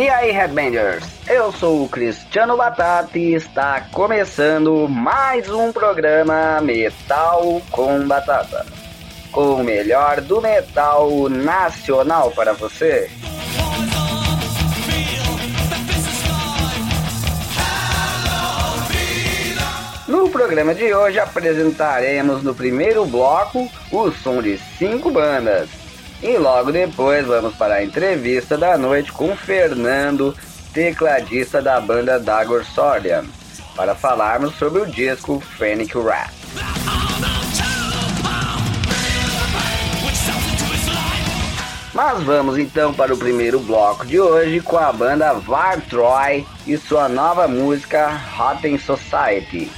E 0.00 0.08
aí, 0.08 0.30
Headbangers? 0.30 1.04
Eu 1.28 1.52
sou 1.52 1.84
o 1.84 1.88
Cristiano 1.90 2.56
Batata 2.56 3.18
e 3.18 3.34
está 3.34 3.82
começando 3.92 4.88
mais 4.88 5.46
um 5.50 5.70
programa 5.70 6.58
Metal 6.62 7.60
com 7.70 8.08
Batata. 8.08 8.64
O 9.34 9.62
melhor 9.62 10.22
do 10.22 10.40
metal 10.40 11.28
nacional 11.28 12.30
para 12.30 12.54
você. 12.54 13.10
No 20.08 20.30
programa 20.30 20.74
de 20.74 20.94
hoje 20.94 21.18
apresentaremos 21.18 22.42
no 22.42 22.54
primeiro 22.54 23.04
bloco 23.04 23.70
o 23.92 24.10
som 24.10 24.40
de 24.40 24.56
cinco 24.78 25.10
bandas. 25.10 25.79
E 26.22 26.36
logo 26.36 26.70
depois 26.70 27.26
vamos 27.26 27.54
para 27.54 27.76
a 27.76 27.84
entrevista 27.84 28.58
da 28.58 28.76
noite 28.76 29.10
com 29.10 29.34
Fernando, 29.34 30.36
tecladista 30.72 31.62
da 31.62 31.80
banda 31.80 32.20
Dagor 32.20 32.64
Sordian, 32.64 33.24
para 33.74 33.94
falarmos 33.94 34.54
sobre 34.56 34.82
o 34.82 34.86
disco 34.86 35.40
Fennec 35.40 35.96
Rat. 35.98 36.30
Mas 41.94 42.22
vamos 42.22 42.56
então 42.58 42.94
para 42.94 43.12
o 43.12 43.18
primeiro 43.18 43.58
bloco 43.58 44.06
de 44.06 44.20
hoje 44.20 44.60
com 44.60 44.78
a 44.78 44.92
banda 44.92 45.32
Vartroy 45.32 46.46
e 46.66 46.76
sua 46.76 47.08
nova 47.08 47.48
música 47.48 48.08
Rotten 48.36 48.78
Society. 48.78 49.70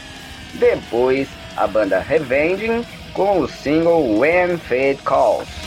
Depois, 0.54 1.28
a 1.56 1.66
banda 1.66 2.00
Revenging 2.00 2.84
com 3.12 3.40
o 3.40 3.48
single 3.48 4.18
When 4.18 4.56
Fate 4.58 5.00
Calls. 5.04 5.61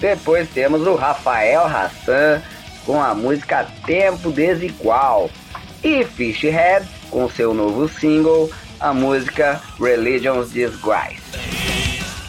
Depois 0.00 0.48
temos 0.50 0.86
o 0.86 0.94
Rafael 0.94 1.66
Hassan 1.66 2.42
com 2.84 3.02
a 3.02 3.14
música 3.14 3.66
Tempo 3.84 4.30
Desigual. 4.30 5.30
E 5.82 6.04
Fishhead 6.04 6.86
com 7.10 7.28
seu 7.28 7.54
novo 7.54 7.88
single, 7.88 8.50
a 8.80 8.92
música 8.92 9.60
Religion's 9.78 10.52
Disgrace. 10.52 11.22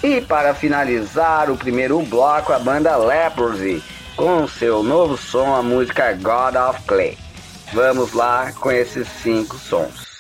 E 0.04 0.22
para 0.22 0.54
finalizar 0.54 1.50
o 1.50 1.58
primeiro 1.58 2.00
bloco, 2.04 2.54
a 2.54 2.60
banda 2.60 2.96
Leprosy 2.96 3.84
com 4.16 4.48
seu 4.48 4.84
novo 4.84 5.18
som, 5.18 5.54
a 5.54 5.62
música 5.62 6.14
God 6.14 6.56
of 6.56 6.82
Clay. 6.88 7.18
Vamos 7.74 8.14
lá 8.14 8.52
com 8.54 8.72
esses 8.72 9.08
cinco 9.22 9.58
sons. 9.58 10.17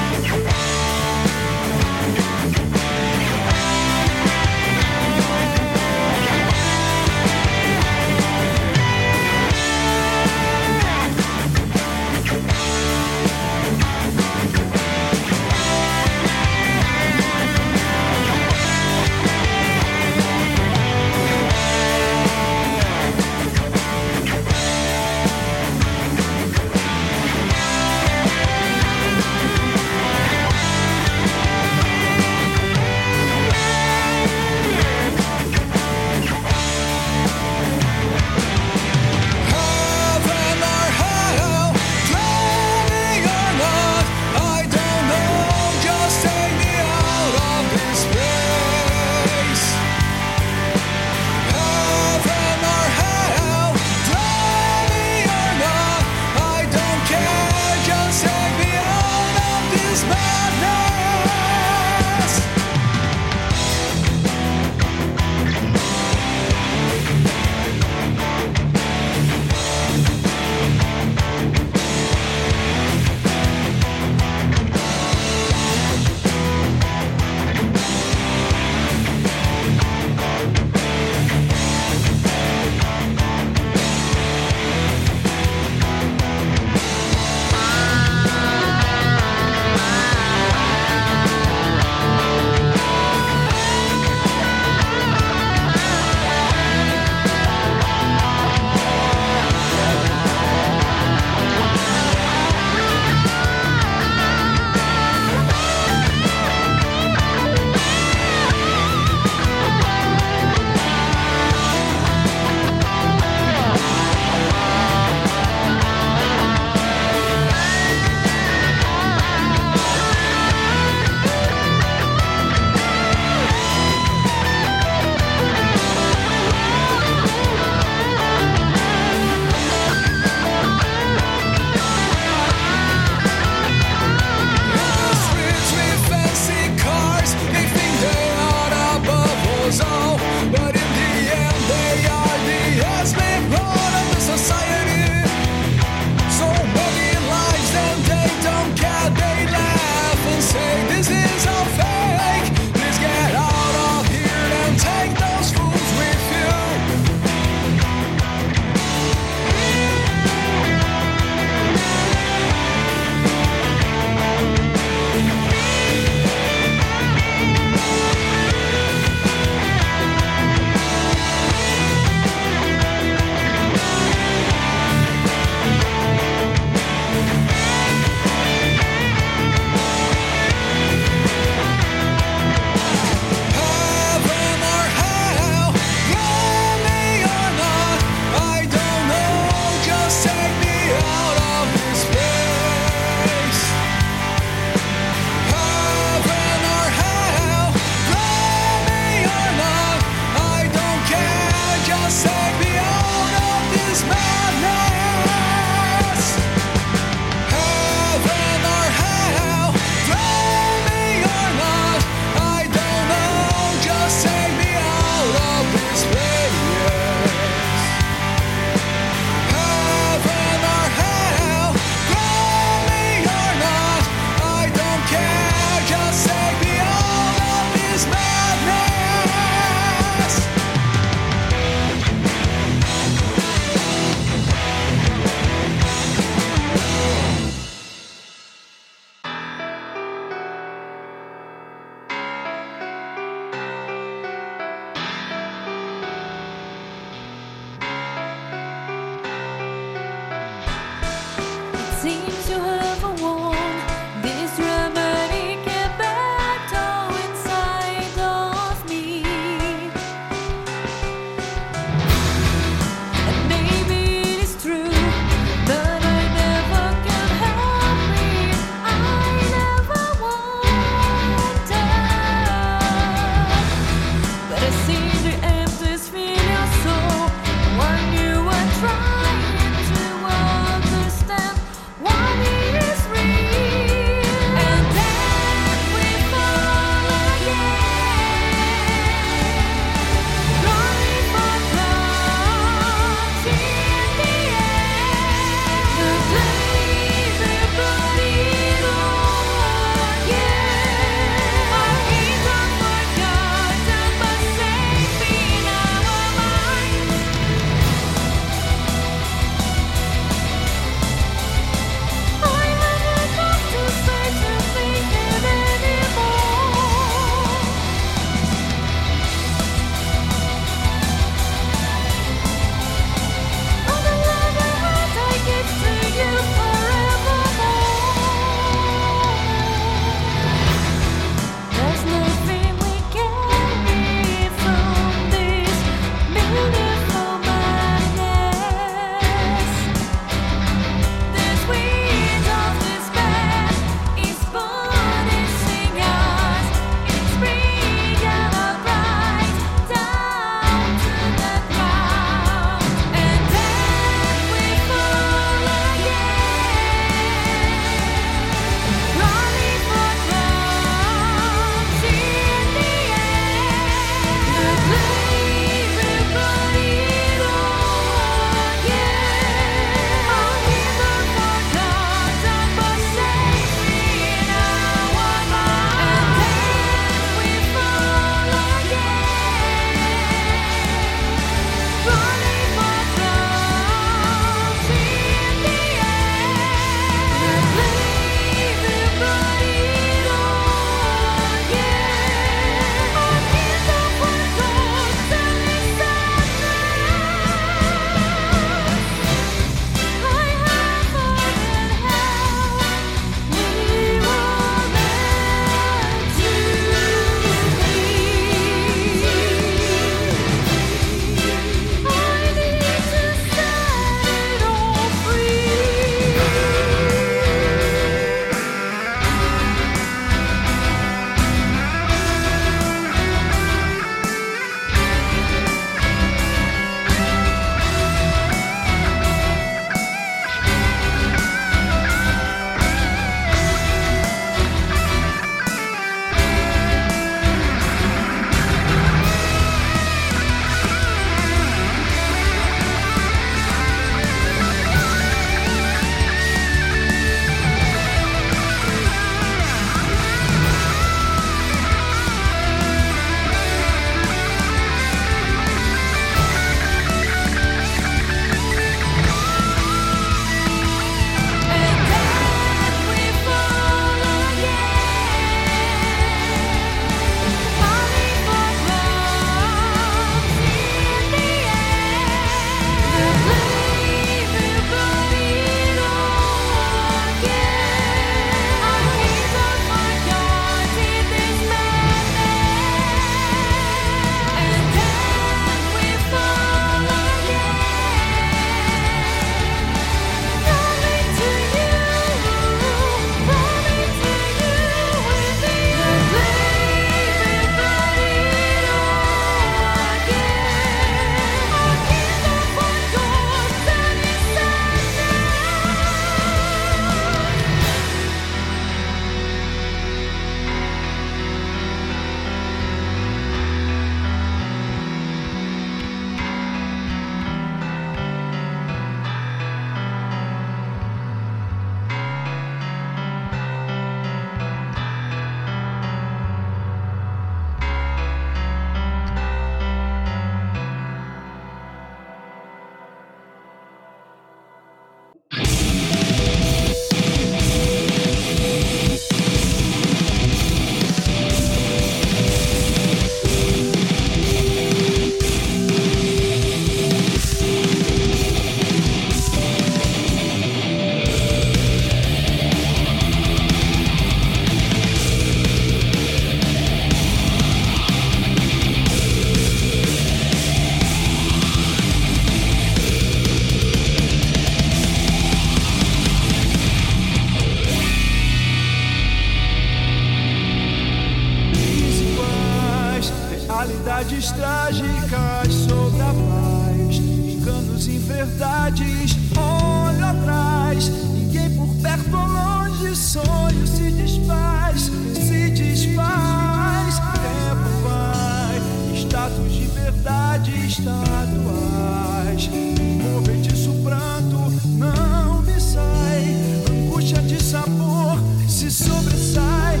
Sobressai, 599.36 600.00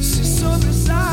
se 0.00 0.24
sobressai. 0.24 1.11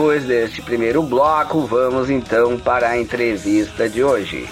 Depois 0.00 0.24
deste 0.24 0.62
primeiro 0.62 1.02
bloco, 1.02 1.66
vamos 1.66 2.08
então 2.08 2.58
para 2.58 2.88
a 2.88 2.98
entrevista 2.98 3.86
de 3.86 4.02
hoje. 4.02 4.48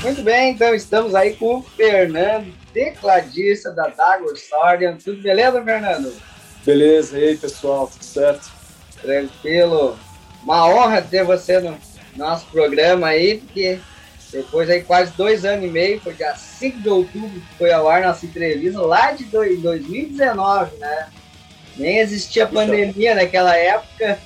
Muito 0.00 0.22
bem, 0.22 0.52
então 0.52 0.72
estamos 0.72 1.16
aí 1.16 1.34
com 1.34 1.56
o 1.56 1.62
Fernando, 1.62 2.54
tecladista 2.72 3.72
da 3.72 3.88
Dagor 3.88 4.36
Sordian. 4.36 4.98
Tudo 5.04 5.20
beleza, 5.20 5.60
Fernando? 5.64 6.12
Beleza, 6.64 7.18
e 7.18 7.30
aí 7.30 7.36
pessoal, 7.36 7.88
tudo 7.88 8.04
certo? 8.04 8.52
Tranquilo. 9.02 9.98
Uma 10.44 10.68
honra 10.68 11.02
ter 11.02 11.24
você 11.24 11.58
no 11.58 11.76
nosso 12.14 12.46
programa 12.52 13.08
aí, 13.08 13.38
porque 13.38 13.80
depois 14.30 14.70
aí 14.70 14.84
quase 14.84 15.10
dois 15.16 15.44
anos 15.44 15.64
e 15.64 15.68
meio, 15.68 16.00
foi 16.00 16.14
dia 16.14 16.36
5 16.36 16.82
de 16.82 16.88
outubro 16.88 17.40
que 17.40 17.58
foi 17.58 17.72
ao 17.72 17.88
ar 17.88 18.02
nossa 18.02 18.24
entrevista, 18.24 18.80
lá 18.80 19.10
de 19.10 19.24
2019, 19.24 20.76
né? 20.76 21.08
Nem 21.80 21.98
existia 21.98 22.46
pandemia 22.46 23.14
naquela 23.14 23.56
época. 23.56 24.18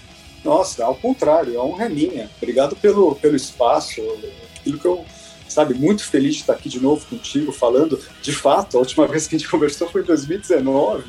Nossa, 0.44 0.84
ao 0.84 0.94
contrário, 0.96 1.56
é 1.56 1.62
um 1.62 1.72
reminha. 1.72 2.28
Obrigado 2.36 2.74
pelo, 2.76 3.14
pelo 3.14 3.36
espaço, 3.36 4.02
aquilo 4.58 4.78
que 4.78 4.84
eu, 4.84 5.04
sabe, 5.48 5.72
muito 5.72 6.04
feliz 6.04 6.34
de 6.34 6.40
estar 6.40 6.54
aqui 6.54 6.68
de 6.68 6.80
novo 6.80 7.06
contigo, 7.06 7.52
falando. 7.52 7.98
De 8.20 8.32
fato, 8.32 8.76
a 8.76 8.80
última 8.80 9.06
vez 9.08 9.28
que 9.28 9.36
a 9.36 9.38
gente 9.38 9.48
conversou 9.48 9.88
foi 9.88 10.02
em 10.02 10.04
2019, 10.04 11.04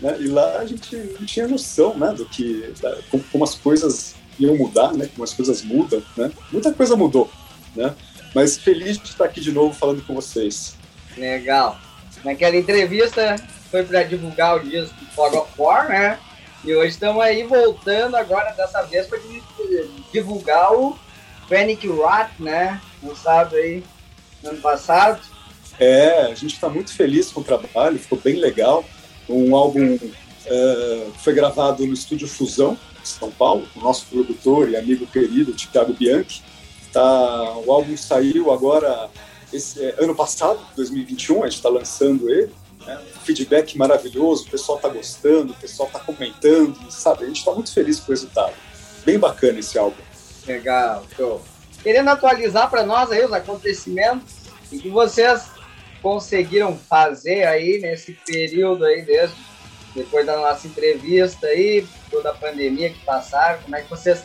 né? 0.00 0.16
E 0.20 0.26
lá 0.26 0.58
a 0.58 0.66
gente 0.66 0.96
não 0.96 1.24
tinha 1.24 1.46
noção, 1.46 1.96
né, 1.96 2.12
do 2.12 2.26
que, 2.26 2.72
da, 2.82 2.98
como, 3.08 3.22
como 3.30 3.44
as 3.44 3.54
coisas 3.54 4.16
iam 4.38 4.56
mudar, 4.56 4.92
né? 4.92 5.08
Como 5.14 5.22
as 5.22 5.32
coisas 5.32 5.62
mudam, 5.62 6.02
né? 6.16 6.30
Muita 6.50 6.72
coisa 6.72 6.96
mudou, 6.96 7.30
né? 7.76 7.94
Mas 8.34 8.58
feliz 8.58 8.98
de 8.98 9.10
estar 9.10 9.26
aqui 9.26 9.40
de 9.40 9.52
novo 9.52 9.72
falando 9.72 10.04
com 10.04 10.14
vocês. 10.14 10.74
Legal. 11.16 11.78
Naquela 12.24 12.56
entrevista 12.56 13.36
foi 13.74 13.82
para 13.82 14.04
divulgar 14.04 14.56
o 14.56 14.60
disco 14.60 14.94
Fog 15.16 15.36
of 15.36 15.50
War, 15.58 15.88
né? 15.88 16.16
E 16.64 16.72
hoje 16.76 16.90
estamos 16.90 17.20
aí 17.20 17.42
voltando 17.42 18.14
agora, 18.14 18.52
dessa 18.52 18.82
vez, 18.82 19.08
para 19.08 19.18
divulgar 20.12 20.72
o 20.72 20.96
Panic 21.48 21.84
Rat, 21.88 22.30
né? 22.38 22.80
Lançado 23.02 23.56
aí 23.56 23.82
no 24.44 24.50
ano 24.50 24.60
passado. 24.60 25.20
É, 25.76 26.20
a 26.20 26.34
gente 26.36 26.54
está 26.54 26.68
muito 26.68 26.94
feliz 26.94 27.32
com 27.32 27.40
o 27.40 27.44
trabalho, 27.44 27.98
ficou 27.98 28.16
bem 28.16 28.36
legal. 28.36 28.84
Um 29.28 29.56
álbum 29.56 29.96
uh, 29.96 31.12
foi 31.18 31.34
gravado 31.34 31.84
no 31.84 31.94
estúdio 31.94 32.28
Fusão, 32.28 32.78
de 33.02 33.08
São 33.08 33.32
Paulo, 33.32 33.66
com 33.74 33.80
o 33.80 33.82
nosso 33.82 34.06
produtor 34.06 34.70
e 34.70 34.76
amigo 34.76 35.04
querido, 35.04 35.52
Thiago 35.52 35.94
Bianchi. 35.94 36.44
Tá, 36.92 37.56
o 37.66 37.72
álbum 37.72 37.96
saiu 37.96 38.52
agora, 38.52 39.10
esse, 39.52 39.84
é, 39.84 39.96
ano 39.98 40.14
passado, 40.14 40.60
2021, 40.76 41.42
a 41.42 41.46
gente 41.48 41.56
está 41.56 41.68
lançando 41.68 42.30
ele. 42.30 42.52
Né? 42.86 43.00
Feedback 43.24 43.76
maravilhoso, 43.76 44.46
o 44.46 44.50
pessoal 44.50 44.76
está 44.76 44.88
gostando, 44.88 45.52
o 45.52 45.56
pessoal 45.56 45.88
está 45.88 46.00
comentando, 46.00 46.90
sabe? 46.90 47.24
A 47.24 47.26
gente 47.26 47.38
está 47.38 47.52
muito 47.52 47.72
feliz 47.72 48.00
com 48.00 48.06
o 48.06 48.14
resultado. 48.14 48.54
Bem 49.04 49.18
bacana 49.18 49.58
esse 49.58 49.78
álbum. 49.78 50.02
Legal, 50.46 51.04
show. 51.16 51.42
Querendo 51.82 52.08
atualizar 52.08 52.70
para 52.70 52.84
nós 52.84 53.10
aí 53.10 53.24
os 53.24 53.32
acontecimentos 53.32 54.32
e 54.72 54.78
que 54.78 54.88
vocês 54.88 55.50
conseguiram 56.02 56.76
fazer 56.76 57.46
aí 57.46 57.78
nesse 57.80 58.12
período 58.26 58.84
aí 58.84 59.02
desde 59.02 59.36
depois 59.94 60.26
da 60.26 60.36
nossa 60.36 60.66
entrevista 60.66 61.46
aí, 61.46 61.86
toda 62.10 62.30
a 62.30 62.34
pandemia 62.34 62.90
que 62.90 62.98
passaram, 63.04 63.62
como 63.62 63.76
é 63.76 63.82
que 63.82 63.88
vocês 63.88 64.24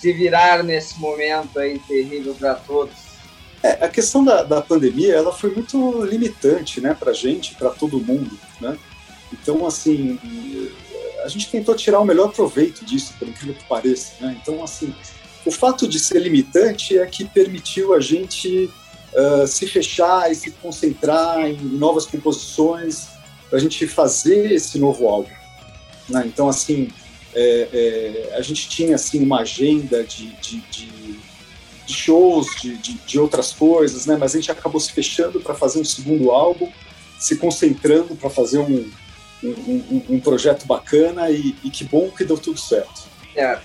se 0.00 0.12
viraram 0.12 0.64
nesse 0.64 0.98
momento 0.98 1.58
aí 1.58 1.78
terrível 1.78 2.34
para 2.34 2.56
todos? 2.56 3.05
É, 3.66 3.84
a 3.84 3.88
questão 3.88 4.24
da, 4.24 4.44
da 4.44 4.62
pandemia, 4.62 5.14
ela 5.14 5.32
foi 5.32 5.52
muito 5.52 6.04
limitante, 6.04 6.80
né, 6.80 6.94
para 6.94 7.12
gente, 7.12 7.54
para 7.56 7.70
todo 7.70 7.98
mundo, 7.98 8.38
né? 8.60 8.78
Então, 9.32 9.66
assim, 9.66 10.18
a 11.24 11.28
gente 11.28 11.50
tentou 11.50 11.74
tirar 11.74 11.98
o 11.98 12.04
melhor 12.04 12.30
proveito 12.32 12.84
disso, 12.84 13.12
por 13.18 13.26
incrível 13.26 13.54
que 13.54 13.64
pareça, 13.64 14.12
né? 14.20 14.38
Então, 14.40 14.62
assim, 14.62 14.94
o 15.44 15.50
fato 15.50 15.88
de 15.88 15.98
ser 15.98 16.20
limitante 16.20 16.96
é 16.96 17.04
que 17.06 17.24
permitiu 17.24 17.92
a 17.92 17.98
gente 17.98 18.70
uh, 19.12 19.46
se 19.48 19.66
fechar 19.66 20.30
e 20.30 20.34
se 20.36 20.52
concentrar 20.52 21.40
em 21.40 21.56
novas 21.56 22.06
composições 22.06 23.08
para 23.48 23.58
a 23.58 23.60
gente 23.60 23.84
fazer 23.88 24.52
esse 24.52 24.78
novo 24.78 25.08
álbum. 25.08 25.30
Né? 26.08 26.22
Então, 26.26 26.48
assim, 26.48 26.88
é, 27.34 28.28
é, 28.30 28.36
a 28.36 28.40
gente 28.42 28.68
tinha 28.68 28.94
assim 28.94 29.22
uma 29.22 29.40
agenda 29.40 30.04
de, 30.04 30.28
de, 30.40 30.60
de, 30.70 30.86
de 31.86 31.94
shows, 31.94 32.48
de, 32.60 32.76
de, 32.76 33.18
outras 33.18 33.52
coisas, 33.52 34.06
né? 34.06 34.16
Mas 34.18 34.34
a 34.34 34.38
gente 34.38 34.50
acabou 34.50 34.80
se 34.80 34.92
fechando 34.92 35.40
para 35.40 35.54
fazer 35.54 35.80
um 35.80 35.84
segundo 35.84 36.30
álbum, 36.30 36.70
se 37.18 37.36
concentrando 37.36 38.16
para 38.16 38.28
fazer 38.28 38.58
um, 38.58 38.90
um, 39.42 39.48
um, 39.48 40.02
um, 40.10 40.20
projeto 40.20 40.66
bacana 40.66 41.30
e, 41.30 41.54
e, 41.62 41.70
que 41.70 41.84
bom 41.84 42.10
que 42.10 42.24
deu 42.24 42.36
tudo 42.36 42.58
certo. 42.58 43.04
É. 43.34 43.58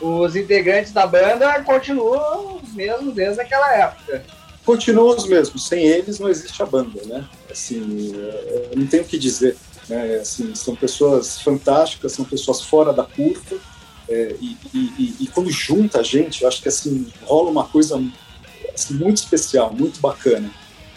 Os 0.00 0.36
integrantes 0.36 0.92
da 0.92 1.06
banda 1.06 1.62
continuam 1.62 2.60
os 2.62 2.72
mesmos 2.74 3.14
desde 3.14 3.40
aquela 3.40 3.72
época. 3.74 4.24
Continuam 4.64 5.16
os 5.16 5.26
mesmos. 5.26 5.66
Sem 5.66 5.86
eles 5.86 6.18
não 6.18 6.28
existe 6.28 6.62
a 6.62 6.66
banda, 6.66 7.00
né? 7.04 7.26
Assim, 7.50 8.12
é, 8.14 8.70
não 8.76 8.86
tenho 8.86 9.02
o 9.02 9.06
que 9.06 9.18
dizer. 9.18 9.56
Né? 9.88 10.16
Assim, 10.16 10.54
são 10.54 10.76
pessoas 10.76 11.40
fantásticas, 11.40 12.12
são 12.12 12.24
pessoas 12.24 12.62
fora 12.62 12.92
da 12.92 13.04
curva. 13.04 13.56
É, 14.08 14.34
e, 14.40 14.56
e, 14.72 15.16
e, 15.20 15.26
quando 15.28 15.50
junta 15.50 16.00
a 16.00 16.02
gente, 16.02 16.42
eu 16.42 16.48
acho 16.48 16.62
que 16.62 16.68
assim 16.68 17.06
rola 17.24 17.50
uma 17.50 17.64
coisa 17.64 18.02
assim, 18.74 18.94
muito 18.94 19.18
especial, 19.18 19.72
muito 19.72 20.00
bacana. 20.00 20.50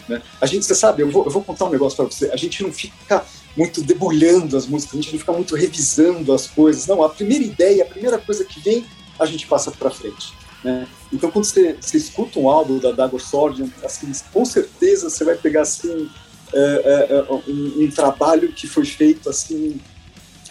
Né? 0.08 0.22
A 0.40 0.46
gente, 0.46 0.64
você 0.64 0.74
sabe, 0.74 1.02
eu 1.02 1.10
vou, 1.10 1.24
eu 1.24 1.30
vou 1.30 1.42
contar 1.42 1.66
um 1.66 1.70
negócio 1.70 1.96
para 1.96 2.06
você. 2.06 2.30
A 2.32 2.36
gente 2.36 2.62
não 2.62 2.72
fica 2.72 3.24
muito 3.56 3.82
debulhando 3.82 4.56
as 4.56 4.66
músicas, 4.66 4.98
a 4.98 5.02
gente 5.02 5.12
não 5.12 5.18
fica 5.20 5.32
muito 5.32 5.54
revisando 5.54 6.32
as 6.32 6.46
coisas. 6.46 6.86
Não, 6.86 7.02
a 7.02 7.08
primeira 7.08 7.44
ideia, 7.44 7.84
a 7.84 7.86
primeira 7.86 8.18
coisa 8.18 8.44
que 8.44 8.60
vem, 8.60 8.84
a 9.18 9.26
gente 9.26 9.46
passa 9.46 9.70
para 9.70 9.90
frente. 9.90 10.32
Né? 10.64 10.86
Então, 11.12 11.30
quando 11.30 11.44
você, 11.44 11.76
você, 11.80 11.96
escuta 11.96 12.38
um 12.38 12.48
álbum 12.48 12.78
da 12.78 12.92
Dagor 12.92 13.20
Sword, 13.20 13.72
assim, 13.84 14.10
com 14.32 14.44
certeza 14.44 15.10
você 15.10 15.24
vai 15.24 15.36
pegar 15.36 15.62
assim 15.62 16.08
é, 16.52 16.58
é, 16.58 17.14
é, 17.16 17.32
um, 17.32 17.84
um, 17.84 17.90
trabalho 17.90 18.52
que 18.52 18.66
foi 18.66 18.84
feito 18.84 19.28
assim 19.28 19.80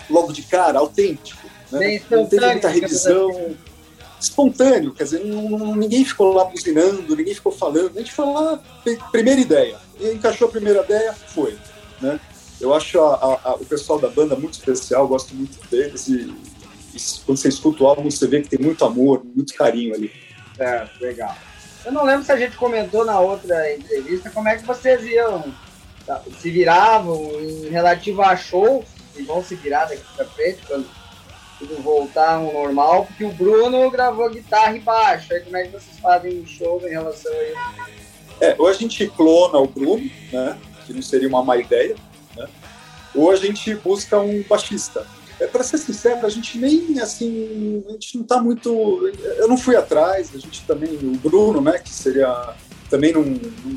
logo 0.09 0.33
de 0.33 0.43
cara, 0.43 0.79
autêntico. 0.79 1.47
Né? 1.71 2.01
Não 2.09 2.25
teve 2.25 2.45
muita 2.45 2.69
revisão. 2.69 3.55
Espontâneo, 4.19 4.93
quer 4.93 5.05
dizer, 5.05 5.25
não, 5.25 5.75
ninguém 5.75 6.05
ficou 6.05 6.31
lá 6.31 6.45
buzinando, 6.45 7.15
ninguém 7.15 7.33
ficou 7.33 7.51
falando, 7.51 7.97
a 7.97 7.99
gente 7.99 8.11
falou 8.11 8.35
lá, 8.35 8.59
primeira 9.11 9.41
ideia, 9.41 9.77
e 9.99 10.11
encaixou 10.11 10.47
a 10.47 10.51
primeira 10.51 10.83
ideia, 10.83 11.11
foi. 11.11 11.57
Né? 11.99 12.19
Eu 12.59 12.71
acho 12.71 12.99
a, 13.01 13.39
a, 13.43 13.55
o 13.55 13.65
pessoal 13.65 13.97
da 13.97 14.09
banda 14.09 14.35
muito 14.35 14.53
especial, 14.53 15.07
gosto 15.07 15.33
muito 15.33 15.57
deles, 15.71 16.07
e, 16.07 16.31
e 16.93 16.99
quando 17.25 17.39
você 17.39 17.47
escuta 17.47 17.83
o 17.83 17.87
álbum, 17.87 18.11
você 18.11 18.27
vê 18.27 18.41
que 18.41 18.49
tem 18.49 18.59
muito 18.59 18.85
amor, 18.85 19.23
muito 19.25 19.55
carinho 19.55 19.95
ali. 19.95 20.11
É, 20.59 20.87
legal. 20.99 21.35
Eu 21.83 21.91
não 21.91 22.05
lembro 22.05 22.23
se 22.23 22.31
a 22.31 22.37
gente 22.37 22.55
comentou 22.57 23.03
na 23.03 23.19
outra 23.19 23.73
entrevista 23.73 24.29
como 24.29 24.47
é 24.47 24.55
que 24.55 24.67
vocês 24.67 25.03
iam 25.03 25.51
Tá, 26.05 26.21
se 26.39 26.49
viravam 26.49 27.31
em 27.39 27.69
relativo 27.69 28.21
a 28.21 28.35
shows, 28.35 28.85
e 29.15 29.23
vão 29.23 29.43
se 29.43 29.55
virar 29.55 29.85
daqui 29.85 30.03
pra 30.15 30.25
frente 30.25 30.59
quando 30.67 30.87
tudo 31.61 31.81
voltar 31.81 32.35
ao 32.35 32.51
normal, 32.51 33.05
porque 33.05 33.23
o 33.23 33.31
Bruno 33.31 33.89
gravou 33.91 34.29
guitarra 34.29 34.75
e 34.75 34.79
baixo. 34.79 35.31
Aí 35.31 35.41
como 35.41 35.57
é 35.57 35.63
que 35.63 35.69
vocês 35.69 35.99
fazem 36.01 36.45
shows 36.45 36.83
em 36.83 36.89
relação 36.89 37.31
a 37.31 37.43
isso? 37.43 38.01
É, 38.41 38.55
ou 38.57 38.67
a 38.67 38.73
gente 38.73 39.07
clona 39.07 39.59
o 39.59 39.67
Bruno, 39.67 40.09
né? 40.33 40.57
Que 40.85 40.93
não 40.93 41.01
seria 41.01 41.29
uma 41.29 41.43
má 41.43 41.57
ideia, 41.57 41.95
né? 42.35 42.47
Ou 43.13 43.29
a 43.29 43.35
gente 43.35 43.75
busca 43.75 44.19
um 44.19 44.43
baixista. 44.43 45.05
É, 45.39 45.45
para 45.45 45.63
ser 45.63 45.77
sincero, 45.77 46.25
a 46.25 46.29
gente 46.29 46.57
nem 46.57 46.99
assim, 46.99 47.83
a 47.87 47.91
gente 47.91 48.17
não 48.17 48.23
tá 48.23 48.41
muito. 48.41 48.69
Eu 49.37 49.47
não 49.47 49.57
fui 49.57 49.75
atrás, 49.75 50.31
a 50.33 50.39
gente 50.39 50.63
também, 50.65 50.95
o 50.95 51.17
Bruno, 51.17 51.61
né, 51.61 51.77
que 51.77 51.89
seria 51.89 52.55
também 52.89 53.13
não, 53.13 53.23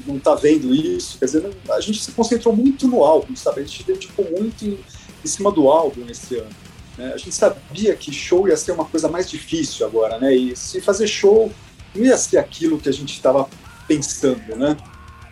não, 0.07 0.19
tá 0.19 0.35
vendo 0.35 0.75
isso. 0.75 1.19
Quer 1.19 1.27
dizer, 1.27 1.57
a 1.71 1.81
gente 1.81 2.03
se 2.03 2.13
concentrou 2.13 2.55
muito 2.55 2.89
no 2.89 3.05
álbum, 3.05 3.37
sabe? 3.37 3.61
A 3.61 3.65
gente 3.65 3.85
dedicou 3.85 4.29
muito 4.31 4.65
em, 4.65 4.79
em 5.25 5.29
cima 5.29 5.53
do 5.53 5.69
álbum 5.69 6.05
esse 6.09 6.37
ano. 6.37 6.64
Né? 6.97 7.13
A 7.15 7.17
gente 7.17 7.33
sabia 7.33 7.95
que 7.97 8.13
show 8.13 8.49
ia 8.49 8.57
ser 8.57 8.73
uma 8.73 8.85
coisa 8.85 9.09
mais 9.09 9.29
difícil 9.29 9.87
agora, 9.87 10.19
né? 10.19 10.35
E 10.35 10.57
se 10.57 10.81
fazer 10.81 11.07
show 11.07 11.53
não 11.95 12.05
ia 12.05 12.17
ser 12.17 12.39
aquilo 12.39 12.79
que 12.79 12.89
a 12.89 12.93
gente 12.93 13.15
estava 13.15 13.49
pensando, 13.87 14.57
né? 14.57 14.77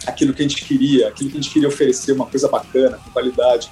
Aquilo 0.07 0.35
que 0.35 0.43
a 0.43 0.49
gente 0.49 0.65
queria, 0.65 1.09
aquilo 1.09 1.31
que 1.31 1.39
a 1.39 1.41
gente 1.41 1.53
queria 1.53 1.69
oferecer, 1.69 2.13
uma 2.13 2.27
coisa 2.27 2.49
bacana, 2.49 2.99
com 2.99 3.11
qualidade. 3.11 3.71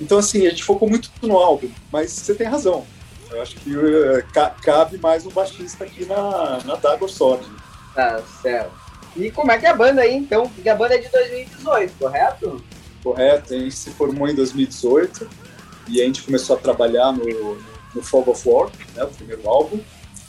Então, 0.00 0.18
assim, 0.18 0.46
a 0.46 0.50
gente 0.50 0.62
focou 0.62 0.88
muito 0.88 1.10
no 1.22 1.38
álbum, 1.38 1.70
mas 1.90 2.12
você 2.12 2.34
tem 2.34 2.46
razão. 2.46 2.86
Eu 3.30 3.42
acho 3.42 3.56
que 3.56 3.74
uh, 3.74 4.24
cabe 4.62 4.98
mais 4.98 5.24
um 5.26 5.30
baixista 5.30 5.84
aqui 5.84 6.04
na, 6.04 6.60
na 6.64 6.74
Dagor 6.76 7.08
Sword. 7.08 7.46
Tá, 7.94 8.22
certo. 8.42 8.72
E 9.16 9.30
como 9.30 9.50
é 9.50 9.58
que 9.58 9.64
é 9.64 9.70
a 9.70 9.74
banda 9.74 10.02
aí, 10.02 10.14
então? 10.14 10.48
Porque 10.50 10.68
a 10.68 10.74
banda 10.74 10.94
é 10.94 10.98
de 10.98 11.08
2018, 11.08 11.94
correto? 11.98 12.62
Correto, 13.02 13.54
a 13.54 13.58
gente 13.58 13.74
se 13.74 13.90
formou 13.90 14.28
em 14.28 14.34
2018 14.34 15.45
e 15.88 16.00
a 16.00 16.04
gente 16.04 16.22
começou 16.22 16.56
a 16.56 16.58
trabalhar 16.58 17.12
no, 17.12 17.56
no 17.94 18.02
Fog 18.02 18.28
of 18.30 18.48
War, 18.48 18.70
né, 18.94 19.04
o 19.04 19.08
primeiro 19.08 19.48
álbum. 19.48 19.80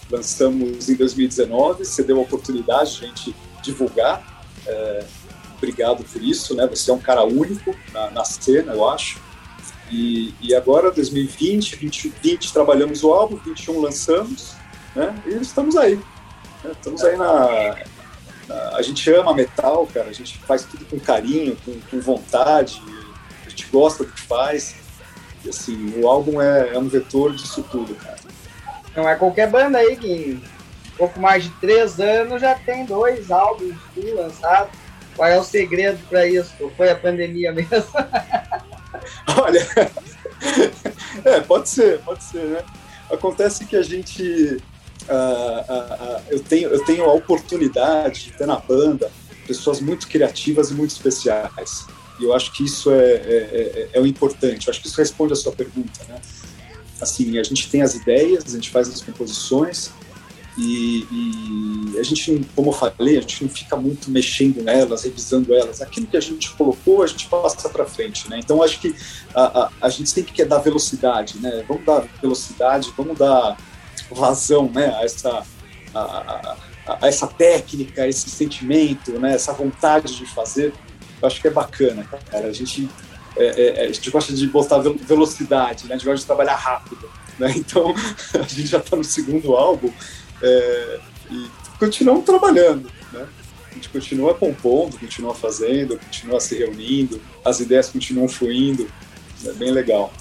Lançamos 0.10 0.90
em 0.90 0.96
2019, 0.96 1.84
você 1.84 2.04
deu 2.04 2.18
a 2.20 2.22
oportunidade 2.22 2.98
de 2.98 3.06
a 3.06 3.08
gente 3.08 3.36
divulgar. 3.62 4.44
É, 4.66 5.06
obrigado 5.58 6.04
por 6.04 6.22
isso, 6.22 6.56
né? 6.56 6.66
Você 6.68 6.90
é 6.90 6.94
um 6.94 7.00
cara 7.00 7.24
único 7.24 7.76
na, 7.92 8.10
na 8.12 8.24
cena, 8.24 8.74
eu 8.74 8.88
acho. 8.88 9.20
E, 9.92 10.34
e 10.42 10.54
agora, 10.56 10.92
2020, 10.92 11.78
2020 11.78 12.54
trabalhamos 12.54 13.04
o 13.04 13.12
álbum, 13.12 13.38
21 13.38 13.82
lançamos, 13.82 14.54
né? 14.96 15.16
E 15.26 15.34
estamos 15.36 15.76
aí. 15.76 15.96
Né? 16.64 16.72
Estamos 16.72 17.04
aí 17.04 17.18
na, 17.18 17.76
na, 18.48 18.76
A 18.76 18.82
gente 18.82 19.10
ama 19.12 19.34
metal, 19.34 19.88
cara, 19.94 20.10
a 20.10 20.14
gente 20.14 20.38
faz 20.40 20.64
tudo 20.64 20.86
com 20.86 21.00
carinho, 21.00 21.58
com, 21.66 21.80
com 21.90 22.00
vontade, 22.00 22.82
a 23.46 23.50
gente 23.50 23.68
gosta 23.68 24.04
do 24.04 24.12
que 24.12 24.22
faz. 24.22 24.87
Assim, 25.50 26.00
o 26.02 26.08
álbum 26.08 26.42
é, 26.42 26.74
é 26.74 26.78
um 26.78 26.88
vetor 26.88 27.34
disso 27.34 27.64
tudo, 27.72 27.96
cara. 27.96 28.18
Não 28.96 29.08
é 29.08 29.16
qualquer 29.16 29.50
banda 29.50 29.78
aí 29.78 29.96
que 29.96 30.42
pouco 30.98 31.20
mais 31.20 31.44
de 31.44 31.50
três 31.62 32.00
anos 32.00 32.42
já 32.42 32.56
tem 32.56 32.86
dois 32.86 33.30
álbuns 33.30 33.76
lançados. 33.96 34.72
Qual 35.16 35.28
é 35.28 35.40
o 35.40 35.44
segredo 35.44 36.00
para 36.10 36.28
isso? 36.28 36.54
Foi 36.76 36.90
a 36.90 36.96
pandemia 36.96 37.52
mesmo? 37.52 37.70
Olha, 39.42 39.68
é, 41.26 41.40
pode 41.42 41.70
ser, 41.70 42.00
pode 42.02 42.24
ser, 42.24 42.44
né? 42.44 42.64
Acontece 43.12 43.66
que 43.66 43.76
a 43.76 43.82
gente, 43.82 44.58
uh, 45.08 45.74
uh, 45.74 46.18
uh, 46.18 46.24
eu, 46.30 46.40
tenho, 46.44 46.70
eu 46.70 46.84
tenho 46.86 47.04
a 47.06 47.14
oportunidade 47.14 48.26
de 48.26 48.34
ter 48.34 48.46
na 48.46 48.58
banda 48.58 49.10
pessoas 49.48 49.80
muito 49.80 50.08
criativas 50.08 50.72
e 50.72 50.74
muito 50.74 50.92
especiais. 50.92 51.86
E 52.20 52.24
eu 52.24 52.34
acho 52.34 52.52
que 52.52 52.64
isso 52.64 52.92
é, 52.92 52.96
é, 52.96 53.90
é, 53.94 53.98
é 53.98 54.02
o 54.02 54.06
importante. 54.06 54.68
Eu 54.68 54.72
acho 54.72 54.82
que 54.82 54.88
isso 54.88 54.98
responde 54.98 55.34
a 55.34 55.36
sua 55.36 55.52
pergunta, 55.52 56.04
né? 56.08 56.20
Assim, 57.00 57.38
a 57.38 57.44
gente 57.44 57.70
tem 57.70 57.82
as 57.82 57.94
ideias, 57.94 58.44
a 58.48 58.50
gente 58.50 58.70
faz 58.72 58.88
as 58.90 59.02
composições, 59.02 59.92
e, 60.58 61.06
e, 61.12 62.00
a 62.00 62.04
gente, 62.04 62.44
como 62.56 62.70
eu 62.70 62.74
falei, 62.74 63.18
a 63.18 63.22
gente 63.22 63.44
não 63.44 63.50
fica 63.50 63.76
muito 63.76 64.10
mexendo 64.10 64.64
nelas, 64.64 65.04
revisando 65.04 65.54
elas. 65.54 65.82
Aquilo 65.82 66.08
que 66.08 66.18
a 66.18 66.20
gente 66.20 66.50
colocou, 66.56 67.04
a 67.04 67.08
gente 67.08 67.28
passa 67.28 67.70
para 67.70 67.86
frente, 67.86 68.28
né? 68.28 68.40
Então, 68.40 68.64
acho 68.64 68.80
que 68.80 68.96
a, 69.36 69.66
a, 69.66 69.72
a, 69.82 69.90
gente 69.90 70.10
sempre 70.10 70.34
quer 70.34 70.46
dar 70.46 70.58
velocidade, 70.58 71.38
né? 71.38 71.64
Vamos 71.68 71.86
dar 71.86 72.08
velocidade, 72.20 72.92
vamos 72.98 73.16
dar 73.20 73.56
vazão, 74.10 74.68
né? 74.74 74.96
A 74.98 75.04
essa, 75.04 75.44
a, 75.94 76.58
a 76.88 77.08
essa 77.08 77.28
técnica, 77.28 78.08
esse 78.08 78.28
sentimento, 78.28 79.12
né? 79.20 79.36
Essa 79.36 79.54
vontade 79.54 80.16
de 80.16 80.26
fazer. 80.26 80.74
Eu 81.22 81.28
acho 81.28 81.42
que 81.42 81.48
é 81.48 81.52
bacana, 81.52 82.04
cara. 82.04 82.48
A 82.48 82.54
gente, 82.54 82.90
é, 83.36 83.82
é, 83.84 83.88
a 83.88 83.92
gente 83.92 84.10
gosta 84.10 84.34
de 84.34 84.48
botar 84.48 84.80
velocidade, 84.80 85.88
né? 85.88 85.96
A 85.96 85.98
gente 85.98 86.06
gosta 86.06 86.20
de 86.20 86.26
trabalhar 86.26 86.56
rápido, 86.56 87.10
né? 87.40 87.54
Então, 87.58 87.94
a 88.34 88.44
gente 88.44 88.68
já 88.68 88.78
está 88.78 88.96
no 88.96 89.04
segundo 89.04 89.56
álbum 89.56 89.92
é, 90.42 91.00
e 91.32 91.48
continuamos 91.80 92.26
trabalhando, 92.26 92.90
né? 93.12 93.28
A 93.72 93.74
gente 93.74 93.90
continua 93.90 94.34
compondo, 94.34 95.00
continua 95.00 95.36
fazendo, 95.36 96.00
continua 96.00 96.40
se 96.40 96.58
reunindo, 96.58 97.22
as 97.46 97.60
ideias 97.60 97.90
continuam 97.90 98.28
fluindo, 98.28 98.90
é 99.46 99.52
bem 99.54 99.72
legal. 99.72 100.12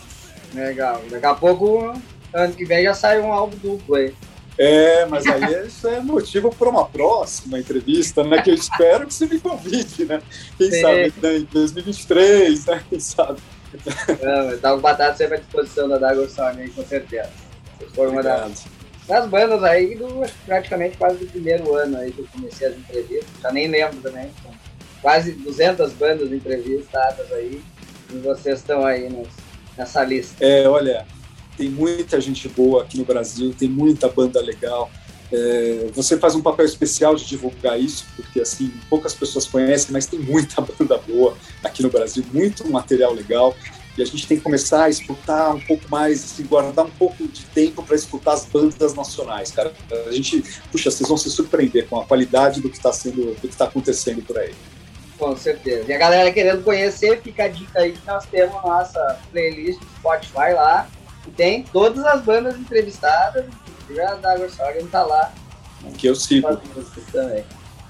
Legal. 0.52 1.02
Daqui 1.10 1.26
a 1.26 1.34
pouco, 1.34 1.94
ano 2.32 2.54
que 2.54 2.64
vem, 2.64 2.84
já 2.84 2.94
sai 2.94 3.20
um 3.20 3.32
álbum 3.32 3.56
duplo 3.56 3.94
aí. 3.94 4.14
É, 4.58 5.04
mas 5.06 5.26
aí 5.26 5.66
isso 5.66 5.86
é 5.86 6.00
motivo 6.00 6.54
para 6.54 6.68
uma 6.68 6.86
próxima 6.86 7.58
entrevista, 7.58 8.24
né? 8.24 8.40
Que 8.40 8.50
eu 8.50 8.54
espero 8.54 9.06
que 9.06 9.14
você 9.14 9.26
me 9.26 9.38
convide, 9.38 10.04
né? 10.06 10.22
Quem 10.56 10.70
Sim. 10.70 10.80
sabe 10.80 11.12
né, 11.22 11.36
em 11.38 11.44
2023, 11.44 12.66
né? 12.66 12.82
Quem 12.88 13.00
sabe? 13.00 13.40
Não, 14.62 14.76
o 14.76 14.80
Batata 14.80 15.16
sempre 15.16 15.36
à 15.36 15.38
disposição 15.38 15.88
da 15.88 15.98
Dago 15.98 16.26
Sony, 16.28 16.70
com 16.70 16.84
certeza. 16.84 17.30
Vocês 17.78 17.92
foram 17.94 18.12
uma 18.12 18.22
das 18.22 18.64
das 19.06 19.28
bandas 19.28 19.62
aí 19.62 19.94
do 19.94 20.26
praticamente 20.44 20.96
quase 20.96 21.18
do 21.18 21.26
primeiro 21.26 21.74
ano 21.74 21.96
aí 21.98 22.10
que 22.10 22.20
eu 22.20 22.26
comecei 22.32 22.66
as 22.66 22.76
entrevistas, 22.76 23.28
já 23.40 23.52
nem 23.52 23.68
lembro 23.68 23.96
também. 23.98 24.30
São 24.42 24.52
quase 25.00 25.32
200 25.32 25.92
bandas 25.92 26.32
entrevistadas 26.32 27.32
aí 27.32 27.62
e 28.10 28.18
vocês 28.18 28.58
estão 28.58 28.84
aí 28.84 29.08
nessa 29.78 30.02
lista. 30.04 30.44
É, 30.44 30.68
olha, 30.68 31.06
tem 31.56 31.68
muita 31.68 32.20
gente 32.20 32.48
boa 32.48 32.82
aqui 32.82 32.98
no 32.98 33.04
Brasil, 33.04 33.54
tem 33.58 33.68
muita 33.68 34.08
banda 34.08 34.40
legal. 34.40 34.90
É, 35.32 35.88
você 35.92 36.16
faz 36.16 36.34
um 36.34 36.42
papel 36.42 36.64
especial 36.64 37.16
de 37.16 37.26
divulgar 37.26 37.80
isso, 37.80 38.06
porque 38.14 38.40
assim 38.40 38.72
poucas 38.88 39.12
pessoas 39.12 39.44
conhecem, 39.46 39.92
mas 39.92 40.06
tem 40.06 40.20
muita 40.20 40.60
banda 40.78 40.98
boa 40.98 41.36
aqui 41.64 41.82
no 41.82 41.90
Brasil, 41.90 42.24
muito 42.32 42.68
material 42.70 43.12
legal 43.12 43.54
e 43.96 44.02
a 44.02 44.04
gente 44.04 44.26
tem 44.26 44.36
que 44.36 44.42
começar 44.42 44.84
a 44.84 44.90
escutar 44.90 45.54
um 45.54 45.60
pouco 45.60 45.84
mais, 45.88 46.22
assim, 46.22 46.44
guardar 46.44 46.84
um 46.84 46.90
pouco 46.90 47.26
de 47.26 47.46
tempo 47.46 47.82
para 47.82 47.96
escutar 47.96 48.34
as 48.34 48.44
bandas 48.44 48.94
nacionais, 48.94 49.50
cara. 49.50 49.72
A 50.06 50.12
gente, 50.12 50.42
puxa, 50.70 50.90
vocês 50.90 51.08
vão 51.08 51.16
se 51.16 51.30
surpreender 51.30 51.88
com 51.88 51.98
a 51.98 52.04
qualidade 52.04 52.60
do 52.60 52.68
que 52.68 52.76
está 52.76 52.92
sendo, 52.92 53.34
do 53.34 53.40
que 53.40 53.46
está 53.46 53.64
acontecendo 53.64 54.22
por 54.22 54.38
aí. 54.38 54.54
Com 55.18 55.34
certeza. 55.34 55.90
E 55.90 55.94
a 55.94 55.98
galera 55.98 56.30
querendo 56.30 56.62
conhecer, 56.62 57.22
fica 57.22 57.44
a 57.44 57.48
dica 57.48 57.80
aí 57.80 57.92
que 57.92 58.06
nós 58.06 58.26
temos 58.26 58.62
nossa 58.62 59.18
playlist 59.32 59.80
do 59.80 59.86
Spotify 59.98 60.52
lá, 60.52 60.86
que 61.26 61.30
tem 61.32 61.64
todas 61.64 62.04
as 62.04 62.22
bandas 62.22 62.56
entrevistadas, 62.56 63.44
já 63.90 64.14
da 64.14 64.38
não 64.38 64.88
tá 64.88 65.02
lá. 65.02 65.32
Que 65.98 66.06
eu 66.06 66.14
sigo. 66.14 66.48
Também. 67.12 67.44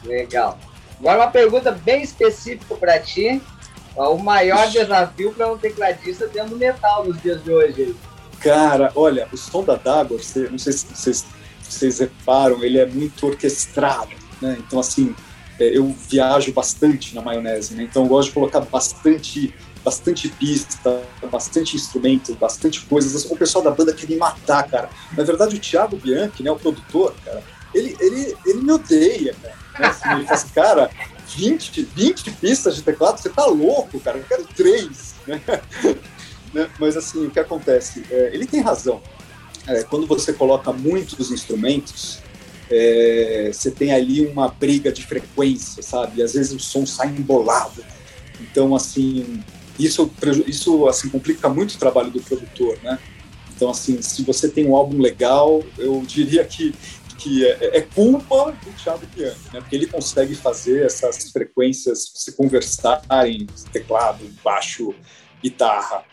Legal. 0.05 0.59
Agora 0.99 1.19
uma 1.19 1.31
pergunta 1.31 1.71
bem 1.71 2.03
específica 2.03 2.75
para 2.75 2.99
ti. 2.99 3.41
O 3.95 4.17
maior 4.17 4.69
desafio 4.69 5.33
para 5.33 5.51
um 5.53 5.57
tecladista 5.57 6.29
tendo 6.31 6.57
metal 6.57 7.07
nos 7.07 7.21
dias 7.21 7.43
de 7.45 7.51
hoje. 7.51 7.97
Cara, 8.41 8.93
olha, 8.95 9.29
o 9.33 9.37
som 9.37 9.65
da 9.65 9.77
Dagor, 9.77 10.21
não 10.51 10.59
sei 10.59 10.73
se 10.73 10.87
vocês, 10.87 11.25
vocês 11.63 11.99
reparam, 12.01 12.63
ele 12.63 12.79
é 12.79 12.85
muito 12.85 13.27
orquestrado, 13.27 14.13
né? 14.41 14.59
Então, 14.61 14.79
assim, 14.79 15.15
é, 15.59 15.77
eu 15.77 15.87
viajo 15.87 16.53
bastante 16.53 17.15
na 17.15 17.23
maionese, 17.23 17.75
né? 17.75 17.85
Então 17.85 18.03
eu 18.03 18.09
gosto 18.09 18.29
de 18.29 18.35
colocar 18.35 18.61
bastante 18.61 19.55
bastante 19.87 20.29
pista, 20.29 21.01
bastante 21.31 21.77
instrumento, 21.77 22.35
bastante 22.35 22.81
coisas. 22.87 23.25
O 23.31 23.37
pessoal 23.37 23.63
da 23.63 23.71
banda 23.71 23.95
quer 23.95 24.09
me 24.09 24.17
matar, 24.17 24.69
cara. 24.69 24.91
Na 25.17 25.23
verdade, 25.23 25.55
o 25.55 25.61
Thiago 25.61 25.97
Bianchi, 25.97 26.43
né, 26.43 26.51
o 26.51 26.57
produtor, 26.57 27.15
cara, 27.25 27.41
ele, 27.73 27.97
ele, 28.01 28.37
ele 28.45 28.63
me 28.63 28.73
odeia, 28.73 29.33
cara. 29.41 29.89
Assim, 29.89 30.11
ele 30.11 30.25
fala 30.25 30.35
assim, 30.35 30.49
cara, 30.49 30.91
20, 31.37 31.83
20 31.83 32.31
pistas 32.33 32.75
de 32.75 32.83
teclado, 32.83 33.21
você 33.21 33.29
tá 33.29 33.47
louco, 33.47 34.01
cara, 34.01 34.19
eu 34.19 34.25
quero 34.25 34.45
três, 34.57 35.15
né? 35.25 35.41
né? 36.53 36.69
Mas 36.81 36.97
assim, 36.97 37.25
o 37.25 37.31
que 37.31 37.39
acontece? 37.39 38.03
É, 38.11 38.31
ele 38.35 38.45
tem 38.47 38.61
razão. 38.61 39.01
É, 39.69 39.85
quando 39.85 40.09
você 40.09 40.33
coloca 40.33 40.73
muitos 40.73 41.31
instrumentos, 41.31 42.19
é, 42.69 43.51
você 43.53 43.71
tem 43.71 43.93
ali 43.93 44.27
uma 44.27 44.49
briga 44.49 44.91
de 44.91 45.07
frequência, 45.07 45.81
sabe? 45.81 46.25
Às 46.25 46.33
vezes 46.33 46.53
o 46.53 46.59
som 46.59 46.85
sai 46.85 47.09
embolado. 47.09 47.85
Então, 48.41 48.75
assim, 48.75 49.43
isso, 49.79 50.11
isso 50.47 50.89
assim, 50.89 51.09
complica 51.09 51.49
muito 51.49 51.75
o 51.75 51.79
trabalho 51.79 52.11
do 52.11 52.21
produtor, 52.21 52.79
né? 52.83 52.99
Então, 53.55 53.71
assim, 53.71 54.03
se 54.03 54.23
você 54.23 54.49
tem 54.49 54.69
um 54.69 54.77
álbum 54.77 55.01
legal, 55.01 55.63
eu 55.79 56.03
diria 56.07 56.45
que 56.45 56.75
que 57.19 57.47
é, 57.47 57.79
é 57.79 57.81
culpa 57.81 58.53
do 58.53 58.73
Thiago 58.73 59.07
Bianchi, 59.15 59.39
né? 59.53 59.61
porque 59.61 59.75
ele 59.75 59.87
consegue 59.87 60.35
fazer 60.35 60.85
essas 60.85 61.31
frequências 61.31 62.13
se 62.15 62.33
conversarem, 62.33 63.47
teclado, 63.73 64.25
baixo, 64.45 64.95
guitarra, 65.43 66.05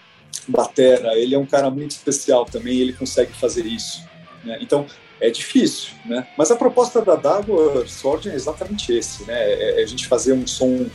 batera. 0.48 1.18
Ele 1.18 1.36
é 1.36 1.38
um 1.38 1.46
cara 1.46 1.70
muito 1.70 1.92
especial 1.92 2.46
também, 2.46 2.80
ele 2.80 2.94
consegue 2.94 3.34
fazer 3.34 3.66
isso. 3.66 4.02
Né? 4.44 4.58
Então, 4.62 4.86
é 5.20 5.30
difícil, 5.30 5.92
né? 6.06 6.28
Mas 6.38 6.52
a 6.52 6.56
proposta 6.56 7.02
da 7.02 7.16
Dago 7.16 7.88
Sword 7.88 8.30
é 8.30 8.36
exatamente 8.36 8.92
esse, 8.92 9.24
né? 9.24 9.34
É, 9.36 9.80
é 9.80 9.84
a 9.84 9.86
gente 9.86 10.08
fazer 10.08 10.34
um 10.34 10.46
som 10.46 10.88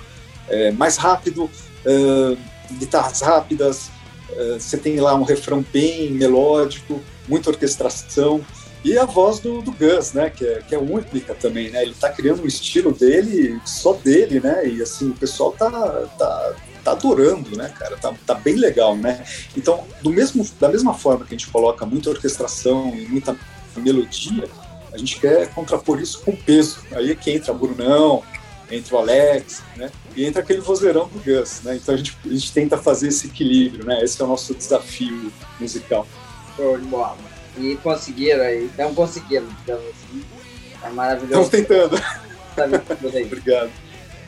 é, 0.48 0.70
mais 0.72 0.96
rápido, 0.96 1.44
uh, 1.44 2.38
guitarras 2.72 3.20
rápidas, 3.20 3.90
uh, 4.30 4.58
você 4.58 4.76
tem 4.76 4.98
lá 5.00 5.14
um 5.14 5.22
refrão 5.22 5.64
bem 5.72 6.10
melódico, 6.10 7.00
muita 7.28 7.50
orquestração, 7.50 8.44
e 8.84 8.96
a 8.96 9.04
voz 9.04 9.40
do, 9.40 9.60
do 9.60 9.72
Gus, 9.72 10.12
né, 10.12 10.30
que 10.30 10.46
é, 10.46 10.62
que 10.66 10.74
é 10.74 10.78
única 10.78 11.34
também, 11.34 11.70
né, 11.70 11.82
ele 11.82 11.94
tá 11.94 12.10
criando 12.10 12.42
um 12.42 12.46
estilo 12.46 12.92
dele, 12.92 13.60
só 13.64 13.92
dele, 13.92 14.40
né, 14.40 14.66
e 14.66 14.80
assim, 14.80 15.10
o 15.10 15.14
pessoal 15.14 15.52
tá, 15.52 15.70
tá, 16.16 16.54
tá 16.84 16.92
adorando, 16.92 17.56
né, 17.56 17.72
cara, 17.76 17.96
tá, 17.96 18.14
tá 18.24 18.34
bem 18.34 18.54
legal, 18.54 18.96
né. 18.96 19.24
Então, 19.56 19.84
do 20.00 20.10
mesmo, 20.10 20.46
da 20.60 20.68
mesma 20.68 20.94
forma 20.94 21.24
que 21.24 21.34
a 21.34 21.38
gente 21.38 21.50
coloca 21.50 21.84
muita 21.84 22.10
orquestração 22.10 22.94
e 22.94 23.06
muita 23.08 23.36
melodia, 23.76 24.48
a 24.92 24.96
gente 24.96 25.20
quer 25.20 25.48
contrapor 25.52 26.00
isso 26.00 26.20
com 26.22 26.34
peso. 26.34 26.80
Aí 26.92 27.10
é 27.10 27.14
que 27.14 27.30
entra 27.30 27.52
Brunão, 27.52 28.22
entra 28.70 28.96
o 28.96 28.98
Alex, 28.98 29.62
né, 29.76 29.90
e 30.14 30.24
entra 30.24 30.42
aquele 30.42 30.60
vozeirão 30.60 31.08
do 31.08 31.18
Gus, 31.20 31.62
né, 31.62 31.76
então 31.76 31.94
a 31.94 31.98
gente, 31.98 32.16
a 32.24 32.28
gente 32.28 32.52
tenta 32.52 32.76
fazer 32.76 33.08
esse 33.08 33.26
equilíbrio, 33.26 33.84
né, 33.84 34.02
esse 34.02 34.20
é 34.20 34.24
o 34.24 34.28
nosso 34.28 34.54
desafio 34.54 35.32
musical. 35.58 36.06
Show 36.56 36.78
de 36.78 36.86
bola. 36.86 37.16
E 37.56 37.76
conseguiram 37.76 38.42
aí, 38.42 38.64
então 38.64 38.94
conseguiram, 38.94 39.46
então 39.62 39.76
assim. 39.76 40.24
É 40.82 40.90
maravilhoso. 40.90 41.42
Estamos 41.42 41.50
tentando. 41.50 42.02
Obrigado. 43.26 43.70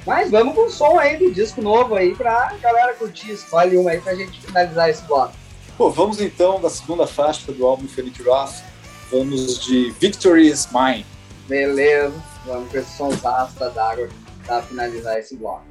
Mas 0.07 0.31
vamos 0.31 0.55
com 0.55 0.67
o 0.67 0.71
som 0.71 0.99
aí 0.99 1.17
do 1.19 1.33
disco 1.33 1.61
novo 1.61 1.95
aí 1.95 2.15
pra 2.15 2.55
galera 2.61 2.95
curtir. 2.95 3.33
Escolhe 3.33 3.77
uma 3.77 3.91
aí 3.91 4.01
pra 4.01 4.15
gente 4.15 4.41
finalizar 4.41 4.89
esse 4.89 5.03
bloco. 5.03 5.35
Pô, 5.77 5.91
vamos 5.91 6.21
então 6.21 6.61
da 6.61 6.71
segunda 6.71 7.07
faixa 7.07 7.53
do 7.53 7.67
álbum 7.67 7.87
Felipe 7.87 8.23
Roth. 8.23 8.63
Vamos 9.11 9.61
de 9.65 9.91
Victory 10.01 10.49
is 10.49 10.69
Mine. 10.73 11.07
Beleza, 11.49 12.15
vamos 12.47 12.71
com 12.71 12.79
esse 12.79 12.97
som 12.97 13.11
da 13.11 13.45
d'água 13.75 14.09
pra 14.51 14.63
finalizar 14.63 15.17
esse 15.17 15.37
bloco. 15.37 15.63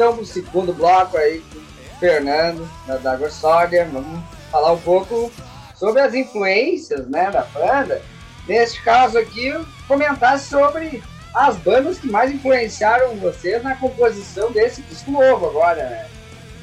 Então 0.00 0.14
para 0.14 0.22
o 0.22 0.26
segundo 0.26 0.72
bloco 0.72 1.18
aí 1.18 1.42
com 1.52 1.58
o 1.58 2.00
Fernando, 2.00 2.66
da 2.86 2.96
Dagor 2.96 3.30
Sordia. 3.30 3.86
Vamos 3.92 4.24
falar 4.50 4.72
um 4.72 4.78
pouco 4.78 5.30
sobre 5.74 6.00
as 6.00 6.14
influências 6.14 7.06
né, 7.06 7.30
da 7.30 7.42
banda. 7.42 8.00
Neste 8.48 8.82
caso 8.82 9.18
aqui, 9.18 9.52
comentar 9.86 10.40
sobre 10.40 11.02
as 11.34 11.54
bandas 11.56 11.98
que 11.98 12.08
mais 12.08 12.32
influenciaram 12.32 13.14
vocês 13.16 13.62
na 13.62 13.76
composição 13.76 14.50
desse 14.50 14.80
disco 14.80 15.10
novo 15.10 15.50
agora, 15.50 15.84
né? 15.90 16.08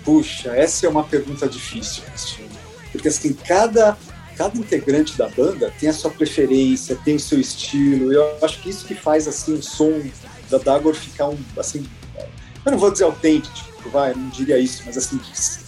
Puxa, 0.03 0.57
essa 0.57 0.87
é 0.87 0.89
uma 0.89 1.03
pergunta 1.03 1.47
difícil, 1.47 2.03
porque 2.91 3.07
assim, 3.07 3.33
cada, 3.33 3.95
cada 4.35 4.57
integrante 4.57 5.15
da 5.15 5.29
banda 5.29 5.71
tem 5.79 5.89
a 5.89 5.93
sua 5.93 6.09
preferência, 6.09 6.97
tem 7.05 7.17
o 7.17 7.19
seu 7.19 7.39
estilo, 7.39 8.11
eu 8.11 8.37
acho 8.41 8.59
que 8.63 8.69
isso 8.69 8.85
que 8.85 8.95
faz 8.95 9.27
assim 9.27 9.53
o 9.53 9.61
som 9.61 10.01
da 10.49 10.57
Dagor 10.57 10.95
ficar 10.95 11.27
um, 11.27 11.37
assim, 11.57 11.85
eu 12.67 12.71
não 12.71 12.79
vou 12.79 12.91
dizer 12.91 13.05
autêntico, 13.05 13.89
vai, 13.89 14.13
não 14.13 14.29
diria 14.29 14.57
isso, 14.57 14.83
mas 14.85 14.97
assim, 14.97 15.19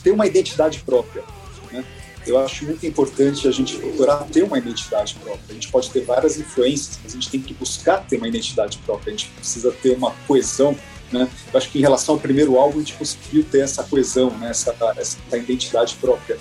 ter 0.03 0.11
uma 0.11 0.27
identidade 0.27 0.79
própria, 0.81 1.23
né? 1.71 1.83
Eu 2.27 2.37
acho 2.37 2.65
muito 2.65 2.85
importante 2.85 3.47
a 3.47 3.51
gente 3.51 3.77
procurar 3.77 4.17
ter 4.25 4.43
uma 4.43 4.57
identidade 4.57 5.15
própria. 5.15 5.45
A 5.49 5.53
gente 5.53 5.69
pode 5.69 5.89
ter 5.89 6.01
várias 6.01 6.37
influências, 6.37 6.99
mas 7.01 7.13
a 7.13 7.15
gente 7.15 7.29
tem 7.29 7.41
que 7.41 7.53
buscar 7.53 8.05
ter 8.05 8.17
uma 8.17 8.27
identidade 8.27 8.77
própria. 8.79 9.13
A 9.13 9.17
gente 9.17 9.29
precisa 9.29 9.71
ter 9.71 9.95
uma 9.95 10.11
coesão 10.27 10.77
né? 11.11 11.27
Eu 11.51 11.57
acho 11.57 11.69
que 11.69 11.79
em 11.79 11.81
relação 11.81 12.15
ao 12.15 12.21
primeiro 12.21 12.57
álbum 12.57 12.77
a 12.77 12.81
gente 12.81 12.93
conseguiu 12.93 13.43
ter 13.43 13.61
essa 13.61 13.83
coesão, 13.83 14.29
né? 14.37 14.49
essa, 14.49 14.75
essa 14.97 15.17
identidade 15.37 15.95
própria. 15.95 16.37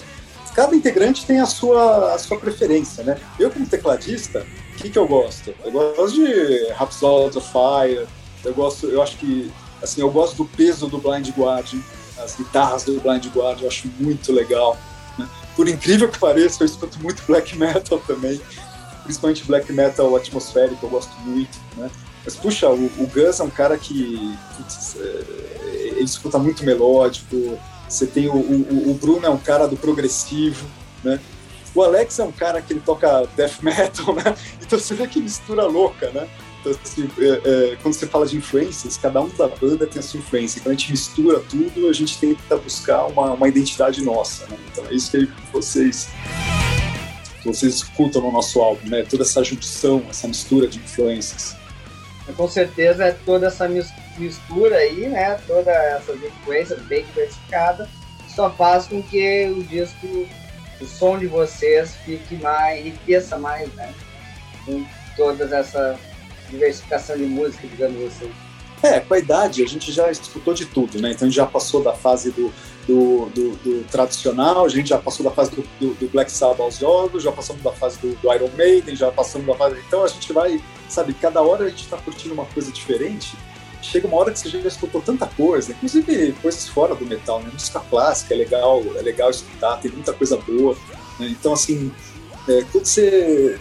Cada 0.55 0.75
integrante 0.75 1.25
tem 1.25 1.39
a 1.39 1.47
sua, 1.47 2.15
a 2.15 2.19
sua 2.19 2.37
preferência, 2.39 3.05
né? 3.05 3.19
Eu 3.39 3.51
como 3.51 3.65
tecladista, 3.67 4.45
o 4.75 4.77
que, 4.77 4.91
que 4.91 4.99
eu 4.99 5.07
gosto? 5.07 5.55
Eu 5.65 5.71
gosto 5.71 6.15
de 6.15 6.73
Rhapsody 6.73 7.39
of 7.39 7.49
Fire, 7.49 8.07
eu 8.45 8.55
gosto, 8.55 8.89
eu 8.89 9.01
acho 9.01 9.17
que, 9.19 9.53
assim, 9.83 10.01
eu 10.01 10.11
gosto 10.11 10.37
do 10.37 10.45
peso 10.45 10.87
do 10.87 10.99
Blind 10.99 11.29
Guardian, 11.31 11.81
as 12.18 12.37
guitarras 12.37 12.85
do 12.85 13.01
Blind 13.01 13.26
Guardian, 13.26 13.64
eu 13.64 13.68
acho 13.68 13.89
muito 13.99 14.33
legal. 14.33 14.76
Né? 15.18 15.29
Por 15.55 15.68
incrível 15.68 16.09
que 16.09 16.18
pareça, 16.18 16.62
eu 16.62 16.66
escuto 16.66 16.99
muito 17.01 17.22
black 17.26 17.57
metal 17.57 17.99
também, 18.07 18.41
principalmente 19.05 19.45
black 19.45 19.72
metal 19.72 20.14
atmosférico, 20.16 20.85
eu 20.85 20.91
gosto 20.91 21.14
muito, 21.20 21.59
né? 21.76 21.91
Mas, 22.24 22.37
puxa, 22.37 22.68
o, 22.68 22.87
o 22.99 23.07
Gus 23.07 23.41
é 23.41 23.43
um 23.43 23.49
cara 23.49 23.79
que 23.79 24.37
putz, 24.57 24.97
é, 25.01 25.59
ele 25.99 26.05
escuta 26.05 26.39
muito 26.39 26.62
melódico. 26.62 27.59
Você 27.89 28.07
tem 28.07 28.29
o, 28.29 28.35
o, 28.35 28.91
o, 28.91 28.95
Bruno 28.95 29.24
é 29.24 29.31
um 29.31 29.39
cara 29.39 29.66
do 29.66 29.79
progressivo, 29.79 30.66
né? 31.03 31.18
O 31.74 31.83
Alex 31.83 32.18
é 32.18 32.24
um 32.24 32.33
cara 32.33 32.61
que 32.61 32.72
ele 32.72 32.81
toca 32.81 33.26
death 33.35 33.62
metal, 33.62 34.12
né? 34.14 34.37
Então 34.61 34.79
você 34.79 34.95
vê 34.95 35.07
que 35.07 35.20
mistura 35.20 35.64
louca, 35.64 36.11
né? 36.11 36.29
Então, 36.61 36.73
assim, 36.83 37.09
é, 37.19 37.73
é, 37.73 37.77
quando 37.83 37.95
você 37.95 38.07
fala 38.07 38.27
de 38.27 38.37
influências, 38.37 38.97
cada 38.97 39.21
um 39.21 39.29
da 39.29 39.49
banda 39.49 39.87
tem 39.87 40.01
a 40.01 40.03
sua 40.03 40.21
influência. 40.21 40.61
Quando 40.61 40.75
a 40.75 40.79
gente 40.79 40.91
mistura 40.91 41.41
tudo, 41.41 41.89
a 41.89 41.93
gente 41.93 42.19
tenta 42.19 42.57
buscar 42.57 43.07
uma, 43.07 43.33
uma 43.33 43.49
identidade 43.49 44.03
nossa, 44.03 44.47
né? 44.47 44.57
Então 44.73 44.85
é 44.87 44.95
isso 44.95 45.11
que 45.11 45.29
vocês 45.53 46.09
vocês 47.45 47.77
escutam 47.77 48.21
no 48.21 48.33
nosso 48.33 48.61
álbum, 48.61 48.89
né? 48.89 49.05
Toda 49.09 49.23
essa 49.23 49.43
junção, 49.45 50.05
essa 50.11 50.27
mistura 50.27 50.67
de 50.67 50.79
influências 50.79 51.57
com 52.35 52.49
certeza 52.49 53.05
é 53.07 53.13
toda 53.13 53.47
essa 53.47 53.69
mistura 53.69 54.77
aí, 54.77 55.09
né? 55.09 55.39
Toda 55.47 55.71
essa 55.71 56.13
influência 56.13 56.77
bem 56.89 57.05
diversificada, 57.05 57.89
só 58.35 58.51
faz 58.51 58.87
com 58.87 59.03
que 59.03 59.47
o 59.47 59.63
disco, 59.65 60.07
o 60.81 60.87
som 60.87 61.19
de 61.19 61.27
vocês 61.27 61.95
fique 62.05 62.37
mais, 62.37 62.81
enriqueça 62.81 63.39
mais, 63.39 63.73
né? 63.75 63.93
Com 64.65 64.85
toda 65.17 65.45
essa 65.57 65.99
diversificação 66.51 67.17
de 67.17 67.25
música, 67.25 67.67
digamos 67.67 68.03
assim. 68.05 68.31
É, 68.83 69.01
com 69.01 69.15
a 69.15 69.19
idade 69.19 69.63
a 69.63 69.67
gente 69.67 69.91
já 69.91 70.11
escutou 70.11 70.55
de 70.55 70.65
tudo, 70.67 71.01
né? 71.01 71.11
Então 71.11 71.27
a 71.27 71.29
gente 71.29 71.37
já 71.37 71.47
passou 71.47 71.83
da 71.83 71.93
fase 71.93 72.31
do, 72.31 72.53
do, 72.87 73.27
do, 73.35 73.51
do 73.57 73.85
tradicional, 73.91 74.65
a 74.65 74.69
gente 74.69 74.89
já 74.89 74.99
passou 74.99 75.25
da 75.25 75.33
fase 75.33 75.51
do, 75.51 75.95
do 75.95 76.09
Black 76.09 76.31
Sabbath 76.31 76.61
aos 76.61 76.79
jogos, 76.79 77.23
já 77.23 77.33
passamos 77.33 77.63
da 77.63 77.73
fase 77.73 77.99
do, 77.99 78.33
Iron 78.33 78.51
Maiden, 78.57 78.95
já 78.95 79.11
passamos 79.11 79.47
da 79.47 79.55
fase. 79.55 79.77
Então 79.87 80.05
a 80.05 80.09
gente 80.09 80.33
vai, 80.33 80.63
sabe, 80.89 81.13
cada 81.15 81.43
hora 81.43 81.65
a 81.65 81.69
gente 81.69 81.85
está 81.85 81.97
curtindo 81.97 82.35
uma 82.35 82.47
coisa 82.47 82.71
diferente. 82.71 83.37
Chega 83.83 84.07
uma 84.09 84.17
hora 84.17 84.33
que 84.33 84.39
você 84.39 84.49
já 84.49 84.59
escutou 84.61 85.01
tanta 85.01 85.27
coisa, 85.27 85.73
inclusive 85.73 86.33
coisas 86.43 86.69
fora 86.69 86.95
do 86.95 87.07
metal, 87.07 87.41
né? 87.41 87.51
Música 87.53 87.81
clássica 87.81 88.35
é 88.35 88.37
legal, 88.37 88.83
é 88.97 89.03
legal 89.03 89.31
escutar, 89.31 89.77
tem 89.77 89.91
muita 89.91 90.13
coisa 90.13 90.37
boa. 90.37 90.77
Né? 91.19 91.29
Então, 91.29 91.53
assim, 91.53 91.93
é, 92.49 92.65
quando 92.73 92.87
você 92.87 93.59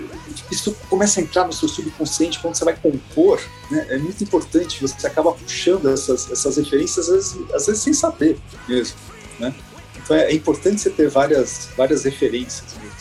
isso 0.52 0.76
começa 0.90 1.20
a 1.20 1.24
entrar 1.24 1.46
no 1.46 1.52
seu 1.52 1.68
subconsciente 1.68 2.40
quando 2.40 2.56
você 2.56 2.64
vai 2.64 2.76
compor, 2.76 3.42
né, 3.70 3.86
é 3.90 3.98
muito 3.98 4.24
importante. 4.24 4.82
Você 4.82 5.06
acaba 5.06 5.34
puxando 5.34 5.90
essas, 5.90 6.32
essas 6.32 6.58
referências 6.58 7.10
às 7.10 7.16
vezes, 7.16 7.54
às 7.54 7.66
vezes 7.66 7.82
sem 7.82 7.94
saber 7.94 8.38
mesmo, 8.68 8.98
né? 9.40 9.54
Então 9.98 10.16
é, 10.16 10.32
é, 10.32 10.34
importante 10.34 10.80
você 10.80 10.90
ter 10.90 11.10
várias 11.10 11.70
várias 11.76 12.04
referências 12.04 12.74
mesmo. 12.76 12.98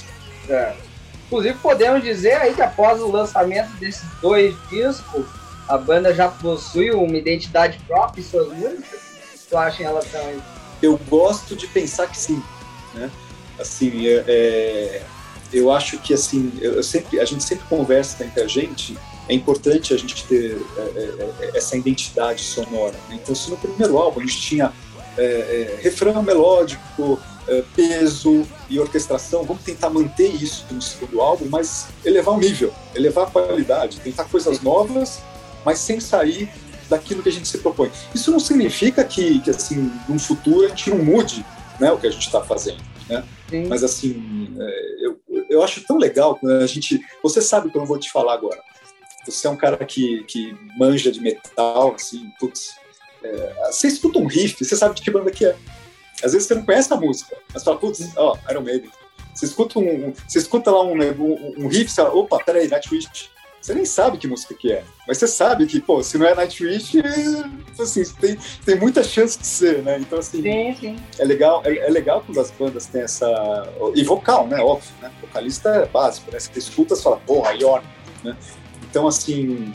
É. 0.49 0.77
Inclusive 1.27 1.59
podemos 1.59 2.03
dizer 2.03 2.35
aí 2.35 2.55
que 2.55 2.63
após 2.63 3.01
o 3.01 3.11
lançamento 3.11 3.71
desses 3.77 4.05
dois 4.21 4.57
discos, 4.69 5.27
a 5.69 5.79
banda 5.79 6.13
já 6.15 6.29
possui 6.29 6.91
uma 6.91 7.17
identidade 7.17 7.79
própria 7.87 8.21
em 8.21 8.25
suas 8.25 8.49
músicas. 8.49 9.01
Tu 9.49 9.57
acha 9.57 9.83
em 9.83 9.87
relação 9.87 10.21
a 10.21 10.33
isso? 10.33 10.43
Eu 10.83 10.99
gosto 11.09 11.55
de 11.55 11.67
pensar 11.69 12.09
que 12.09 12.19
sim, 12.19 12.43
né? 12.95 13.11
Assim, 13.59 14.07
é, 14.07 14.25
é 14.27 15.03
eu 15.53 15.71
acho 15.71 15.99
que 15.99 16.15
assim, 16.15 16.53
eu 16.61 16.83
sempre, 16.83 17.21
a 17.21 17.25
gente 17.25 17.43
sempre 17.43 17.67
conversa 17.69 18.25
entre 18.25 18.43
a 18.43 18.47
gente, 18.47 18.97
é 19.29 19.35
importante 19.35 19.93
a 19.93 19.97
gente 19.97 20.25
ter 20.27 20.57
é, 20.77 20.81
é, 20.81 21.35
é, 21.41 21.59
essa 21.59 21.77
identidade 21.77 22.43
sonora. 22.43 22.95
Né? 23.09 23.19
Então, 23.23 23.35
se 23.35 23.51
no 23.51 23.57
primeiro 23.57 23.99
álbum 23.99 24.21
a 24.21 24.23
gente 24.25 24.41
tinha 24.41 24.73
é, 25.19 25.23
é 25.23 25.79
refrão 25.83 26.23
melódico, 26.23 27.19
é, 27.49 27.63
peso 27.75 28.47
e 28.69 28.79
orquestração, 28.79 29.45
vamos 29.45 29.63
tentar 29.63 29.91
manter 29.91 30.29
isso 30.29 30.67
no 30.71 30.83
segundo 30.83 31.21
álbum, 31.21 31.47
mas 31.49 31.89
elevar 32.05 32.35
o 32.35 32.39
nível, 32.39 32.73
elevar 32.95 33.27
a 33.27 33.31
qualidade, 33.31 34.01
tentar 34.01 34.25
coisas 34.25 34.61
novas, 34.61 35.21
mas 35.65 35.79
sem 35.79 36.01
sair 36.01 36.49
daquilo 36.89 37.23
que 37.23 37.29
a 37.29 37.33
gente 37.33 37.49
se 37.49 37.59
propõe. 37.59 37.91
Isso 38.15 38.31
não 38.31 38.39
significa 38.39 39.03
que, 39.03 39.41
que 39.41 39.51
assim, 39.51 39.91
no 40.09 40.19
futuro 40.19 40.67
a 40.67 40.69
gente 40.69 40.91
não 40.91 40.99
mude 40.99 41.45
né, 41.81 41.91
o 41.91 41.99
que 41.99 42.07
a 42.07 42.11
gente 42.11 42.27
está 42.27 42.43
fazendo. 42.43 42.83
Né? 43.09 43.25
Mas 43.69 43.83
assim, 43.83 44.55
eu, 45.01 45.19
eu 45.49 45.63
acho 45.63 45.85
tão 45.87 45.97
legal 45.97 46.37
quando 46.37 46.63
a 46.63 46.67
gente. 46.67 47.01
Você 47.23 47.41
sabe 47.41 47.69
o 47.69 47.71
que 47.71 47.79
eu 47.79 47.87
vou 47.87 47.99
te 47.99 48.11
falar 48.11 48.35
agora. 48.35 48.63
Você 49.25 49.47
é 49.47 49.51
um 49.51 49.57
cara 49.57 49.85
que, 49.85 50.23
que 50.25 50.57
manja 50.79 51.11
de 51.11 51.21
metal, 51.21 51.95
assim, 51.95 52.31
putz. 52.39 52.77
É, 53.23 53.71
você 53.71 53.89
escuta 53.89 54.19
um 54.19 54.27
riff, 54.27 54.65
você 54.65 54.77
sabe 54.77 54.95
de 54.95 55.03
que 55.03 55.11
banda 55.11 55.31
que 55.31 55.45
é. 55.45 55.57
Às 56.23 56.33
vezes 56.33 56.47
você 56.47 56.55
não 56.55 56.65
conhece 56.65 56.93
a 56.93 56.97
música, 56.97 57.37
mas 57.53 57.65
fala, 57.65 57.77
putz, 57.79 58.17
ó, 58.17 58.39
Iron 58.51 58.63
Maiden. 58.63 58.91
Você 59.35 59.47
escuta, 59.47 59.79
um, 59.79 60.15
você 60.27 60.39
escuta 60.39 60.71
lá 60.71 60.83
um, 60.83 60.95
um, 60.95 61.55
um 61.59 61.69
riff, 61.69 61.91
você 61.91 61.97
fala, 61.97 62.15
opa, 62.15 62.39
peraí, 62.43 62.69
Nightwish. 62.69 63.31
Você 63.67 63.75
nem 63.75 63.85
sabe 63.85 64.17
que 64.17 64.29
música 64.29 64.55
que 64.55 64.71
é, 64.71 64.85
mas 65.09 65.19
você 65.19 65.27
sabe 65.27 65.67
que, 65.67 65.81
pô, 65.81 66.01
se 66.01 66.17
não 66.17 66.25
é 66.25 66.37
Nightwish, 66.37 67.01
é, 67.01 67.83
assim, 67.83 68.05
tem, 68.21 68.39
tem 68.65 68.79
muita 68.79 69.03
chance 69.03 69.37
de 69.37 69.45
ser, 69.45 69.83
né? 69.83 69.99
Então, 69.99 70.21
assim, 70.21 70.41
sim, 70.41 70.77
sim. 70.79 70.97
é 71.19 71.25
legal, 71.25 71.63
é, 71.65 71.77
é, 71.77 71.91
legal 71.91 72.23
quando 72.25 72.39
as 72.41 72.49
bandas 72.53 72.87
têm 72.87 73.03
essa... 73.03 73.27
E 73.93 74.05
vocal, 74.05 74.47
né? 74.47 74.61
Óbvio, 74.61 74.93
né? 75.03 75.11
Vocalista 75.21 75.69
é 75.71 75.87
básico, 75.87 76.31
né? 76.31 76.39
Você 76.39 76.57
escuta 76.57 76.95
e 76.95 76.97
fala, 76.97 77.17
porra, 77.17 77.55
Yorn, 77.55 77.85
né? 78.23 78.37
Então, 78.89 79.09
assim, 79.09 79.75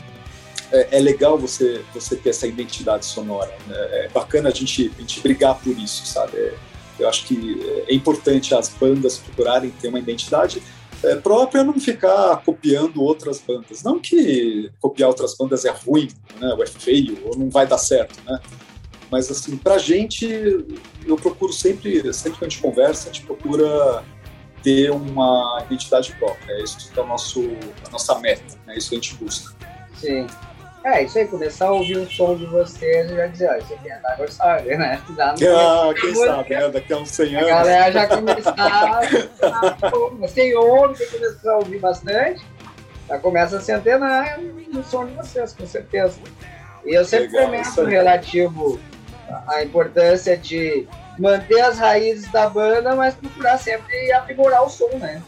é, 0.72 0.96
é, 0.96 0.98
legal 0.98 1.36
você, 1.36 1.84
você 1.92 2.16
ter 2.16 2.30
essa 2.30 2.46
identidade 2.46 3.04
sonora. 3.04 3.54
Né? 3.66 3.76
É 3.76 4.08
bacana 4.08 4.48
a 4.48 4.52
gente, 4.52 4.90
a 4.96 5.00
gente 5.02 5.20
brigar 5.20 5.58
por 5.58 5.78
isso, 5.78 6.06
sabe? 6.06 6.38
É, 6.38 6.54
eu 6.98 7.06
acho 7.10 7.26
que 7.26 7.84
é 7.86 7.94
importante 7.94 8.54
as 8.54 8.70
bandas 8.70 9.18
procurarem 9.18 9.68
ter 9.68 9.88
uma 9.88 9.98
identidade 9.98 10.62
é, 11.04 11.16
própria 11.16 11.64
não 11.64 11.78
ficar 11.78 12.36
copiando 12.44 13.02
outras 13.02 13.40
bandas. 13.40 13.82
Não 13.82 13.98
que 13.98 14.70
copiar 14.80 15.08
outras 15.08 15.34
bandas 15.36 15.64
é 15.64 15.70
ruim, 15.70 16.08
né, 16.40 16.52
ou 16.54 16.62
é 16.62 16.66
feio, 16.66 17.18
ou 17.24 17.36
não 17.36 17.50
vai 17.50 17.66
dar 17.66 17.78
certo, 17.78 18.20
né? 18.24 18.40
Mas, 19.10 19.30
assim, 19.30 19.58
pra 19.58 19.76
gente, 19.76 20.26
eu 21.06 21.16
procuro 21.16 21.52
sempre, 21.52 22.12
sempre 22.14 22.38
que 22.38 22.44
a 22.46 22.48
gente 22.48 22.62
conversa, 22.62 23.10
a 23.10 23.12
gente 23.12 23.26
procura 23.26 24.02
ter 24.62 24.90
uma 24.90 25.62
identidade 25.66 26.14
própria. 26.14 26.54
É 26.54 26.62
isso 26.62 26.90
que 26.90 26.98
é 26.98 27.02
o 27.02 27.06
nosso, 27.06 27.42
a 27.86 27.90
nossa 27.90 28.18
meta, 28.20 28.56
né? 28.66 28.74
é 28.74 28.78
isso 28.78 28.88
que 28.88 28.96
a 28.96 28.98
gente 28.98 29.14
busca. 29.16 29.54
Sim. 30.00 30.26
É, 30.84 31.04
isso 31.04 31.16
aí, 31.16 31.26
começar 31.28 31.66
a 31.66 31.72
ouvir 31.72 31.96
o 31.96 32.10
som 32.10 32.36
de 32.36 32.44
vocês 32.46 33.10
e 33.10 33.14
já 33.14 33.26
dizer, 33.28 33.50
ó, 33.50 33.56
isso 33.56 33.72
aqui 33.72 33.88
é 33.88 33.98
da 33.98 34.16
Gorsaga, 34.16 34.76
né? 34.76 35.00
Já 35.14 35.30
ah, 35.30 35.94
quem 35.94 36.14
sabe, 36.14 36.54
né? 36.54 36.68
Daqui 36.68 36.92
a 36.92 36.96
uns 36.96 37.10
100 37.10 37.36
anos. 37.36 37.48
A 37.48 37.54
galera 37.54 37.92
já 37.92 38.06
começar, 38.08 38.54
a, 38.58 39.00
tem 40.34 40.50
que 40.50 40.54
começar 40.54 41.52
a 41.52 41.56
ouvir 41.56 41.78
bastante, 41.78 42.44
já 43.08 43.18
começa 43.18 43.58
a 43.58 43.60
se 43.60 43.72
antenar 43.72 44.40
no 44.40 44.82
som 44.82 45.06
de 45.06 45.14
vocês, 45.14 45.52
com 45.52 45.66
certeza. 45.66 46.18
E 46.84 46.94
eu 46.94 47.04
sempre 47.04 47.28
Legal, 47.28 47.46
comento 47.46 47.84
relativo 47.84 48.80
à 49.46 49.62
importância 49.62 50.36
de 50.36 50.86
manter 51.18 51.60
as 51.60 51.78
raízes 51.78 52.30
da 52.32 52.48
banda, 52.48 52.94
mas 52.96 53.14
procurar 53.14 53.56
sempre 53.58 54.12
aprimorar 54.12 54.64
o 54.64 54.68
som, 54.68 54.90
né? 54.94 55.22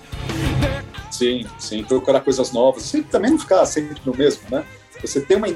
Sim, 1.15 1.47
sim, 1.61 1.85
procurar 1.85 2.21
coisas 2.23 2.51
novas. 2.51 2.93
E 2.93 3.03
também 3.03 3.31
não 3.31 3.39
ficar 3.39 3.65
sempre 3.67 4.01
no 4.05 4.13
mesmo, 4.13 4.43
né? 4.51 4.65
Você 5.01 5.21
ter 5.21 5.37
uma, 5.37 5.47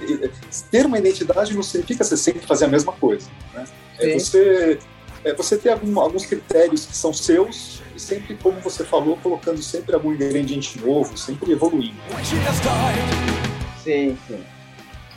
ter 0.71 0.87
uma 0.87 0.99
identidade 0.99 1.53
não 1.53 1.65
significa 1.65 2.05
você 2.05 2.17
sempre 2.17 2.47
fazer 2.47 2.67
a 2.67 2.69
mesma 2.69 2.93
coisa, 2.93 3.29
né? 3.53 3.65
É 3.99 4.17
você, 4.17 4.79
é 5.25 5.35
você 5.35 5.59
ter 5.59 5.71
algum, 5.71 5.99
alguns 5.99 6.27
critérios 6.27 6.87
que 6.87 6.97
são 6.97 7.13
seus 7.13 7.83
e 7.97 7.99
sempre, 7.99 8.37
como 8.37 8.61
você 8.61 8.85
falou, 8.85 9.17
colocando 9.17 9.61
sempre 9.61 9.97
algum 9.97 10.13
ingrediente 10.13 10.79
novo, 10.79 11.17
sempre 11.19 11.51
evoluindo. 11.51 11.97
Sim, 13.83 14.17
sim. 14.29 14.45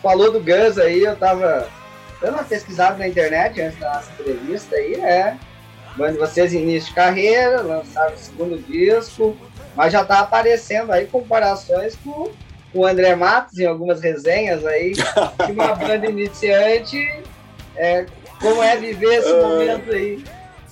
Falou 0.01 0.31
do 0.31 0.39
Gus 0.39 0.79
aí, 0.79 1.03
eu 1.03 1.15
tava 1.15 1.69
dando 2.19 2.33
uma 2.33 2.43
pesquisada 2.43 2.97
na 2.97 3.07
internet 3.07 3.61
antes 3.61 3.79
da 3.79 3.93
nossa 3.93 4.11
entrevista 4.13 4.75
aí, 4.75 4.95
é. 4.95 5.37
Quando 5.95 6.17
vocês 6.17 6.51
início 6.51 6.89
de 6.89 6.95
carreira, 6.95 7.61
lançaram 7.61 8.15
o 8.15 8.17
segundo 8.17 8.57
disco, 8.57 9.37
mas 9.75 9.93
já 9.93 10.03
tá 10.03 10.19
aparecendo 10.19 10.91
aí 10.91 11.05
comparações 11.07 11.95
com 11.95 12.31
o 12.73 12.85
André 12.85 13.15
Matos 13.15 13.59
em 13.59 13.65
algumas 13.65 14.01
resenhas 14.01 14.65
aí, 14.65 14.93
de 14.93 15.51
uma 15.51 15.75
banda 15.75 16.07
iniciante. 16.07 16.97
É, 17.75 18.05
como 18.39 18.61
é 18.61 18.75
viver 18.77 19.19
esse 19.19 19.31
uh, 19.31 19.41
momento 19.41 19.91
aí? 19.91 20.23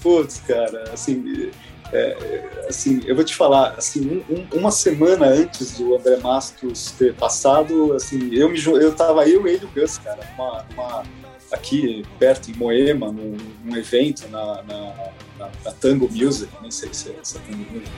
Putz, 0.01 0.41
cara, 0.47 0.85
assim, 0.93 1.51
é, 1.91 2.65
assim, 2.67 3.01
eu 3.05 3.15
vou 3.15 3.23
te 3.23 3.35
falar, 3.35 3.75
assim, 3.77 4.23
um, 4.29 4.33
um, 4.33 4.59
uma 4.59 4.71
semana 4.71 5.25
antes 5.25 5.77
do 5.77 5.95
André 5.95 6.17
Matos 6.17 6.91
ter 6.91 7.13
passado, 7.15 7.93
assim, 7.93 8.33
eu 8.33 8.49
me 8.49 8.63
eu 8.63 8.93
tava 8.93 9.27
eu, 9.27 9.47
ele 9.47 9.63
e 9.63 9.65
o 9.65 9.69
Gus, 9.69 9.97
cara, 9.97 10.19
uma, 10.35 10.65
uma 10.73 11.03
aqui 11.51 12.05
perto 12.19 12.51
em 12.51 12.53
Moema, 12.55 13.11
num, 13.11 13.35
num 13.63 13.75
evento 13.75 14.27
na, 14.29 14.61
na, 14.63 14.93
na, 15.39 15.49
na, 15.63 15.71
Tango 15.71 16.09
Music, 16.11 16.51
nem 16.61 16.69
sei 16.69 16.93
se 16.93 17.09
é 17.09 17.15
essa 17.19 17.39
Tango 17.39 17.65
Music, 17.71 17.91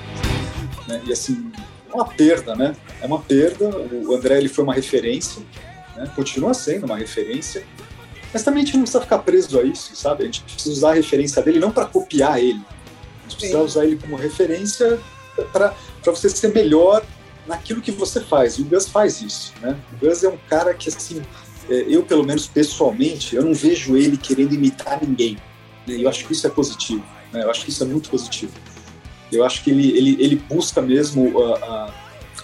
né? 0.88 1.02
e 1.06 1.12
assim, 1.12 1.52
é 1.90 1.94
uma 1.94 2.06
perda, 2.06 2.56
né? 2.56 2.76
É 3.02 3.06
uma 3.06 3.20
perda. 3.20 3.68
O 3.68 4.16
André 4.16 4.38
ele 4.38 4.48
foi 4.48 4.64
uma 4.64 4.74
referência, 4.74 5.42
né? 5.96 6.10
continua 6.16 6.54
sendo 6.54 6.86
uma 6.86 6.98
referência, 6.98 7.66
mas 8.32 8.44
também 8.44 8.64
a 8.64 8.66
gente 8.66 8.76
não 8.76 8.84
precisa 8.84 9.02
ficar 9.02 9.20
preso 9.20 9.60
a 9.60 9.64
isso, 9.64 9.96
sabe? 9.96 10.24
A 10.24 10.26
gente 10.26 10.42
precisa 10.42 10.72
usar 10.72 10.92
a 10.92 10.94
referência 10.94 11.42
dele 11.42 11.60
não 11.60 11.72
para 11.72 11.86
copiar 11.86 12.40
ele, 12.40 12.62
a 13.20 13.24
gente 13.24 13.38
precisa 13.38 13.58
Sim. 13.58 13.66
usar 13.66 13.86
ele 13.86 13.98
como 13.98 14.16
referência 14.16 15.00
para 15.52 15.74
você 16.06 16.30
ser 16.30 16.54
melhor 16.54 17.04
naquilo 17.48 17.82
que 17.82 17.92
você 17.92 18.22
faz. 18.22 18.56
E 18.56 18.62
o 18.62 18.66
Gus 18.66 18.88
faz 18.88 19.22
isso, 19.22 19.54
né? 19.62 19.78
O 19.94 20.06
Gus 20.06 20.24
é 20.24 20.30
um 20.30 20.38
cara 20.50 20.74
que, 20.74 20.90
assim, 20.90 21.22
é, 21.70 21.86
eu, 21.88 22.04
pelo 22.04 22.24
menos 22.24 22.48
pessoalmente, 22.48 23.36
eu 23.36 23.44
não 23.44 23.54
vejo 23.54 23.96
ele 23.98 24.18
querendo 24.18 24.54
imitar 24.54 25.00
ninguém. 25.02 25.38
Né? 25.88 25.96
Eu 26.00 26.10
acho 26.10 26.26
que 26.26 26.34
isso 26.34 26.46
é 26.48 26.50
positivo. 26.50 27.04
Né? 27.32 27.44
Eu 27.44 27.52
acho 27.52 27.64
que 27.64 27.70
isso 27.70 27.84
é 27.84 27.88
muito 27.88 28.10
positivo. 28.10 28.54
Eu 29.32 29.46
acho 29.46 29.64
que 29.64 29.72
ele, 29.72 29.98
ele, 29.98 30.18
ele 30.20 30.36
busca 30.36 30.82
mesmo 30.82 31.42
a, 31.44 31.56
a 31.56 31.94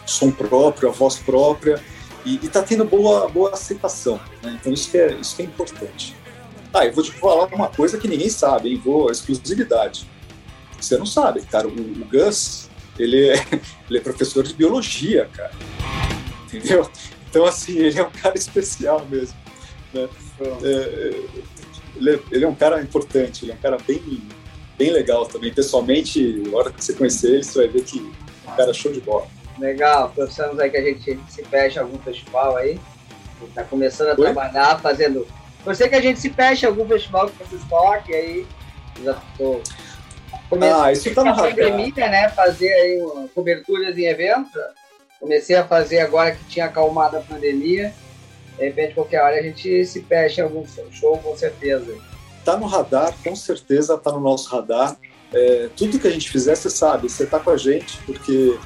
som 0.05 0.31
próprio, 0.31 0.89
a 0.89 0.91
voz 0.91 1.17
própria, 1.17 1.81
e 2.25 2.35
está 2.43 2.61
tendo 2.61 2.85
boa, 2.85 3.27
boa 3.29 3.53
aceitação. 3.53 4.19
Né? 4.41 4.57
Então 4.59 4.73
isso 4.73 4.95
é, 4.95 5.13
isso 5.13 5.41
é 5.41 5.45
importante. 5.45 6.15
Ah, 6.73 6.85
eu 6.85 6.93
vou 6.93 7.03
te 7.03 7.11
falar 7.11 7.45
uma 7.53 7.69
coisa 7.69 7.97
que 7.97 8.07
ninguém 8.07 8.29
sabe, 8.29 8.69
hein? 8.69 8.81
Vou, 8.83 9.09
exclusividade. 9.09 10.07
Você 10.79 10.97
não 10.97 11.05
sabe, 11.05 11.41
cara, 11.41 11.67
o, 11.67 11.71
o 11.71 12.05
Gus, 12.05 12.69
ele 12.99 13.29
é, 13.29 13.33
ele 13.89 13.97
é 13.97 14.01
professor 14.01 14.43
de 14.43 14.53
biologia, 14.53 15.29
cara. 15.33 15.51
Entendeu? 16.45 16.89
Então, 17.29 17.45
assim, 17.45 17.77
ele 17.77 17.99
é 17.99 18.03
um 18.03 18.11
cara 18.11 18.37
especial 18.37 19.05
mesmo. 19.09 19.37
Né? 19.93 20.07
É, 20.39 20.47
é, 20.47 21.23
ele, 21.95 22.09
é, 22.11 22.19
ele, 22.31 22.45
é, 22.45 22.47
um 22.47 22.55
cara 22.55 22.81
importante, 22.81 23.45
ele 23.45 23.51
é 23.51 23.55
um 23.55 23.59
cara 23.59 23.77
bem, 23.85 24.21
bem 24.77 24.91
legal 24.91 25.25
também. 25.25 25.53
Pessoalmente, 25.53 26.43
na 26.47 26.57
hora 26.57 26.71
que 26.71 26.83
você 26.83 26.93
conhecer 26.93 27.35
ele, 27.35 27.43
você 27.43 27.59
vai 27.59 27.67
ver 27.67 27.83
que 27.83 27.99
é 28.45 28.51
um 28.51 28.55
cara 28.55 28.73
show 28.73 28.91
de 28.91 29.01
bola. 29.01 29.27
Legal, 29.57 30.11
pensamos 30.15 30.59
aí 30.59 30.69
que 30.69 30.77
a 30.77 30.81
gente 30.81 31.19
se 31.29 31.43
fecha 31.43 31.81
algum 31.81 31.97
festival 31.99 32.55
aí. 32.57 32.79
Está 33.41 33.63
começando 33.63 34.09
a 34.09 34.11
Oi? 34.11 34.21
trabalhar, 34.33 34.79
fazendo. 34.79 35.27
Sei 35.75 35.89
que 35.89 35.95
a 35.95 36.01
gente 36.01 36.19
se 36.19 36.29
fecha 36.29 36.67
algum 36.67 36.87
festival 36.87 37.29
que 37.29 37.43
vocês 37.43 37.61
toquem 37.67 38.15
aí. 38.15 38.47
Já 39.03 39.13
tô 39.37 39.61
começando 40.49 40.83
ah, 40.83 40.91
isso 40.91 41.13
tá 41.13 41.23
no 41.23 41.35
pandemia, 41.35 42.09
né? 42.09 42.29
Fazer 42.29 42.71
aí 42.71 43.01
uma, 43.01 43.27
coberturas 43.29 43.97
em 43.97 44.05
eventos. 44.05 44.51
Comecei 45.19 45.55
a 45.55 45.65
fazer 45.65 45.99
agora 45.99 46.31
que 46.31 46.43
tinha 46.45 46.65
acalmado 46.65 47.17
a 47.17 47.21
pandemia. 47.21 47.93
De 48.57 48.65
repente, 48.65 48.93
qualquer 48.93 49.21
hora 49.21 49.35
a 49.37 49.41
gente 49.41 49.85
se 49.85 50.01
fecha 50.03 50.41
em 50.41 50.43
algum 50.43 50.63
show, 50.91 51.17
com 51.17 51.35
certeza. 51.35 51.95
Tá 52.47 52.55
no 52.55 52.65
radar, 52.65 53.13
com 53.25 53.35
certeza 53.35 53.97
tá 53.97 54.09
no 54.09 54.21
nosso 54.21 54.47
radar. 54.47 54.95
É, 55.33 55.69
tudo 55.75 55.99
que 55.99 56.07
a 56.07 56.09
gente 56.09 56.31
fizer, 56.31 56.55
você 56.55 56.69
sabe, 56.69 57.09
você 57.09 57.25
tá 57.25 57.41
com 57.41 57.49
a 57.49 57.57
gente, 57.57 57.97
porque 58.05 58.57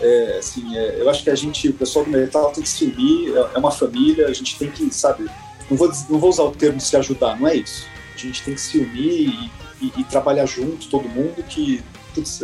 é, 0.00 0.38
assim, 0.38 0.74
é, 0.74 0.98
eu 0.98 1.10
acho 1.10 1.22
que 1.22 1.28
a 1.28 1.34
gente, 1.34 1.68
o 1.68 1.74
pessoal 1.74 2.06
do 2.06 2.10
metal 2.10 2.50
tem 2.52 2.62
que 2.62 2.68
se 2.70 2.86
unir, 2.86 3.36
é, 3.36 3.56
é 3.56 3.58
uma 3.58 3.70
família, 3.70 4.28
a 4.28 4.32
gente 4.32 4.58
tem 4.58 4.70
que, 4.70 4.90
sabe, 4.94 5.28
não 5.68 5.76
vou, 5.76 5.92
não 6.08 6.18
vou 6.18 6.30
usar 6.30 6.44
o 6.44 6.52
termo 6.52 6.80
se 6.80 6.96
ajudar, 6.96 7.38
não 7.38 7.46
é 7.46 7.56
isso. 7.56 7.86
A 8.14 8.16
gente 8.16 8.42
tem 8.42 8.54
que 8.54 8.60
se 8.62 8.78
unir 8.78 9.28
e, 9.28 9.52
e, 9.82 9.92
e 9.98 10.04
trabalhar 10.04 10.46
junto, 10.46 10.88
todo 10.88 11.06
mundo, 11.06 11.42
que 11.42 11.84
putz, 12.14 12.42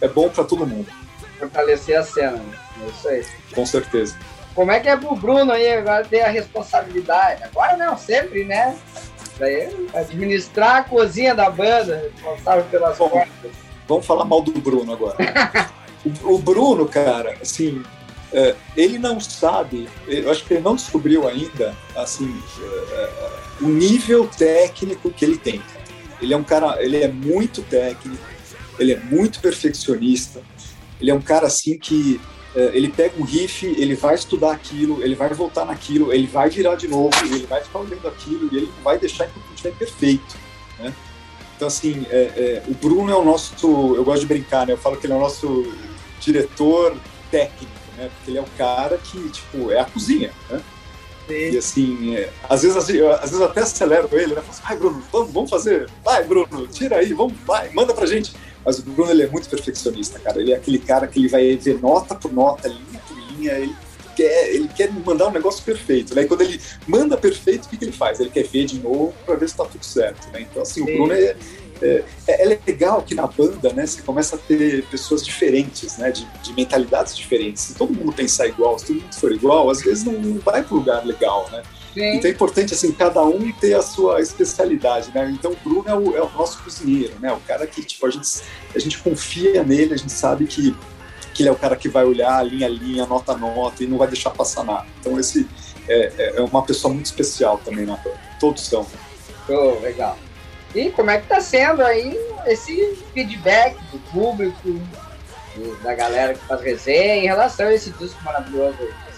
é 0.00 0.06
bom 0.06 0.28
para 0.28 0.44
todo 0.44 0.64
mundo. 0.64 0.86
Fortalecer 1.36 1.98
a 1.98 2.04
cena. 2.04 2.36
Né? 2.36 2.58
É 2.80 2.90
isso 2.90 3.08
aí. 3.08 3.26
Com 3.52 3.66
certeza. 3.66 4.16
Como 4.54 4.70
é 4.70 4.78
que 4.78 4.88
é 4.88 4.96
pro 4.96 5.16
Bruno 5.16 5.50
aí 5.50 5.72
agora 5.72 6.04
ter 6.04 6.20
a 6.20 6.28
responsabilidade? 6.28 7.42
Agora 7.42 7.76
não, 7.76 7.98
sempre, 7.98 8.44
né? 8.44 8.78
Daí, 9.42 9.88
administrar 9.92 10.76
a 10.76 10.82
cozinha 10.84 11.34
da 11.34 11.50
banda, 11.50 12.08
responsável 12.14 12.64
pelas 12.70 12.96
Bom, 12.96 13.08
portas. 13.08 13.50
Vamos 13.88 14.06
falar 14.06 14.24
mal 14.24 14.40
do 14.40 14.52
Bruno 14.52 14.92
agora. 14.92 15.16
o, 16.06 16.34
o, 16.34 16.38
Bruno, 16.38 16.86
cara, 16.86 17.36
assim, 17.42 17.82
é, 18.32 18.54
ele 18.76 19.00
não 19.00 19.18
sabe, 19.18 19.88
eu 20.06 20.30
acho 20.30 20.44
que 20.44 20.54
ele 20.54 20.62
não 20.62 20.76
descobriu 20.76 21.26
ainda, 21.26 21.74
assim, 21.96 22.32
é, 22.92 23.30
o 23.60 23.66
nível 23.66 24.28
técnico 24.28 25.10
que 25.10 25.24
ele 25.24 25.36
tem. 25.36 25.60
Ele 26.20 26.32
é 26.32 26.36
um 26.36 26.44
cara, 26.44 26.80
ele 26.80 27.02
é 27.02 27.08
muito 27.08 27.62
técnico, 27.62 28.22
ele 28.78 28.92
é 28.92 29.00
muito 29.00 29.40
perfeccionista, 29.40 30.40
ele 31.00 31.10
é 31.10 31.14
um 31.14 31.20
cara 31.20 31.48
assim 31.48 31.76
que 31.76 32.20
é, 32.20 32.41
ele 32.54 32.88
pega 32.88 33.14
um 33.18 33.24
riff, 33.24 33.66
ele 33.66 33.94
vai 33.94 34.14
estudar 34.14 34.52
aquilo, 34.52 35.02
ele 35.02 35.14
vai 35.14 35.28
voltar 35.30 35.64
naquilo, 35.64 36.12
ele 36.12 36.26
vai 36.26 36.50
virar 36.50 36.74
de 36.74 36.86
novo, 36.86 37.10
ele 37.24 37.46
vai 37.46 37.62
ficar 37.62 37.78
olhando 37.78 38.06
aquilo 38.06 38.48
e 38.52 38.56
ele 38.58 38.66
não 38.66 38.82
vai 38.82 38.98
deixar 38.98 39.26
que 39.26 39.38
o 39.38 39.42
estiver 39.54 39.72
perfeito, 39.72 40.36
né? 40.78 40.92
Então, 41.56 41.68
assim, 41.68 42.04
é, 42.10 42.16
é, 42.16 42.62
o 42.68 42.74
Bruno 42.74 43.10
é 43.12 43.14
o 43.14 43.24
nosso, 43.24 43.54
eu 43.94 44.04
gosto 44.04 44.20
de 44.20 44.26
brincar, 44.26 44.66
né? 44.66 44.72
Eu 44.72 44.78
falo 44.78 44.96
que 44.96 45.06
ele 45.06 45.12
é 45.12 45.16
o 45.16 45.20
nosso 45.20 45.72
diretor 46.20 46.96
técnico, 47.30 47.72
né? 47.96 48.10
Porque 48.16 48.30
ele 48.32 48.38
é 48.38 48.42
o 48.42 48.46
cara 48.58 48.98
que, 48.98 49.28
tipo, 49.30 49.70
é 49.70 49.78
a 49.78 49.84
cozinha, 49.84 50.32
né? 50.50 50.60
E 51.28 51.56
assim, 51.56 52.16
é, 52.16 52.30
às, 52.48 52.62
vezes, 52.62 52.76
às 52.76 52.86
vezes 52.88 53.32
eu 53.32 53.44
até 53.44 53.60
acelero 53.60 54.08
ele, 54.12 54.34
né? 54.34 54.42
Falo 54.42 54.50
assim, 54.50 54.62
vai, 54.62 54.76
Bruno, 54.76 55.02
vamos, 55.12 55.32
vamos 55.32 55.50
fazer. 55.50 55.88
Vai, 56.04 56.24
Bruno, 56.24 56.66
tira 56.66 56.96
aí, 56.96 57.12
vamos, 57.12 57.34
vai, 57.46 57.70
manda 57.70 57.94
pra 57.94 58.06
gente. 58.06 58.32
Mas 58.64 58.78
o 58.78 58.82
Bruno 58.82 59.10
ele 59.10 59.22
é 59.22 59.28
muito 59.28 59.48
perfeccionista, 59.48 60.18
cara. 60.18 60.40
Ele 60.40 60.52
é 60.52 60.56
aquele 60.56 60.78
cara 60.78 61.06
que 61.06 61.18
ele 61.18 61.28
vai 61.28 61.56
ver 61.56 61.80
nota 61.80 62.14
por 62.14 62.32
nota, 62.32 62.68
linha 62.68 63.00
por 63.06 63.16
linha, 63.16 63.52
ele 63.52 63.74
quer, 64.14 64.54
ele 64.54 64.68
quer 64.68 64.90
mandar 64.92 65.28
um 65.28 65.32
negócio 65.32 65.64
perfeito, 65.64 66.14
né? 66.14 66.22
E 66.22 66.26
quando 66.26 66.42
ele 66.42 66.60
manda 66.86 67.16
perfeito, 67.16 67.66
o 67.66 67.68
que, 67.68 67.76
que 67.76 67.84
ele 67.84 67.92
faz? 67.92 68.20
Ele 68.20 68.30
quer 68.30 68.44
ver 68.44 68.64
de 68.64 68.78
novo 68.78 69.14
para 69.24 69.34
ver 69.36 69.48
se 69.48 69.56
tá 69.56 69.64
tudo 69.64 69.84
certo, 69.84 70.30
né? 70.32 70.42
Então, 70.42 70.62
assim, 70.62 70.84
Sim. 70.84 70.92
o 70.92 70.96
Bruno 70.96 71.12
é, 71.12 71.36
é, 71.82 72.04
é, 72.28 72.60
legal 72.66 73.02
que 73.02 73.14
na 73.14 73.26
banda, 73.26 73.72
né, 73.72 73.86
você 73.86 74.02
começa 74.02 74.36
a 74.36 74.38
ter 74.38 74.84
pessoas 74.86 75.24
diferentes, 75.24 75.98
né, 75.98 76.10
de, 76.10 76.24
de, 76.42 76.52
mentalidades 76.54 77.16
diferentes. 77.16 77.62
Se 77.62 77.74
todo 77.74 77.92
mundo 77.92 78.12
pensar 78.12 78.46
igual, 78.46 78.78
se 78.78 78.86
todo 78.86 79.00
mundo 79.00 79.14
for 79.14 79.32
igual, 79.32 79.70
às 79.70 79.82
vezes 79.82 80.04
não, 80.04 80.12
não 80.12 80.38
vai 80.38 80.62
para 80.62 80.76
lugar 80.76 81.04
legal, 81.04 81.48
né? 81.50 81.62
Sim. 81.94 82.16
Então 82.16 82.30
é 82.30 82.32
importante, 82.32 82.72
assim, 82.72 82.90
cada 82.92 83.22
um 83.22 83.52
ter 83.52 83.74
a 83.74 83.82
sua 83.82 84.20
especialidade, 84.20 85.10
né? 85.14 85.30
Então 85.30 85.52
o 85.52 85.56
Bruno 85.56 85.88
é 85.88 85.94
o, 85.94 86.16
é 86.16 86.22
o 86.22 86.30
nosso 86.30 86.62
cozinheiro, 86.62 87.14
né? 87.20 87.32
O 87.32 87.40
cara 87.40 87.66
que, 87.66 87.82
tipo, 87.82 88.06
a 88.06 88.10
gente, 88.10 88.28
a 88.74 88.78
gente 88.78 88.98
confia 88.98 89.62
nele, 89.62 89.92
a 89.94 89.96
gente 89.96 90.12
sabe 90.12 90.46
que, 90.46 90.74
que 91.34 91.42
ele 91.42 91.50
é 91.50 91.52
o 91.52 91.56
cara 91.56 91.76
que 91.76 91.88
vai 91.88 92.04
olhar 92.04 92.42
linha 92.46 92.66
a 92.66 92.70
linha, 92.70 93.06
nota 93.06 93.32
a 93.32 93.36
nota 93.36 93.84
e 93.84 93.86
não 93.86 93.98
vai 93.98 94.08
deixar 94.08 94.30
passar 94.30 94.64
nada. 94.64 94.86
Então 95.00 95.20
esse 95.20 95.46
é, 95.86 96.12
é, 96.16 96.36
é 96.36 96.40
uma 96.40 96.62
pessoa 96.62 96.92
muito 96.92 97.06
especial 97.06 97.58
também 97.58 97.84
na 97.84 97.96
banda. 97.96 98.18
Todos 98.40 98.66
são. 98.66 98.86
Oh, 99.48 99.78
legal. 99.80 100.16
E 100.74 100.90
como 100.90 101.10
é 101.10 101.20
que 101.20 101.26
tá 101.26 101.40
sendo 101.40 101.82
aí 101.82 102.18
esse 102.46 102.96
feedback 103.12 103.76
do 103.92 103.98
público, 104.10 104.80
da 105.82 105.94
galera 105.94 106.32
que 106.32 106.46
faz 106.46 106.62
resenha 106.62 107.16
em 107.16 107.26
relação 107.26 107.66
a 107.66 107.74
esse 107.74 107.90
disco 107.90 108.22
maravilhoso 108.24 108.76
aí? 108.80 109.11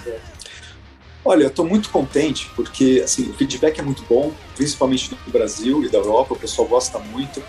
Olha, 1.25 1.45
eu 1.45 1.49
estou 1.49 1.65
muito 1.65 1.89
contente 1.91 2.51
porque 2.55 3.01
assim, 3.03 3.31
o 3.31 3.35
feedback 3.35 3.79
é 3.79 3.83
muito 3.83 4.05
bom, 4.09 4.33
principalmente 4.55 5.15
do 5.15 5.31
Brasil 5.31 5.83
e 5.83 5.89
da 5.89 5.99
Europa, 5.99 6.35
o 6.35 6.39
pessoal 6.39 6.69
gosta 6.69 6.99
muito. 6.99 7.43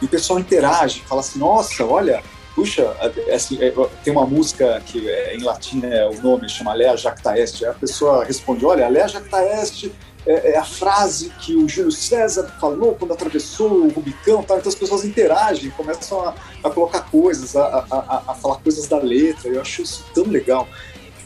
E 0.00 0.04
o 0.04 0.08
pessoal 0.08 0.38
interage, 0.38 1.00
fala 1.00 1.20
assim: 1.22 1.38
nossa, 1.38 1.84
olha, 1.84 2.22
puxa, 2.54 2.94
assim, 3.32 3.58
é, 3.62 3.72
tem 4.04 4.12
uma 4.12 4.26
música 4.26 4.80
que 4.86 5.08
é, 5.08 5.36
em 5.36 5.42
latim 5.42 5.82
é 5.84 6.06
o 6.08 6.22
nome, 6.22 6.48
chama 6.48 6.72
Lea 6.72 6.96
Jacta 6.96 7.38
Est. 7.38 7.62
Aí 7.62 7.70
a 7.70 7.74
pessoa 7.74 8.24
responde: 8.24 8.64
Olha, 8.64 8.88
Lea 8.88 9.08
Jacta 9.08 9.42
Est 9.42 9.90
é, 10.26 10.52
é, 10.52 10.56
a 10.58 10.64
frase 10.64 11.30
que 11.40 11.54
o 11.54 11.68
Júlio 11.68 11.92
César 11.92 12.52
falou 12.60 12.96
quando 12.96 13.12
atravessou 13.12 13.84
o 13.84 13.88
Rubicão. 13.88 14.42
Tá? 14.42 14.56
Então 14.56 14.68
as 14.68 14.74
pessoas 14.74 15.04
interagem, 15.04 15.70
começam 15.70 16.20
a, 16.20 16.34
a 16.64 16.70
colocar 16.70 17.02
coisas, 17.10 17.54
a, 17.54 17.86
a, 17.90 18.22
a, 18.28 18.34
falar 18.34 18.56
coisas 18.56 18.88
da 18.88 18.98
letra. 18.98 19.48
Eu 19.48 19.60
acho 19.60 19.82
isso 19.82 20.04
tão 20.12 20.24
legal. 20.24 20.68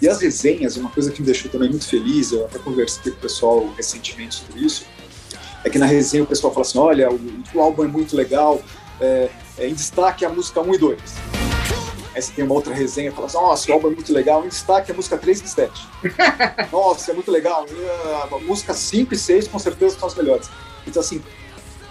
E 0.01 0.09
as 0.09 0.21
resenhas, 0.21 0.77
uma 0.77 0.91
coisa 0.91 1.11
que 1.11 1.21
me 1.21 1.27
deixou 1.27 1.51
também 1.51 1.69
muito 1.69 1.87
feliz, 1.87 2.33
eu 2.33 2.47
até 2.47 2.59
conversei 2.59 3.13
com 3.13 3.19
o 3.19 3.21
pessoal 3.21 3.69
recentemente 3.77 4.37
sobre 4.37 4.65
isso, 4.65 4.87
é 5.63 5.69
que 5.69 5.79
na 5.79 5.85
resenha 5.85 6.25
o 6.25 6.27
pessoal 6.27 6.53
fala 6.53 6.65
assim: 6.65 6.79
olha, 6.79 7.11
o, 7.11 7.21
o 7.55 7.61
álbum 7.61 7.85
é 7.85 7.87
muito 7.87 8.17
legal, 8.17 8.63
é, 8.99 9.29
é, 9.59 9.69
em 9.69 9.75
destaque 9.75 10.25
a 10.25 10.31
música 10.31 10.61
1 10.61 10.75
e 10.75 10.79
2. 10.79 11.01
Aí 12.15 12.23
você 12.23 12.33
tem 12.33 12.45
uma 12.45 12.55
outra 12.55 12.75
resenha 12.75 13.13
fala 13.13 13.27
assim: 13.27 13.37
nossa, 13.37 13.71
o 13.71 13.75
álbum 13.75 13.89
é 13.89 13.91
muito 13.91 14.13
legal, 14.13 14.45
em 14.45 14.49
destaque 14.49 14.91
a 14.91 14.95
música 14.95 15.19
3 15.19 15.43
e 15.43 15.49
7. 15.49 15.89
nossa, 16.73 17.11
é 17.11 17.15
muito 17.15 17.31
legal, 17.31 17.67
a 18.33 18.39
música 18.39 18.73
5 18.73 19.13
e 19.13 19.19
6 19.19 19.49
com 19.49 19.59
certeza 19.59 19.99
são 19.99 20.09
as 20.09 20.15
melhores. 20.15 20.49
Então, 20.87 21.01
assim, 21.01 21.23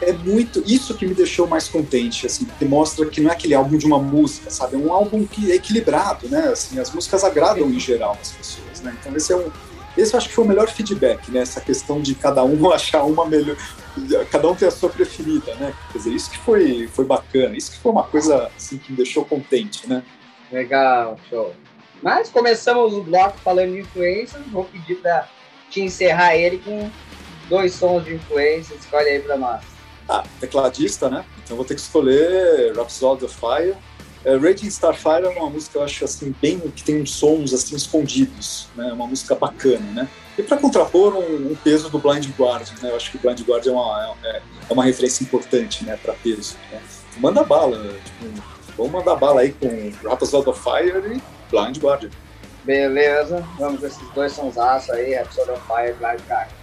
é 0.02 0.14
muito 0.14 0.64
isso 0.66 0.96
que 0.96 1.06
me 1.06 1.14
deixou 1.14 1.48
mais 1.48 1.68
contente, 1.68 2.26
assim, 2.26 2.46
que 2.46 2.66
mostra 2.66 3.06
que 3.06 3.20
não 3.20 3.30
é 3.30 3.34
aquele 3.34 3.54
álbum 3.54 3.78
de 3.78 3.86
uma 3.86 4.00
música, 4.00 4.50
sabe? 4.50 4.76
É 4.76 4.78
um 4.78 4.94
álbum 4.94 5.26
que 5.26 5.52
é 5.52 5.56
equilibrado, 5.56 6.30
né? 6.30 6.48
Assim, 6.48 6.80
as 6.80 6.94
músicas 6.94 7.24
agradam 7.24 7.70
em 7.70 7.80
geral 7.80 8.18
as 8.22 8.32
pessoas, 8.32 8.82
né? 8.82 8.96
Então 9.00 9.16
esse 9.16 9.34
é 9.34 9.36
um 9.36 9.52
esse 9.98 10.14
eu 10.14 10.18
acho 10.18 10.30
que 10.30 10.36
foi 10.36 10.46
o 10.46 10.48
melhor 10.48 10.70
feedback, 10.70 11.30
né? 11.30 11.42
Essa 11.42 11.60
questão 11.60 12.02
de 12.02 12.16
cada 12.16 12.44
um 12.44 12.72
achar 12.72 13.04
uma 13.04 13.26
melhor, 13.26 13.58
cada 14.32 14.48
um 14.48 14.56
ter 14.56 14.68
a 14.68 14.72
sua 14.72 14.90
preferida, 14.90 15.54
né? 15.56 15.74
Quer 15.92 15.98
dizer, 15.98 16.12
isso 16.12 16.32
que 16.32 16.38
foi, 16.38 16.88
foi 16.88 17.06
bacana, 17.06 17.58
isso 17.58 17.72
que 17.72 17.80
foi 17.80 17.92
uma 17.92 18.04
coisa 18.04 18.50
assim, 18.56 18.78
que 18.78 18.92
me 18.92 18.98
deixou 18.98 19.26
contente, 19.26 19.88
né? 19.90 20.04
Legal, 20.52 21.18
show. 21.30 21.54
Mas 22.02 22.30
começamos 22.30 22.94
o 22.94 23.04
bloco 23.04 23.38
falando 23.40 23.74
de 23.74 23.80
influências, 23.80 24.42
vou 24.48 24.64
pedir 24.64 24.96
para 24.96 25.28
te 25.70 25.82
encerrar 25.82 26.36
ele 26.36 26.60
com 26.60 26.90
dois 27.50 27.74
sons 27.74 28.06
de 28.06 28.16
influência, 28.16 28.74
escolhe 28.76 29.10
aí 29.10 29.20
para 29.20 29.38
nós. 29.38 29.79
Ah, 30.10 30.24
tecladista, 30.40 31.10
né? 31.10 31.24
Então 31.44 31.56
vou 31.56 31.64
ter 31.64 31.76
que 31.76 31.82
escolher 31.82 32.76
Rhapsody 32.76 33.26
of 33.26 33.36
Fire, 33.36 33.78
é, 34.26 34.36
Raging 34.36 34.68
Starfire 34.68 35.24
é 35.24 35.30
uma 35.30 35.50
música, 35.50 35.80
eu 35.80 35.84
acho, 35.84 36.04
assim, 36.04 36.36
bem 36.42 36.60
que 36.60 36.84
tem 36.84 37.02
uns 37.02 37.12
sons, 37.12 37.54
assim, 37.54 37.76
escondidos, 37.76 38.68
né? 38.76 38.92
Uma 38.92 39.08
música 39.08 39.34
bacana, 39.34 39.86
né? 39.92 40.10
E 40.38 40.44
para 40.44 40.58
contrapor 40.58 41.16
um, 41.16 41.52
um, 41.52 41.56
peso 41.56 41.90
do 41.90 42.00
Blind 42.00 42.28
Guardian, 42.38 42.76
né? 42.82 42.92
Eu 42.92 42.98
acho 42.98 43.12
que 43.12 43.18
o 43.18 43.20
Blind 43.20 43.40
Guardian 43.42 43.72
é 43.72 43.76
uma, 43.76 44.16
é, 44.24 44.42
é 44.70 44.74
uma 44.74 44.84
referência 44.84 45.24
importante, 45.24 45.86
né, 45.86 45.98
para 46.02 46.14
peso. 46.14 46.58
Né? 46.72 46.82
Manda 47.18 47.44
bala, 47.44 47.78
tipo, 48.04 48.26
vamos 48.78 48.92
mandar 48.92 49.16
bala 49.16 49.42
aí 49.42 49.54
com 49.54 49.68
Rhapsody 50.08 50.50
of 50.50 50.62
Fire 50.62 51.16
e 51.16 51.22
Blind 51.50 51.78
Guardian. 51.78 52.10
Beleza, 52.66 53.46
vamos 53.58 53.82
esses 53.84 54.08
dois 54.10 54.34
sonsaços 54.34 54.90
aí, 54.90 55.14
Rhapsody 55.14 55.52
of 55.52 55.62
Fire 55.66 55.90
e 55.90 55.94
Blind 55.94 56.20
Guardian. 56.28 56.60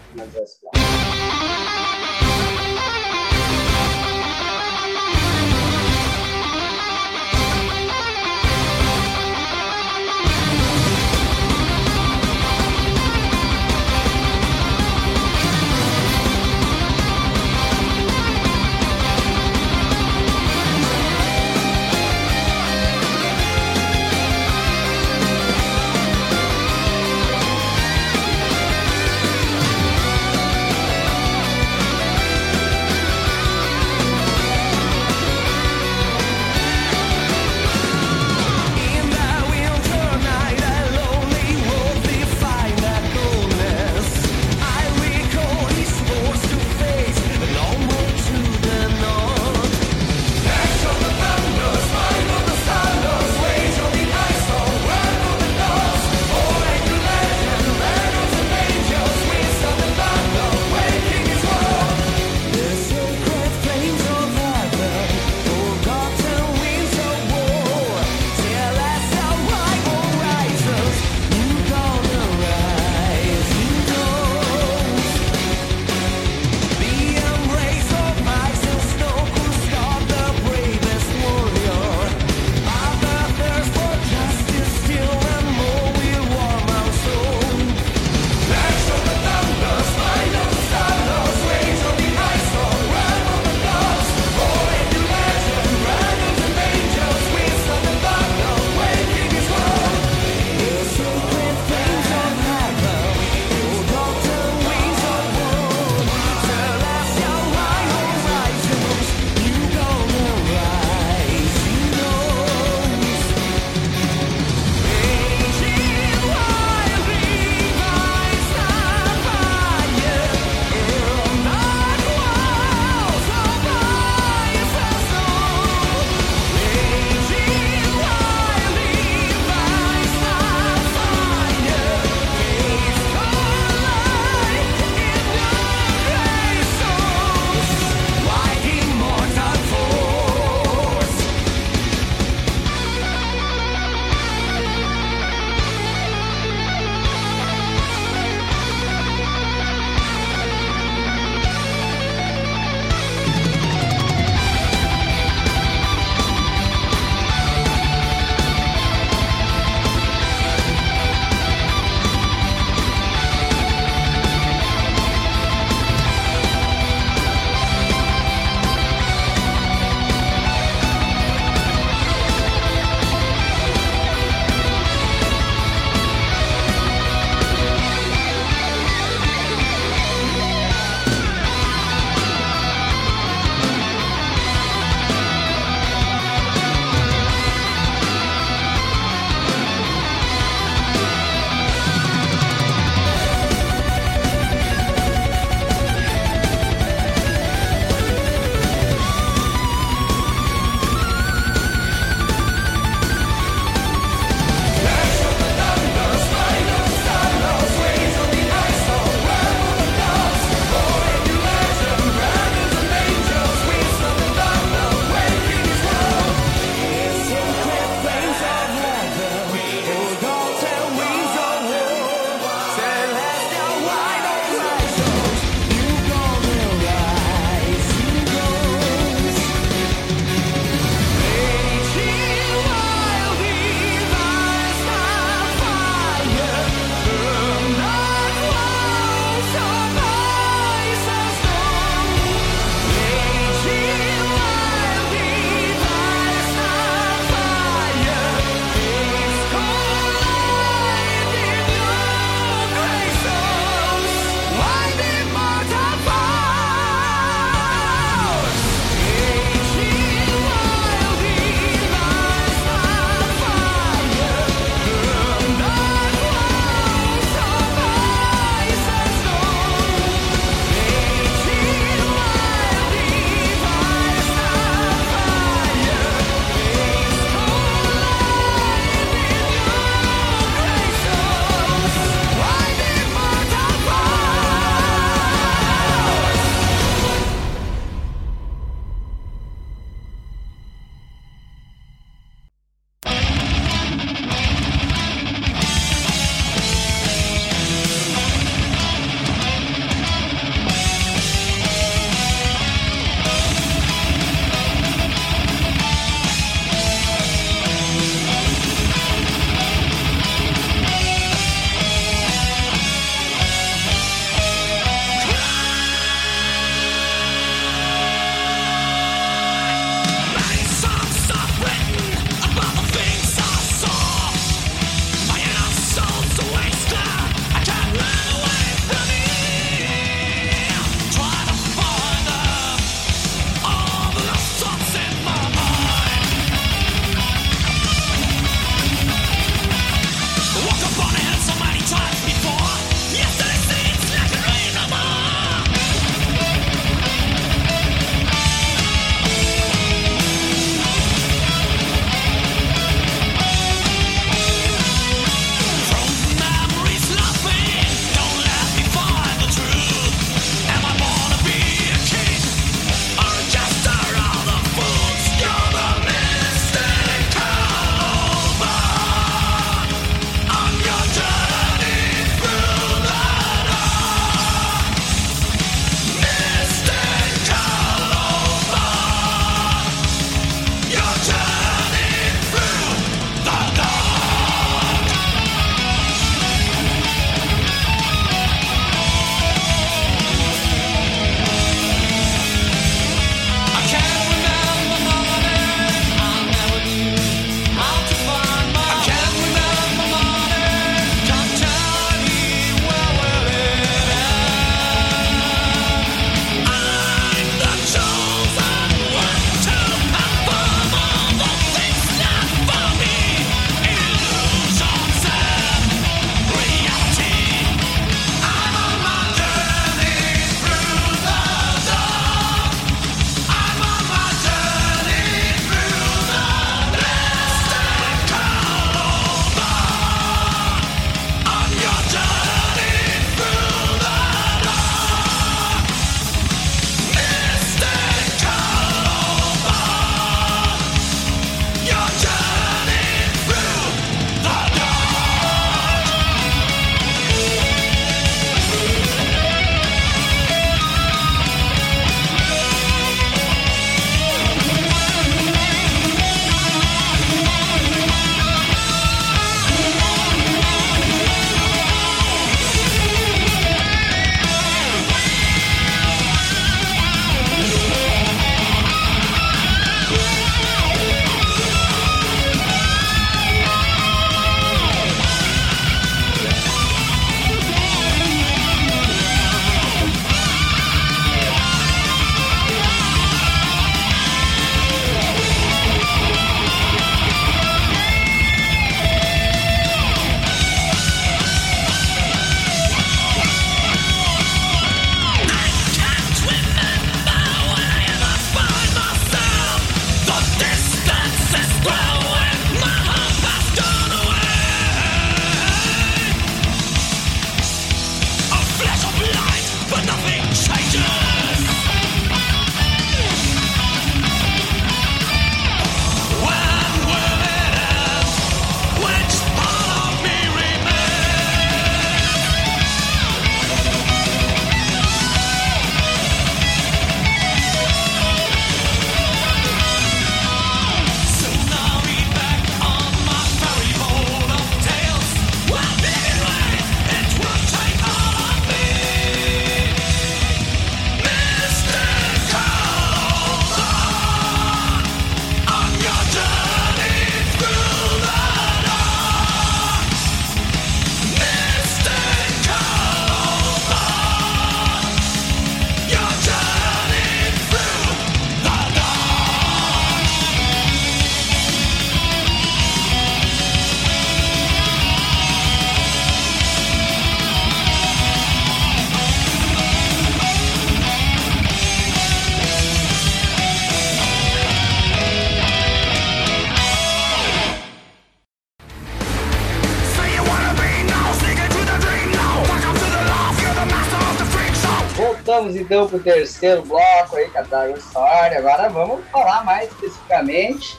Vamos 585.66 585.80
então 585.80 586.06
para 586.06 586.16
o 586.16 586.20
terceiro 586.20 586.82
bloco 586.82 587.34
aí, 587.34 587.50
Catar 587.50 587.90
História. 587.90 588.56
Agora 588.56 588.88
vamos 588.88 589.24
falar 589.32 589.64
mais 589.64 589.90
especificamente 589.90 590.96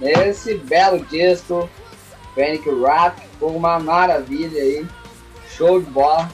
nesse 0.00 0.54
belo 0.54 1.04
disco, 1.04 1.68
Panic 2.34 2.66
Rap, 2.66 3.20
com 3.38 3.48
uma 3.48 3.78
maravilha 3.78 4.58
aí, 4.58 4.86
show 5.54 5.82
de 5.82 5.90
bola, 5.90 6.30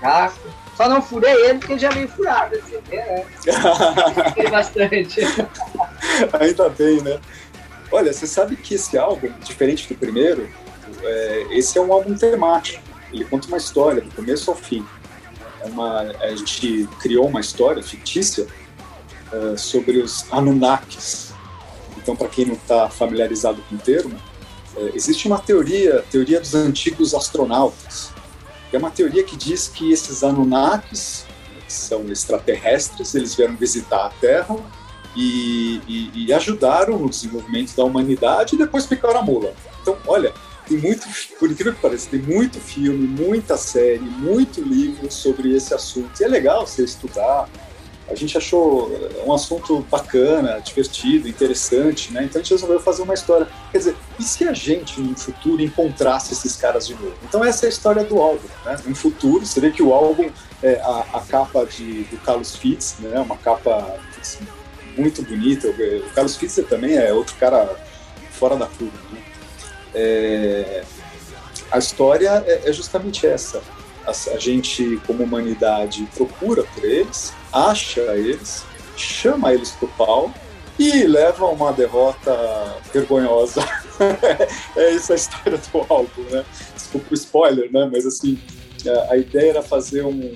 casco. 0.00 0.48
Só 0.74 0.88
não 0.88 1.02
furei 1.02 1.34
ele 1.34 1.58
porque 1.58 1.78
já 1.78 1.90
veio 1.90 2.08
furado, 2.08 2.56
assim, 2.56 2.78
né? 2.90 3.26
Tem 4.34 4.50
bastante. 4.50 5.20
Ainda 6.40 6.70
bem, 6.70 7.02
né? 7.02 7.20
Olha, 7.90 8.10
você 8.10 8.26
sabe 8.26 8.56
que 8.56 8.76
esse 8.76 8.96
álbum, 8.96 9.30
diferente 9.44 9.86
do 9.86 9.98
primeiro, 9.98 10.48
é, 11.02 11.46
esse 11.50 11.76
é 11.76 11.80
um 11.82 11.92
álbum 11.92 12.14
temático. 12.14 12.82
Ele 13.12 13.26
conta 13.26 13.48
uma 13.48 13.58
história 13.58 14.00
do 14.00 14.10
começo 14.12 14.50
ao 14.50 14.56
fim. 14.56 14.82
É 15.62 15.66
uma, 15.68 16.00
a 16.00 16.34
gente 16.34 16.88
criou 17.00 17.26
uma 17.26 17.40
história 17.40 17.82
fictícia 17.82 18.46
uh, 19.32 19.56
sobre 19.56 19.98
os 19.98 20.24
Anunnakis. 20.30 21.32
Então, 21.96 22.16
para 22.16 22.28
quem 22.28 22.46
não 22.46 22.54
está 22.54 22.88
familiarizado 22.88 23.62
com 23.68 23.76
o 23.76 23.78
termo, 23.78 24.16
uh, 24.76 24.90
existe 24.94 25.26
uma 25.26 25.38
teoria, 25.38 26.04
teoria 26.10 26.40
dos 26.40 26.54
antigos 26.54 27.14
astronautas, 27.14 28.10
que 28.70 28.76
é 28.76 28.78
uma 28.78 28.90
teoria 28.90 29.22
que 29.22 29.36
diz 29.36 29.68
que 29.68 29.92
esses 29.92 30.24
Anunnakis 30.24 31.26
que 31.72 31.72
são 31.72 32.06
extraterrestres, 32.10 33.14
eles 33.14 33.34
vieram 33.34 33.56
visitar 33.56 34.06
a 34.06 34.10
Terra 34.10 34.56
e, 35.16 35.80
e, 35.88 36.26
e, 36.26 36.32
ajudaram 36.32 36.98
no 36.98 37.08
desenvolvimento 37.08 37.74
da 37.74 37.84
humanidade 37.84 38.54
e 38.54 38.58
depois 38.58 38.86
ficaram 38.86 39.20
a 39.20 39.22
mula. 39.22 39.54
Então, 39.80 39.96
olha, 40.06 40.32
tem 40.66 40.78
muito, 40.78 41.06
por 41.38 41.50
incrível 41.50 41.74
que 41.74 41.80
pareça, 41.80 42.08
tem 42.10 42.20
muito 42.20 42.60
filme, 42.60 43.06
muita 43.06 43.56
série, 43.56 44.00
muito 44.00 44.60
livro 44.60 45.10
sobre 45.10 45.54
esse 45.54 45.74
assunto. 45.74 46.20
E 46.20 46.24
é 46.24 46.28
legal 46.28 46.66
você 46.66 46.84
estudar. 46.84 47.48
A 48.08 48.14
gente 48.14 48.36
achou 48.36 48.90
um 49.24 49.32
assunto 49.32 49.80
bacana, 49.90 50.60
divertido, 50.60 51.28
interessante, 51.28 52.12
né? 52.12 52.24
Então 52.24 52.40
a 52.40 52.42
gente 52.42 52.52
resolveu 52.52 52.80
fazer 52.80 53.02
uma 53.02 53.14
história. 53.14 53.48
Quer 53.70 53.78
dizer, 53.78 53.96
e 54.18 54.22
se 54.22 54.44
a 54.44 54.52
gente 54.52 55.00
no 55.00 55.16
futuro 55.16 55.62
encontrasse 55.62 56.32
esses 56.32 56.56
caras 56.56 56.86
de 56.86 56.94
novo? 56.94 57.14
Então 57.24 57.44
essa 57.44 57.64
é 57.64 57.68
a 57.68 57.70
história 57.70 58.04
do 58.04 58.20
álbum, 58.20 58.46
né? 58.64 58.76
No 58.84 58.94
futuro, 58.94 59.46
você 59.46 59.60
vê 59.60 59.70
que 59.70 59.82
o 59.82 59.92
álbum, 59.94 60.30
é, 60.62 60.80
a, 60.80 61.06
a 61.14 61.20
capa 61.20 61.64
de, 61.64 62.04
do 62.04 62.16
Carlos 62.18 62.54
Fitz, 62.56 62.96
né? 62.98 63.18
Uma 63.20 63.36
capa 63.36 63.98
assim, 64.20 64.46
muito 64.96 65.22
bonita. 65.22 65.68
O 65.68 66.10
Carlos 66.10 66.36
Fitz 66.36 66.60
também 66.68 66.96
é 66.96 67.12
outro 67.12 67.34
cara 67.36 67.74
fora 68.30 68.56
da 68.56 68.66
curva, 68.66 68.98
né? 69.12 69.31
É, 69.94 70.84
a 71.70 71.78
história 71.78 72.44
é, 72.46 72.68
é 72.68 72.72
justamente 72.72 73.26
essa. 73.26 73.62
A, 74.06 74.10
a, 74.10 74.38
gente, 74.38 75.00
como 75.06 75.22
humanidade, 75.22 76.08
procura 76.14 76.64
por 76.64 76.84
eles, 76.84 77.32
acha 77.52 78.00
eles, 78.16 78.64
chama 78.96 79.54
eles 79.54 79.70
pro 79.72 79.88
pau 79.88 80.32
e 80.78 81.04
leva 81.04 81.46
uma 81.46 81.72
derrota 81.72 82.32
vergonhosa. 82.92 83.62
é 84.76 84.90
isso 84.90 85.12
a 85.12 85.16
história 85.16 85.58
do 85.58 85.86
álbum, 85.88 86.22
né? 86.30 86.44
Desculpa 86.74 87.06
o 87.10 87.14
spoiler, 87.14 87.70
né? 87.70 87.88
Mas 87.92 88.06
assim, 88.06 88.38
a, 88.86 89.12
a 89.12 89.16
ideia 89.16 89.50
era 89.50 89.62
fazer 89.62 90.04
um, 90.04 90.34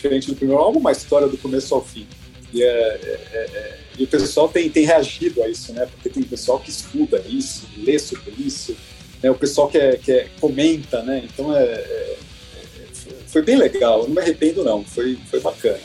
diferente 0.00 0.28
do 0.28 0.36
primeiro 0.36 0.60
álbum, 0.60 0.78
uma 0.78 0.92
história 0.92 1.28
do 1.28 1.36
começo 1.36 1.74
ao 1.74 1.84
fim. 1.84 2.06
E, 2.52 2.62
é, 2.62 2.66
é, 2.66 3.20
é, 3.32 3.79
e 3.98 4.04
o 4.04 4.06
pessoal 4.06 4.48
tem, 4.48 4.70
tem 4.70 4.84
reagido 4.84 5.42
a 5.42 5.48
isso, 5.48 5.72
né? 5.72 5.86
Porque 5.86 6.08
tem 6.08 6.22
pessoal 6.22 6.58
que 6.58 6.70
estuda 6.70 7.22
isso, 7.28 7.68
lê 7.76 7.98
sobre 7.98 8.32
isso, 8.38 8.76
né? 9.22 9.30
o 9.30 9.34
pessoal 9.34 9.68
que, 9.68 9.78
é, 9.78 9.96
que 9.96 10.12
é, 10.12 10.28
comenta, 10.40 11.02
né? 11.02 11.22
Então 11.24 11.54
é, 11.54 11.64
é, 11.64 12.16
foi 13.26 13.42
bem 13.42 13.56
legal, 13.56 14.04
não 14.04 14.10
me 14.10 14.20
arrependo 14.20 14.64
não, 14.64 14.84
foi, 14.84 15.18
foi 15.30 15.40
bacana. 15.40 15.80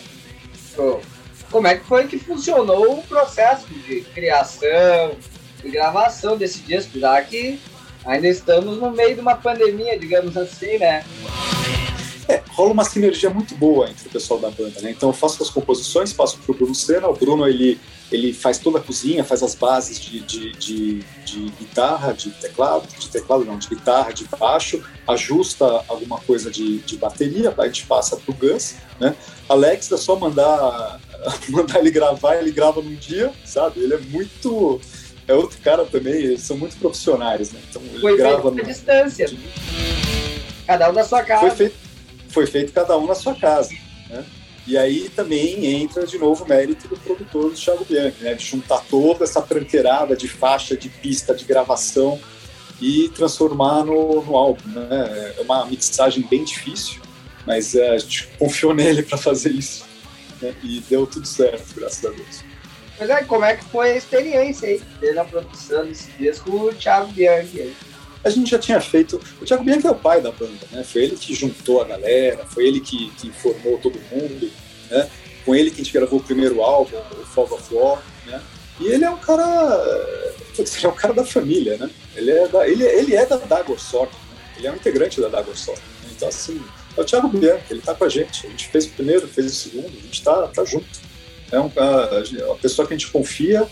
Como 1.51 1.67
é 1.67 1.77
que 1.77 1.85
foi 1.85 2.07
que 2.07 2.17
funcionou 2.17 2.99
o 2.99 3.03
processo 3.03 3.65
de 3.67 4.01
criação 4.01 5.15
e 5.63 5.69
gravação 5.69 6.37
desse 6.37 6.59
disco, 6.59 6.99
já 6.99 7.21
que 7.21 7.59
ainda 8.05 8.27
estamos 8.27 8.77
no 8.77 8.91
meio 8.91 9.15
de 9.15 9.21
uma 9.21 9.35
pandemia, 9.35 9.97
digamos 9.97 10.35
assim, 10.37 10.77
né? 10.77 11.03
É, 12.27 12.41
rola 12.49 12.71
uma 12.71 12.83
sinergia 12.83 13.29
muito 13.29 13.55
boa 13.55 13.89
entre 13.89 14.07
o 14.07 14.11
pessoal 14.11 14.39
da 14.39 14.49
banda, 14.49 14.81
né? 14.81 14.91
Então 14.91 15.09
eu 15.09 15.13
faço 15.13 15.41
as 15.43 15.49
composições, 15.49 16.11
passo 16.11 16.37
pro 16.39 16.55
Bruno 16.55 16.73
Senna, 16.73 17.07
o 17.07 17.13
Bruno 17.13 17.47
ele, 17.47 17.79
ele 18.11 18.33
faz 18.33 18.57
toda 18.57 18.79
a 18.79 18.81
cozinha, 18.81 19.23
faz 19.23 19.43
as 19.43 19.53
bases 19.53 19.99
de, 19.99 20.21
de, 20.21 20.51
de, 20.53 20.99
de 21.23 21.39
guitarra, 21.59 22.13
de 22.13 22.31
teclado, 22.31 22.87
de 22.97 23.09
teclado 23.09 23.45
não, 23.45 23.59
de 23.59 23.67
guitarra, 23.67 24.11
de 24.11 24.25
baixo, 24.39 24.83
ajusta 25.07 25.65
alguma 25.87 26.19
coisa 26.19 26.49
de, 26.49 26.79
de 26.79 26.97
bateria, 26.97 27.53
a 27.55 27.65
gente 27.67 27.85
passa 27.85 28.17
pro 28.17 28.33
Gus, 28.33 28.75
né? 28.99 29.15
Alex 29.47 29.91
é 29.91 29.97
só 29.97 30.15
mandar, 30.15 30.99
mandar 31.49 31.79
ele 31.79 31.91
gravar, 31.91 32.37
ele 32.37 32.51
grava 32.51 32.81
num 32.81 32.95
dia, 32.95 33.31
sabe? 33.45 33.81
Ele 33.81 33.93
é 33.93 33.99
muito 33.99 34.81
é 35.27 35.33
outro 35.33 35.57
cara 35.59 35.85
também, 35.85 36.13
eles 36.13 36.41
são 36.41 36.57
muito 36.57 36.77
profissionais, 36.77 37.51
né? 37.51 37.59
Então 37.69 37.81
ele 37.83 37.99
Foi 37.99 38.17
grava 38.17 38.41
feito 38.51 38.57
no... 38.57 38.63
distância. 38.63 39.31
Cada 40.67 40.89
um 40.89 40.93
da 40.93 41.03
sua 41.03 41.23
casa. 41.23 41.41
Foi 41.41 41.51
feito 41.51 41.84
foi 42.35 42.45
feito 42.45 42.73
cada 42.73 42.97
um 42.97 43.07
na 43.07 43.15
sua 43.15 43.33
casa. 43.33 43.73
Né? 44.09 44.25
E 44.67 44.77
aí 44.77 45.09
também 45.09 45.65
entra 45.81 46.05
de 46.05 46.17
novo 46.17 46.43
o 46.43 46.47
mérito 46.47 46.85
do 46.89 46.97
produtor 46.97 47.51
do 47.51 47.55
Thiago 47.55 47.85
Bianchi, 47.85 48.23
né? 48.23 48.33
de 48.33 48.43
juntar 48.43 48.83
toda 48.89 49.23
essa 49.23 49.41
tranqueirada 49.41 50.17
de 50.17 50.27
faixa, 50.27 50.75
de 50.75 50.89
pista, 50.89 51.33
de 51.33 51.45
gravação 51.45 52.19
e 52.81 53.07
transformar 53.09 53.85
no, 53.85 54.21
no 54.21 54.35
álbum. 54.35 54.67
Né? 54.67 55.33
É 55.37 55.41
uma 55.41 55.65
mixagem 55.65 56.27
bem 56.29 56.43
difícil, 56.43 57.01
mas 57.47 57.73
é, 57.73 57.91
a 57.91 57.97
gente 57.97 58.27
confiou 58.37 58.73
nele 58.73 59.01
para 59.01 59.17
fazer 59.17 59.51
isso. 59.51 59.85
Né? 60.41 60.53
E 60.61 60.81
deu 60.89 61.07
tudo 61.07 61.25
certo, 61.25 61.73
graças 61.73 62.03
a 62.03 62.09
Deus. 62.09 62.43
Mas 62.99 63.09
aí, 63.09 63.25
como 63.25 63.45
é 63.45 63.55
que 63.55 63.63
foi 63.65 63.91
a 63.91 63.97
experiência 63.97 64.67
aí, 64.67 65.13
na 65.13 65.23
produção 65.23 65.85
desse 65.85 66.11
disco 66.11 66.49
o 66.49 66.73
Thiago 66.73 67.11
Bianchi? 67.11 67.73
A 68.25 68.29
gente 68.31 68.49
já 68.49 68.57
tinha 68.57 68.81
feito. 68.81 69.21
O 69.39 69.45
Thiago 69.45 69.63
Bianchi 69.63 69.85
é 69.85 69.91
o 69.91 69.95
pai 69.95 70.19
da 70.19 70.31
banda, 70.31 70.65
né? 70.71 70.83
Foi 70.83 71.03
ele 71.03 71.15
que 71.15 71.35
juntou 71.35 71.79
a 71.79 71.85
galera, 71.85 72.43
foi 72.47 72.67
ele 72.67 72.79
que, 72.79 73.11
que 73.11 73.27
informou 73.27 73.77
todo 73.77 73.99
mundo, 74.11 74.51
né? 74.89 75.07
Com 75.45 75.53
ele 75.53 75.69
que 75.69 75.79
a 75.79 75.83
gente 75.83 75.93
gravou 75.93 76.17
o 76.17 76.23
primeiro 76.23 76.59
álbum, 76.63 76.97
o 76.97 77.25
Fog 77.25 77.53
of 77.53 77.71
War, 77.71 78.03
né? 78.25 78.41
E 78.79 78.87
ele 78.87 79.05
é 79.05 79.09
um 79.11 79.17
cara. 79.17 79.45
Putz, 80.55 80.75
ele 80.75 80.87
é 80.87 80.89
um 80.89 80.95
cara 80.95 81.13
da 81.13 81.23
família, 81.23 81.77
né? 81.77 81.87
Ele 82.15 82.31
é 82.31 82.47
da, 82.47 82.67
ele, 82.67 82.83
ele 82.83 83.15
é 83.15 83.27
da 83.27 83.37
Dagor 83.37 83.79
Sword, 83.79 84.11
né? 84.11 84.37
ele 84.57 84.67
é 84.67 84.71
um 84.71 84.75
integrante 84.75 85.21
da 85.21 85.27
Dagor 85.27 85.55
Sword. 85.55 85.81
Né? 86.03 86.09
Então, 86.15 86.27
assim, 86.27 86.59
é 86.97 87.01
o 87.01 87.05
Thiago 87.05 87.27
Bianchi, 87.27 87.65
ele 87.69 87.81
tá 87.81 87.93
com 87.93 88.05
a 88.05 88.09
gente. 88.09 88.47
A 88.47 88.49
gente 88.49 88.69
fez 88.69 88.85
o 88.85 88.89
primeiro, 88.89 89.27
fez 89.27 89.45
o 89.45 89.55
segundo, 89.55 89.87
a 89.87 90.01
gente 90.01 90.23
tá, 90.23 90.47
tá 90.47 90.65
junto. 90.65 90.87
É 91.51 91.59
um, 91.59 91.71
a, 91.77 92.53
a 92.53 92.55
pessoa 92.55 92.87
que 92.87 92.95
a 92.95 92.97
gente 92.97 93.11
confia, 93.11 93.67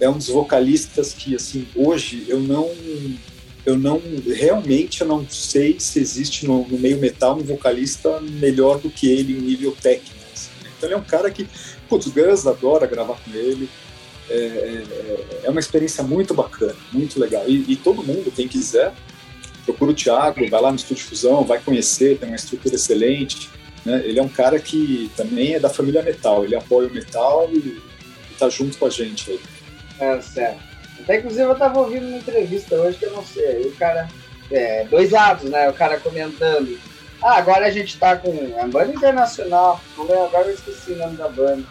é 0.00 0.08
um 0.08 0.16
dos 0.16 0.28
vocalistas 0.28 1.12
que, 1.12 1.34
assim, 1.34 1.68
hoje 1.76 2.24
eu 2.26 2.40
não 2.40 2.70
eu 3.68 3.76
não 3.76 4.00
realmente 4.26 5.02
eu 5.02 5.06
não 5.06 5.28
sei 5.28 5.78
se 5.78 6.00
existe 6.00 6.46
no, 6.46 6.66
no, 6.66 6.78
meio 6.78 6.98
metal 6.98 7.36
um 7.36 7.42
vocalista 7.42 8.18
melhor 8.20 8.78
do 8.78 8.88
que 8.88 9.10
ele 9.10 9.36
em 9.36 9.42
nível 9.42 9.76
técnico. 9.80 10.16
Assim, 10.32 10.50
né? 10.62 10.70
Então 10.76 10.88
ele 10.88 10.94
é 10.94 10.96
um 10.96 11.04
cara 11.04 11.30
que, 11.30 11.46
putz, 11.86 12.06
o 12.06 12.10
Gus 12.10 12.46
adora 12.46 12.86
gravar 12.86 13.16
com 13.22 13.30
ele. 13.34 13.68
É, 14.30 14.34
é, 14.34 15.44
é, 15.44 15.50
uma 15.50 15.60
experiência 15.60 16.02
muito 16.02 16.32
bacana, 16.32 16.76
muito 16.92 17.20
legal. 17.20 17.44
E, 17.46 17.64
e, 17.72 17.76
todo 17.76 18.02
mundo, 18.02 18.32
quem 18.34 18.46
quiser, 18.46 18.92
procura 19.64 19.90
o 19.90 19.94
Thiago, 19.94 20.48
vai 20.48 20.60
lá 20.60 20.70
no 20.70 20.76
Estúdio 20.76 21.04
Fusão, 21.04 21.44
vai 21.44 21.58
conhecer, 21.58 22.18
tem 22.18 22.28
uma 22.28 22.36
estrutura 22.36 22.74
excelente. 22.74 23.48
Né? 23.86 24.02
Ele 24.04 24.18
é 24.18 24.22
um 24.22 24.28
cara 24.28 24.58
que 24.58 25.10
também 25.16 25.54
é 25.54 25.60
da 25.60 25.70
família 25.70 26.02
metal, 26.02 26.44
ele 26.44 26.54
apoia 26.54 26.88
o 26.88 26.92
metal 26.92 27.50
e, 27.52 27.80
está 28.32 28.48
junto 28.48 28.78
com 28.78 28.86
a 28.86 28.90
gente 28.90 29.30
aí. 29.30 29.40
É, 29.98 30.20
certo. 30.20 30.67
Até 31.08 31.20
inclusive 31.20 31.44
eu 31.44 31.54
tava 31.54 31.78
ouvindo 31.78 32.06
uma 32.06 32.18
entrevista 32.18 32.74
hoje 32.74 32.98
que 32.98 33.06
eu 33.06 33.12
não 33.12 33.24
sei, 33.24 33.62
o 33.62 33.72
cara. 33.76 34.06
É, 34.50 34.84
dois 34.84 35.10
lados, 35.10 35.48
né? 35.48 35.66
O 35.70 35.72
cara 35.72 35.98
comentando. 35.98 36.78
Ah, 37.22 37.38
agora 37.38 37.66
a 37.66 37.70
gente 37.70 37.98
tá 37.98 38.14
com 38.14 38.30
a 38.60 38.66
banda 38.66 38.92
internacional. 38.92 39.80
Agora 39.98 40.48
eu 40.48 40.54
esqueci 40.54 40.92
o 40.92 40.96
nome 40.96 41.16
da 41.16 41.30
banda. 41.30 41.64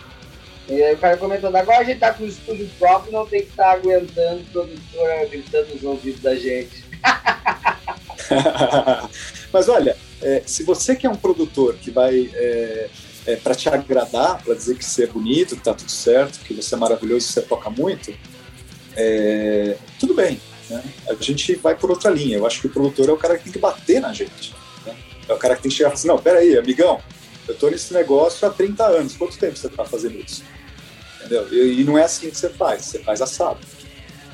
E 0.68 0.82
aí 0.82 0.96
o 0.96 0.98
cara 0.98 1.18
comentando, 1.18 1.56
agora 1.56 1.78
a 1.78 1.84
gente 1.84 2.00
tá 2.00 2.12
com 2.12 2.24
o 2.24 2.28
estúdio 2.28 2.68
próprio, 2.80 3.12
não 3.12 3.28
tem 3.28 3.42
que 3.42 3.50
estar 3.50 3.66
tá 3.66 3.72
aguentando 3.74 4.42
o 4.42 4.46
produtor 4.46 5.28
gritando 5.30 5.74
nos 5.76 5.84
ouvidos 5.84 6.22
da 6.22 6.36
gente. 6.36 6.84
Mas 9.54 9.70
olha, 9.70 9.96
é, 10.20 10.42
se 10.48 10.64
você 10.64 10.96
que 10.96 11.06
é 11.06 11.10
um 11.10 11.16
produtor 11.16 11.76
que 11.76 11.92
vai 11.92 12.28
é, 12.34 12.90
é, 13.28 13.36
para 13.36 13.54
te 13.54 13.70
agradar, 13.70 14.44
para 14.44 14.56
dizer 14.56 14.76
que 14.76 14.84
você 14.84 15.04
é 15.04 15.08
bonito, 15.08 15.56
que 15.56 15.62
tá 15.62 15.76
tudo 15.76 15.92
certo, 15.92 16.40
que 16.40 16.56
você 16.56 16.74
é 16.74 16.78
maravilhoso, 16.78 17.28
que 17.28 17.34
você 17.34 17.42
toca 17.44 17.70
muito, 17.70 18.12
é, 18.98 19.78
tudo 20.00 20.16
bem, 20.16 20.42
né? 20.70 20.84
a 21.08 21.14
gente 21.14 21.54
vai 21.56 21.76
por 21.76 21.92
outra 21.92 22.10
linha. 22.10 22.38
Eu 22.38 22.48
acho 22.48 22.60
que 22.60 22.68
o 22.68 22.70
produtor 22.70 23.08
é 23.10 23.12
o 23.12 23.18
cara 23.18 23.38
que 23.38 23.44
tem 23.44 23.54
que 23.54 23.60
bater 23.60 24.02
na 24.02 24.12
gente. 24.12 24.56
Né? 24.84 24.96
É 25.30 25.34
o 25.34 25.38
cara 25.38 25.56
que 25.56 25.62
tem 25.62 25.70
que 25.70 25.78
chegar 25.78 25.90
e 25.90 25.92
falar 25.92 26.00
assim, 26.00 26.08
não, 26.08 26.18
peraí, 26.18 26.58
amigão, 26.58 27.00
eu 27.48 27.56
tô 27.56 27.70
nesse 27.70 27.94
negócio 27.94 28.48
há 28.48 28.52
30 28.52 28.84
anos, 28.84 29.16
quanto 29.16 29.38
tempo 29.38 29.56
você 29.56 29.70
tá 29.70 29.86
fazendo 29.86 30.18
isso? 30.20 30.44
Entendeu? 31.20 31.48
E, 31.54 31.82
e 31.82 31.84
não 31.84 31.96
é 31.96 32.04
assim 32.04 32.32
que 32.32 32.38
você 32.38 32.50
faz, 32.50 32.86
você 32.86 33.00
faz 33.00 33.22
assado. 33.22 33.60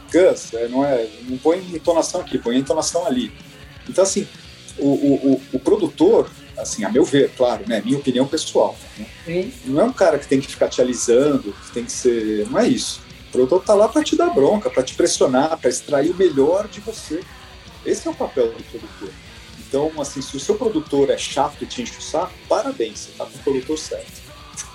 Gus, 0.09 0.53
é, 0.53 0.67
não, 0.69 0.85
é, 0.85 1.09
não 1.27 1.37
põe 1.37 1.57
entonação 1.57 2.21
aqui, 2.21 2.37
põe 2.37 2.57
entonação 2.57 3.05
ali. 3.05 3.33
Então, 3.89 4.03
assim, 4.03 4.25
o, 4.77 4.87
o, 4.87 5.33
o, 5.33 5.41
o 5.53 5.59
produtor, 5.59 6.29
assim, 6.57 6.85
a 6.85 6.89
meu 6.89 7.03
ver, 7.03 7.31
claro, 7.35 7.65
né, 7.67 7.81
minha 7.83 7.97
opinião 7.97 8.25
pessoal, 8.25 8.77
né? 8.97 9.51
não 9.65 9.81
é 9.81 9.83
um 9.83 9.91
cara 9.91 10.17
que 10.17 10.27
tem 10.27 10.39
que 10.39 10.47
ficar 10.47 10.69
te 10.69 10.79
alisando, 10.79 11.53
que 11.65 11.71
tem 11.73 11.83
que 11.83 11.91
ser. 11.91 12.47
Não 12.49 12.59
é 12.59 12.67
isso 12.67 13.02
produtor 13.33 13.61
está 13.61 13.73
lá 13.73 13.89
para 13.89 14.03
te 14.03 14.15
dar 14.15 14.29
bronca, 14.29 14.69
para 14.69 14.83
te 14.83 14.93
pressionar, 14.93 15.57
para 15.57 15.69
extrair 15.69 16.11
o 16.11 16.15
melhor 16.15 16.67
de 16.67 16.79
você. 16.79 17.21
Esse 17.83 18.07
é 18.07 18.11
o 18.11 18.13
papel 18.13 18.49
do 18.49 18.63
produtor. 18.63 19.09
Então, 19.67 19.91
assim, 19.99 20.21
se 20.21 20.37
o 20.37 20.39
seu 20.39 20.55
produtor 20.55 21.09
é 21.09 21.17
chato 21.17 21.63
e 21.63 21.65
te 21.65 21.81
enche 21.81 21.97
o 21.97 22.01
saco, 22.01 22.31
parabéns, 22.47 22.99
você 22.99 23.11
está 23.11 23.25
com 23.25 23.35
o 23.35 23.39
produtor 23.39 23.77
certo. 23.77 24.23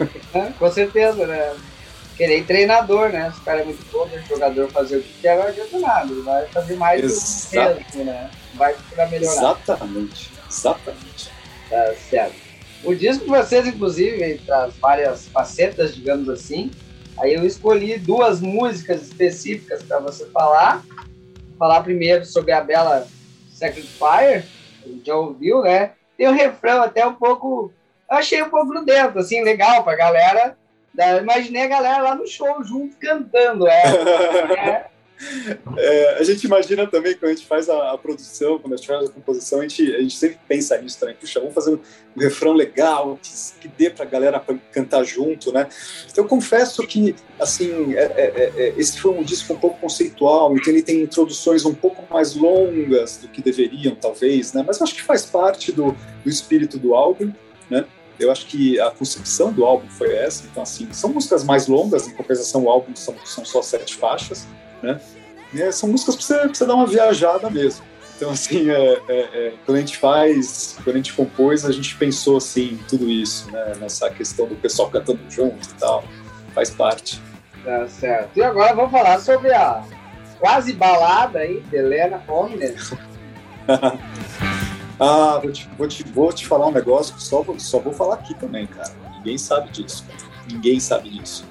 É, 0.35 0.51
com 0.59 0.71
certeza, 0.73 1.25
né? 1.25 1.57
Querer 2.17 2.45
treinador, 2.45 3.11
né? 3.11 3.31
Se 3.33 3.39
o 3.39 3.45
cara 3.45 3.61
é 3.61 3.65
muito 3.65 3.85
bom, 3.93 4.09
o 4.09 4.29
jogador 4.29 4.69
fazer 4.71 4.97
o 4.97 5.03
que 5.03 5.21
quer, 5.23 5.39
não 5.39 5.47
adianta 5.47 5.79
nada. 5.79 6.13
Ele 6.13 6.23
vai 6.23 6.47
fazer 6.49 6.75
mais 6.75 7.05
Exato. 7.05 7.75
do 7.75 7.77
mesmo, 7.77 8.05
né? 8.05 8.31
Vai 8.55 8.75
para 8.93 9.07
melhorar. 9.07 9.37
Exatamente, 9.37 10.31
exatamente. 10.51 11.31
Tá 11.71 11.95
certo. 12.11 12.35
O 12.83 12.93
disco 12.95 13.25
de 13.25 13.31
vocês, 13.31 13.67
inclusive, 13.69 14.39
traz 14.45 14.75
várias 14.79 15.29
facetas, 15.29 15.95
digamos 15.95 16.29
assim. 16.29 16.73
Aí 17.21 17.35
eu 17.35 17.45
escolhi 17.45 17.99
duas 17.99 18.41
músicas 18.41 19.03
específicas 19.03 19.83
para 19.83 19.99
você 19.99 20.27
falar. 20.27 20.85
Falar 21.59 21.83
primeiro 21.83 22.25
sobre 22.25 22.53
a 22.53 22.61
bela 22.61 23.07
Secret 23.51 23.87
Fire, 23.87 24.45
já 25.05 25.17
ouviu, 25.17 25.63
né? 25.63 25.93
Tem 26.17 26.29
um 26.29 26.33
refrão 26.33 26.83
até 26.83 27.05
um 27.05 27.15
pouco. 27.15 27.73
Eu 28.11 28.17
achei 28.17 28.43
um 28.43 28.49
pouco 28.49 28.69
grudento, 28.69 29.19
assim, 29.19 29.43
legal 29.43 29.83
pra 29.83 29.97
galera. 29.97 30.57
Imaginei 31.21 31.63
a 31.63 31.69
galera 31.69 32.03
lá 32.03 32.15
no 32.15 32.27
show 32.27 32.63
junto 32.63 32.97
cantando 32.97 33.67
ela. 33.67 33.99
Né? 34.49 34.85
É, 35.77 36.19
a 36.19 36.23
gente 36.23 36.45
imagina 36.45 36.87
também 36.87 37.15
quando 37.15 37.33
a 37.33 37.35
gente 37.35 37.47
faz 37.47 37.69
a, 37.69 37.93
a, 37.93 37.99
produção, 37.99 38.59
quando 38.59 38.75
a 38.75 38.77
gente 38.77 38.87
faz 38.87 39.09
a 39.09 39.13
composição, 39.13 39.59
a 39.61 39.63
gente, 39.63 39.95
a 39.95 40.01
gente 40.01 40.17
sempre 40.17 40.39
pensa 40.47 40.81
nisso 40.81 40.99
também. 40.99 41.15
Puxa, 41.17 41.41
vamos 41.41 41.55
fazer 41.55 41.75
um, 41.75 41.81
refrão 42.17 42.53
legal, 42.53 43.19
que, 43.23 43.31
que 43.61 43.69
dê 43.69 43.93
a 43.99 44.05
galera 44.05 44.43
cantar 44.73 45.05
junto, 45.05 45.53
né? 45.53 45.69
Então, 46.11 46.25
eu 46.25 46.29
confesso 46.29 46.87
que, 46.87 47.15
assim, 47.39 47.95
é, 47.95 48.03
é, 48.03 48.33
é, 48.37 48.53
é, 48.57 48.75
esse 48.77 48.99
foi 49.01 49.13
um 49.13 49.23
disco 49.23 49.53
um 49.53 49.59
pouco 49.59 49.81
conceitual, 49.81 50.57
então 50.57 50.73
ele 50.73 50.83
tem 50.83 51.03
introduções 51.03 51.65
um 51.65 51.75
pouco 51.75 52.05
mais 52.13 52.35
longas 52.35 53.19
do 53.19 53.29
que 53.29 53.43
deveriam, 53.43 53.95
talvez, 53.95 54.53
né? 54.53 54.65
Mas 54.67 54.79
eu 54.79 54.85
acho 54.85 54.95
que 54.95 55.03
faz 55.03 55.25
parte 55.25 55.73
do, 55.73 55.97
do 56.25 56.31
espírito 56.31 56.79
do 56.79 56.95
álbum, 56.95 57.33
né? 57.71 57.85
Eu 58.19 58.33
acho 58.33 58.47
que 58.47 58.81
a 58.81 58.91
concepção 58.91 59.53
do 59.53 59.65
álbum 59.65 59.89
foi 59.89 60.13
essa. 60.13 60.45
Então, 60.51 60.63
assim, 60.63 60.89
são 60.93 61.11
músicas 61.11 61.45
mais 61.45 61.69
longas, 61.69 62.09
em 62.09 62.13
compensação, 62.13 62.65
o 62.65 62.69
álbum 62.69 62.95
são, 62.97 63.15
são 63.25 63.45
só 63.45 63.63
sete 63.63 63.95
faixas, 63.95 64.47
né? 64.83 65.01
E 65.53 65.63
é, 65.63 65.73
são 65.73 65.89
músicas 65.89 66.17
para 66.17 66.25
você, 66.25 66.35
pra 66.35 66.55
você 66.55 66.67
dar 66.67 66.75
uma 66.75 66.87
viajada 66.87 67.49
mesmo. 67.49 67.85
Então, 68.17 68.31
assim, 68.31 68.69
é, 68.69 69.01
é, 69.09 69.19
é, 69.33 69.53
quando 69.65 69.77
a 69.77 69.81
gente 69.81 69.97
faz, 69.97 70.77
quando 70.83 70.97
a 70.97 70.99
gente 70.99 71.13
compôs, 71.13 71.65
a 71.65 71.71
gente 71.71 71.95
pensou, 71.97 72.37
assim, 72.37 72.79
tudo 72.89 73.09
isso, 73.09 73.51
né? 73.51 73.75
Nessa 73.81 74.11
questão 74.11 74.47
do 74.47 74.57
pessoal 74.57 74.91
cantando 74.91 75.21
junto 75.31 75.69
e 75.69 75.75
tal. 75.75 76.05
Faz 76.53 76.71
parte. 76.71 77.23
Tá 77.65 77.87
certo. 77.87 78.37
E 78.37 78.43
agora 78.43 78.75
vamos 78.75 78.91
falar 78.91 79.21
sobre 79.21 79.53
a 79.53 79.85
quase 80.41 80.73
balada 80.73 81.39
aí 81.39 81.61
de 81.61 81.77
Helena 81.77 82.23
Omnes. 82.29 82.93
ah, 84.99 85.39
vou 85.41 85.53
te, 85.53 85.71
vou, 85.79 85.89
te, 85.89 86.05
vou 86.05 86.33
te 86.33 86.47
falar 86.47 86.67
um 86.67 86.73
negócio 86.73 87.15
que 87.15 87.23
só, 87.23 87.45
só 87.59 87.79
vou 87.79 87.93
falar 87.93 88.15
aqui 88.15 88.35
também, 88.35 88.67
cara. 88.67 88.91
Ninguém 89.17 89.39
sabe 89.39 89.71
disso. 89.71 90.05
Ninguém 90.51 90.81
sabe 90.81 91.11
disso. 91.11 91.45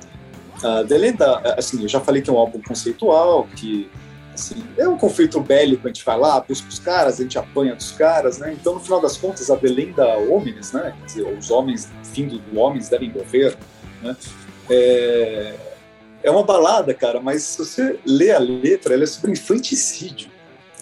Uh, 0.64 0.84
Delenda, 0.86 1.38
assim, 1.58 1.82
eu 1.84 1.88
já 1.88 2.00
falei 2.00 2.22
que 2.22 2.30
é 2.30 2.34
um 2.34 2.38
álbum 2.38 2.62
conceitual, 2.62 3.48
que 3.56 3.90
assim, 4.34 4.64
é 4.78 4.88
um 4.88 4.98
conflito 4.98 5.40
bélico, 5.40 5.88
a 5.88 5.90
gente 5.90 6.06
vai 6.06 6.18
lá, 6.18 6.40
busca 6.40 6.68
os 6.68 6.80
caras, 6.80 7.20
a 7.20 7.24
gente 7.24 7.38
apanha 7.38 7.76
dos 7.76 7.92
caras, 7.92 8.38
né? 8.38 8.54
Então, 8.54 8.76
no 8.76 8.80
final 8.80 9.02
das 9.02 9.18
contas, 9.18 9.50
a 9.50 9.56
Delenda 9.56 10.06
Homens, 10.18 10.72
né? 10.72 10.96
Quer 11.00 11.06
dizer, 11.06 11.38
os 11.38 11.52
homens, 11.52 11.90
fim 12.04 12.28
do 12.28 12.60
homens 12.60 12.90
devem 12.90 13.12
morrer, 13.12 13.58
né? 14.02 14.16
É, 14.70 15.56
é 16.24 16.32
uma 16.32 16.44
balada, 16.44 16.94
cara, 16.94 17.20
mas 17.20 17.44
se 17.44 17.58
você 17.60 18.00
lê 18.06 18.32
a 18.32 18.40
letra, 18.40 18.94
ela 18.94 19.04
é 19.04 19.08
sobre 19.08 19.32
infanticídio. 19.32 20.30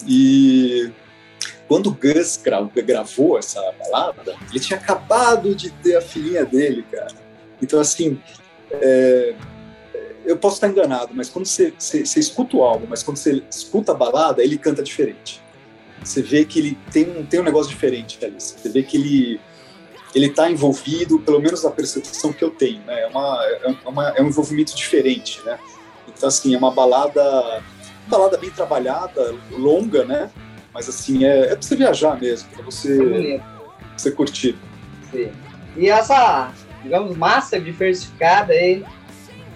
E 0.07 0.91
quando 1.67 1.91
Gus 1.91 2.39
gravou 2.85 3.37
essa 3.37 3.61
balada, 3.79 4.35
ele 4.49 4.59
tinha 4.59 4.77
acabado 4.77 5.55
de 5.55 5.69
ter 5.69 5.95
a 5.95 6.01
filhinha 6.01 6.45
dele, 6.45 6.85
cara. 6.91 7.13
Então, 7.61 7.79
assim, 7.79 8.19
é, 8.71 9.35
eu 10.25 10.37
posso 10.37 10.55
estar 10.55 10.67
enganado, 10.67 11.13
mas 11.13 11.29
quando 11.29 11.45
você, 11.45 11.73
você, 11.77 12.05
você, 12.05 12.19
escuta 12.19 12.57
o 12.57 12.63
álbum, 12.63 12.87
mas 12.89 13.03
quando 13.03 13.17
você 13.17 13.43
escuta 13.49 13.91
a 13.91 13.95
balada, 13.95 14.43
ele 14.43 14.57
canta 14.57 14.81
diferente. 14.81 15.41
Você 16.03 16.21
vê 16.21 16.45
que 16.45 16.59
ele 16.59 16.77
tem 16.91 17.09
um, 17.09 17.25
tem 17.25 17.39
um 17.39 17.43
negócio 17.43 17.69
diferente 17.69 18.23
ali. 18.23 18.35
Você 18.39 18.69
vê 18.69 18.83
que 18.83 18.97
ele 18.97 19.39
ele 20.15 20.27
está 20.27 20.49
envolvido, 20.49 21.19
pelo 21.19 21.41
menos 21.41 21.65
a 21.65 21.71
percepção 21.71 22.31
que 22.31 22.41
eu 22.41 22.49
tenho, 22.49 22.81
né? 22.85 23.01
É, 23.01 23.07
uma, 23.07 23.39
é, 23.43 23.75
uma, 23.85 24.09
é 24.11 24.21
um 24.21 24.27
envolvimento 24.27 24.73
diferente, 24.73 25.41
né? 25.43 25.59
Então, 26.07 26.29
assim, 26.29 26.55
é 26.55 26.57
uma 26.57 26.71
balada, 26.71 27.21
uma 28.07 28.17
balada 28.17 28.37
bem 28.37 28.49
trabalhada, 28.49 29.35
longa, 29.51 30.05
né? 30.05 30.31
Mas, 30.73 30.87
assim, 30.87 31.25
é, 31.25 31.47
é 31.47 31.55
para 31.55 31.61
você 31.61 31.75
viajar 31.75 32.17
mesmo, 32.17 32.47
para 32.49 32.63
você, 32.63 33.41
você 33.97 34.09
curtir. 34.09 34.57
Sim. 35.11 35.31
E 35.75 35.89
essa, 35.89 36.53
digamos, 36.81 37.17
massa 37.17 37.59
diversificada 37.59 38.53
aí, 38.53 38.85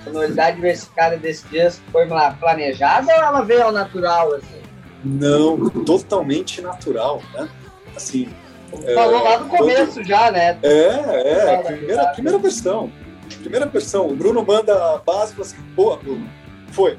sonoridade 0.03 0.55
diversificada 0.55 1.17
desse 1.17 1.47
disco 1.47 1.83
foi 1.91 2.07
planejada 2.39 3.13
ou 3.13 3.23
ela 3.23 3.41
veio 3.41 3.63
ao 3.63 3.71
natural, 3.71 4.33
assim? 4.33 4.61
Não, 5.03 5.69
totalmente 5.69 6.61
natural, 6.61 7.21
né? 7.33 7.49
Assim, 7.95 8.29
Falou 8.93 9.23
lá 9.23 9.39
no 9.39 9.49
começo 9.49 9.95
todo... 9.95 10.07
já, 10.07 10.31
né? 10.31 10.57
É, 10.61 10.67
é, 10.67 11.57
primeira, 11.57 12.07
primeira 12.07 12.37
versão. 12.37 12.91
Primeira 13.41 13.65
versão. 13.65 14.07
O 14.07 14.15
Bruno 14.15 14.45
manda 14.45 14.73
a 14.73 14.97
base 14.97 15.33
e 15.33 15.35
fala 15.35 15.47
assim, 15.47 15.61
boa, 15.75 15.97
Bruno, 15.97 16.29
foi. 16.71 16.97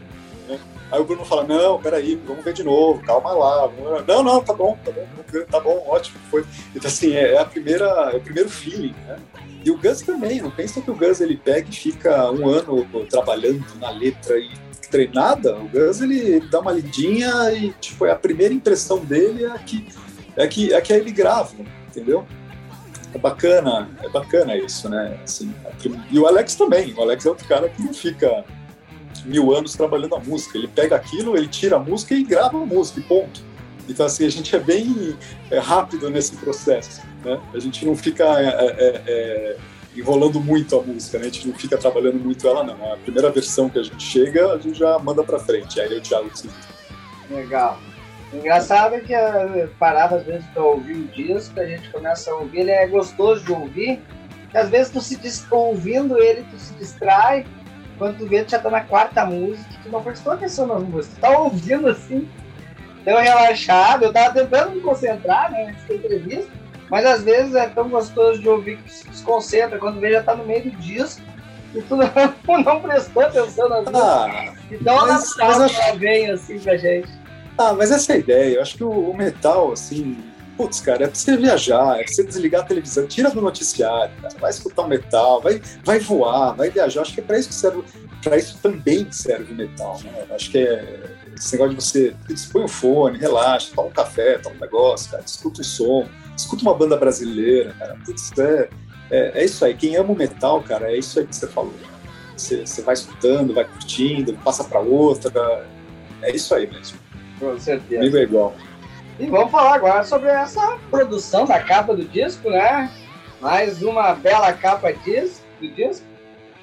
Aí 0.91 1.01
o 1.01 1.05
Bruno 1.05 1.25
fala, 1.25 1.45
não, 1.45 1.81
peraí, 1.81 2.21
vamos 2.27 2.45
ver 2.45 2.53
de 2.53 2.65
novo, 2.65 3.01
calma 3.03 3.33
lá. 3.33 3.71
Não, 4.07 4.23
não, 4.23 4.43
tá 4.43 4.53
bom, 4.53 4.77
tá 4.85 4.91
bom, 4.91 5.07
tá 5.51 5.61
bom, 5.61 5.85
ótimo, 5.87 6.19
foi. 6.31 6.45
Então, 6.75 6.89
assim, 6.89 7.13
é, 7.13 7.39
a 7.39 7.45
primeira, 7.45 7.87
é 8.13 8.17
o 8.17 8.21
primeiro 8.21 8.51
feeling, 8.51 8.95
né? 9.07 9.17
E 9.65 9.71
o 9.71 9.77
Gus 9.77 10.01
também, 10.01 10.41
não 10.41 10.51
pensa 10.51 10.81
que 10.81 10.91
o 10.91 10.95
Gus 10.95 11.21
ele 11.21 11.37
pega 11.37 11.69
e 11.69 11.75
fica 11.75 12.31
um 12.31 12.49
ano 12.49 12.87
trabalhando 13.09 13.65
na 13.79 13.91
letra 13.91 14.39
e 14.39 14.51
treinada. 14.91 15.55
O 15.57 15.69
Gus 15.69 16.01
ele 16.01 16.41
dá 16.49 16.61
uma 16.61 16.73
lidinha 16.73 17.53
e 17.53 17.71
tipo, 17.75 18.07
é 18.07 18.11
a 18.11 18.17
primeira 18.17 18.55
impressão 18.55 18.99
dele 18.99 19.45
é 19.45 19.59
que 19.59 19.87
é 20.37 20.47
que, 20.47 20.73
é 20.73 20.81
que 20.81 20.93
ele 20.93 21.13
grava, 21.13 21.53
entendeu? 21.89 22.27
É 23.13 23.19
bacana, 23.19 23.91
é 24.03 24.09
bacana 24.09 24.57
isso, 24.57 24.89
né? 24.89 25.19
Assim, 25.23 25.53
e 26.11 26.19
o 26.19 26.27
Alex 26.27 26.55
também, 26.55 26.95
o 26.95 27.03
Alex 27.03 27.27
é 27.27 27.29
outro 27.29 27.47
cara 27.47 27.69
que 27.69 27.83
não 27.83 27.93
fica 27.93 28.45
mil 29.23 29.55
anos 29.55 29.75
trabalhando 29.75 30.15
a 30.15 30.21
música, 30.21 30.57
ele 30.57 30.69
pega 30.69 30.97
aquilo, 30.97 31.37
ele 31.37 31.49
tira 31.49 31.77
a 31.77 31.79
música 31.79 32.15
e 32.15 32.23
grava 32.23 32.61
a 32.61 32.67
música, 32.67 33.01
ponto. 33.09 33.43
Então, 33.89 34.07
assim, 34.07 34.25
a 34.25 34.31
gente 34.31 34.55
é 34.55 34.59
bem 34.59 35.17
é, 35.51 35.59
rápido 35.59 36.09
nesse 36.11 36.37
processo, 36.37 37.03
né? 37.25 37.41
A 37.53 37.59
gente 37.59 37.85
não 37.85 37.97
fica 37.97 38.25
é, 38.41 38.47
é, 38.47 39.03
é, 39.07 39.57
enrolando 39.97 40.41
muito 40.41 40.79
a 40.79 40.83
música, 40.83 41.19
né? 41.19 41.27
A 41.27 41.31
gente 41.31 41.49
não 41.49 41.55
fica 41.55 41.77
trabalhando 41.77 42.19
muito 42.21 42.47
ela, 42.47 42.63
não. 42.63 42.93
A 42.93 42.97
primeira 42.97 43.31
versão 43.31 43.69
que 43.69 43.79
a 43.79 43.83
gente 43.83 44.03
chega, 44.03 44.53
a 44.53 44.59
gente 44.59 44.79
já 44.79 44.99
manda 45.01 45.25
pra 45.25 45.39
frente, 45.39 45.81
aí 45.81 45.99
o 45.99 46.01
Thiago 46.01 46.31
se... 46.37 46.49
Legal. 47.29 47.81
Engraçado 48.33 48.95
é 48.95 49.01
que 49.01 49.13
a 49.13 49.69
parada, 49.79 50.17
às 50.17 50.25
vezes, 50.25 50.47
pra 50.55 50.63
ouvir 50.63 50.95
o 50.95 51.09
disco, 51.09 51.59
a 51.59 51.67
gente 51.67 51.91
começa 51.91 52.31
a 52.31 52.37
ouvir, 52.37 52.61
ele 52.61 52.71
é 52.71 52.87
gostoso 52.87 53.45
de 53.45 53.53
ouvir, 53.53 54.01
e 54.55 54.57
às 54.57 54.69
vezes 54.71 54.93
tu 54.93 55.01
se 55.01 55.19
ouvindo 55.51 56.17
ele, 56.17 56.45
tu 56.49 56.59
se 56.59 56.73
distrai, 56.75 57.45
quando 58.01 58.17
tu 58.17 58.27
vê, 58.27 58.43
tu 58.43 58.53
já 58.53 58.59
tá 58.59 58.71
na 58.71 58.81
quarta 58.81 59.27
música, 59.27 59.69
tu 59.83 59.91
não 59.91 60.03
prestou 60.03 60.33
atenção 60.33 60.67
na 60.67 60.77
música, 60.77 61.15
tu 61.17 61.21
tá 61.21 61.39
ouvindo 61.39 61.87
assim, 61.87 62.27
tão 63.05 63.21
relaxado, 63.21 64.05
eu 64.05 64.13
tava 64.13 64.33
tentando 64.33 64.71
me 64.71 64.81
concentrar, 64.81 65.53
né, 65.53 65.67
nessa 65.67 65.93
entrevista, 65.93 66.51
mas 66.91 67.05
às 67.05 67.23
vezes 67.23 67.55
é 67.55 67.69
tão 67.69 67.91
gostoso 67.91 68.41
de 68.41 68.49
ouvir 68.49 68.79
que 68.79 68.85
tu 68.85 68.91
se 68.91 69.07
desconcentra, 69.07 69.79
quando 69.79 70.01
vê 70.01 70.13
já 70.13 70.23
tá 70.23 70.35
no 70.35 70.47
meio 70.47 70.63
do 70.63 70.71
disco, 70.79 71.21
e 71.75 71.83
tu 71.83 71.95
não, 72.49 72.63
não 72.63 72.81
prestou 72.81 73.23
atenção 73.23 73.69
nas 73.69 73.87
ah, 73.89 74.29
músicas. 74.29 74.81
Então 74.81 75.07
mas, 75.07 75.39
a 75.39 75.47
mas 75.47 75.99
vem 75.99 76.31
assim 76.31 76.59
pra 76.59 76.79
gente. 76.79 77.11
Ah, 77.59 77.75
mas 77.75 77.91
essa 77.91 78.15
é 78.15 78.17
a 78.17 78.19
ideia. 78.19 78.55
Eu 78.55 78.63
acho 78.63 78.79
que 78.79 78.83
o, 78.83 79.11
o 79.11 79.15
metal, 79.15 79.73
assim, 79.73 80.17
putz, 80.61 80.81
cara, 80.81 81.05
é 81.05 81.07
pra 81.07 81.15
você 81.15 81.37
viajar, 81.39 81.99
é 81.99 82.05
pra 82.05 82.13
você 82.13 82.23
desligar 82.23 82.61
a 82.61 82.65
televisão, 82.65 83.07
tira 83.07 83.31
do 83.31 83.41
noticiário, 83.41 84.15
cara, 84.21 84.35
vai 84.39 84.51
escutar 84.51 84.83
um 84.83 84.89
metal, 84.89 85.41
vai, 85.41 85.61
vai 85.83 85.99
voar, 85.99 86.53
vai 86.53 86.69
viajar. 86.69 87.01
Acho 87.01 87.15
que 87.15 87.21
é 87.21 87.23
pra 87.23 87.39
isso 87.39 87.49
que 87.49 87.55
serve, 87.55 87.83
pra 88.23 88.37
isso 88.37 88.59
também 88.63 89.11
serve 89.11 89.55
o 89.55 89.57
metal, 89.57 89.99
né? 90.05 90.27
Acho 90.35 90.51
que 90.51 90.59
é 90.59 91.17
esse 91.35 91.53
negócio 91.53 91.75
de 91.75 92.15
você 92.27 92.49
põe 92.53 92.65
o 92.65 92.69
fone, 92.69 93.19
relaxa, 93.19 93.73
toma 93.75 93.89
um 93.89 93.93
café, 93.93 94.37
toma 94.37 94.57
um 94.57 94.61
negócio, 94.61 95.11
cara, 95.11 95.23
escuta 95.25 95.63
o 95.63 95.65
som, 95.65 96.07
escuta 96.37 96.63
uma 96.63 96.75
banda 96.75 96.97
brasileira, 96.97 97.75
cara. 97.79 97.97
Putz, 98.05 98.31
é, 98.39 98.69
é, 99.11 99.41
é, 99.41 99.45
isso 99.45 99.65
aí. 99.65 99.75
Quem 99.75 99.97
ama 99.97 100.13
o 100.13 100.17
metal, 100.17 100.63
cara, 100.63 100.93
é 100.93 100.99
isso 100.99 101.19
aí 101.19 101.27
que 101.27 101.35
você 101.35 101.47
falou. 101.47 101.73
Você, 102.37 102.67
você 102.67 102.83
vai 102.83 102.95
escutando, 102.95 103.55
vai 103.55 103.65
curtindo, 103.65 104.35
passa 104.45 104.63
para 104.65 104.81
outra. 104.81 105.67
É 106.21 106.31
isso 106.31 106.55
aí 106.55 106.71
mesmo. 106.71 106.99
Com 107.39 107.59
certeza. 107.59 108.01
Comigo 108.01 108.19
é 108.19 108.23
igual. 108.23 108.55
E 109.21 109.27
vamos 109.27 109.51
falar 109.51 109.75
agora 109.75 110.03
sobre 110.03 110.31
essa 110.31 110.79
produção 110.91 111.45
da 111.45 111.61
capa 111.61 111.95
do 111.95 112.07
disco, 112.07 112.49
né? 112.49 112.91
Mais 113.39 113.83
uma 113.83 114.15
bela 114.15 114.51
capa 114.55 114.91
disco, 114.93 115.45
do 115.61 115.69
disco, 115.69 116.07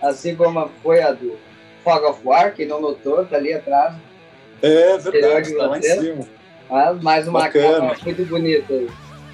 assim 0.02 0.36
como 0.36 0.68
foi 0.82 1.04
a 1.04 1.12
do 1.12 1.38
Fog 1.84 2.04
of 2.04 2.20
War, 2.24 2.56
quem 2.56 2.66
não 2.66 2.82
notou, 2.82 3.24
tá 3.28 3.38
ali 3.38 3.54
atrás. 3.54 3.94
É 4.64 4.98
verdade, 4.98 5.56
tá 5.56 5.68
lá 5.68 5.78
em 5.78 5.82
cima. 5.84 6.28
Mas 6.68 7.02
mais 7.04 7.28
uma 7.28 7.42
Bacana. 7.42 7.90
capa 7.90 8.04
muito 8.04 8.26
bonita. 8.26 8.74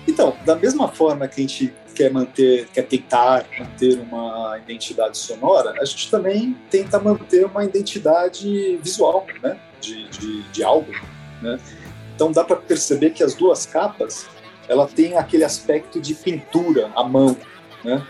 Então, 0.06 0.36
da 0.44 0.58
mesma 0.58 0.90
forma 0.90 1.26
que 1.26 1.40
a 1.40 1.48
gente 1.48 1.74
quer 1.95 2.12
manter, 2.12 2.68
quer 2.74 2.82
tentar 2.82 3.45
manter 3.58 4.00
uma 4.00 4.60
identidade 4.62 5.18
sonora, 5.18 5.74
a 5.80 5.86
gente 5.86 6.12
também 6.12 6.58
tenta 6.70 7.00
manter 7.00 7.45
uma 7.45 7.64
identidade 7.64 8.78
visual, 8.84 9.26
né? 9.41 9.58
De, 9.80 10.10
de, 10.10 10.44
de 10.44 10.62
álbum. 10.62 10.91
Né? 11.41 11.58
Então 12.15 12.31
dá 12.31 12.44
para 12.44 12.56
perceber 12.56 13.11
que 13.11 13.23
as 13.23 13.34
duas 13.34 13.65
capas 13.65 14.26
ela 14.68 14.88
tem 14.88 15.18
aquele 15.18 15.44
aspecto 15.44 15.99
de 15.99 16.14
pintura 16.14 16.91
à 16.95 17.03
mão, 17.03 17.35
né? 17.84 18.06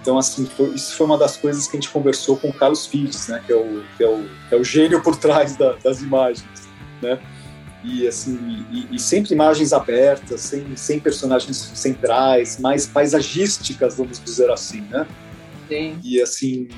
Então 0.00 0.18
assim 0.18 0.46
foi, 0.46 0.70
isso 0.70 0.96
foi 0.96 1.06
uma 1.06 1.18
das 1.18 1.36
coisas 1.36 1.66
que 1.66 1.76
a 1.76 1.80
gente 1.80 1.90
conversou 1.90 2.36
com 2.36 2.48
o 2.48 2.52
Carlos 2.52 2.86
Fides, 2.86 3.28
né? 3.28 3.42
Que 3.46 3.52
é 3.52 3.56
o, 3.56 3.84
que 3.96 4.04
é 4.04 4.08
o, 4.08 4.28
que 4.48 4.54
é 4.54 4.58
o 4.58 4.64
gênio 4.64 5.02
por 5.02 5.16
trás 5.16 5.56
da, 5.56 5.74
das 5.74 6.00
imagens, 6.00 6.68
né? 7.02 7.20
E 7.84 8.08
assim 8.08 8.64
e, 8.70 8.96
e, 8.96 8.98
sempre 8.98 9.34
imagens 9.34 9.74
abertas, 9.74 10.40
sem, 10.40 10.74
sem 10.74 10.98
personagens 10.98 11.56
centrais, 11.74 12.58
mais 12.58 12.86
paisagísticas, 12.86 13.96
vamos 13.96 14.18
dizer 14.18 14.50
assim, 14.50 14.80
né? 14.82 15.06
Sim. 15.68 15.98
E 16.02 16.20
assim 16.20 16.68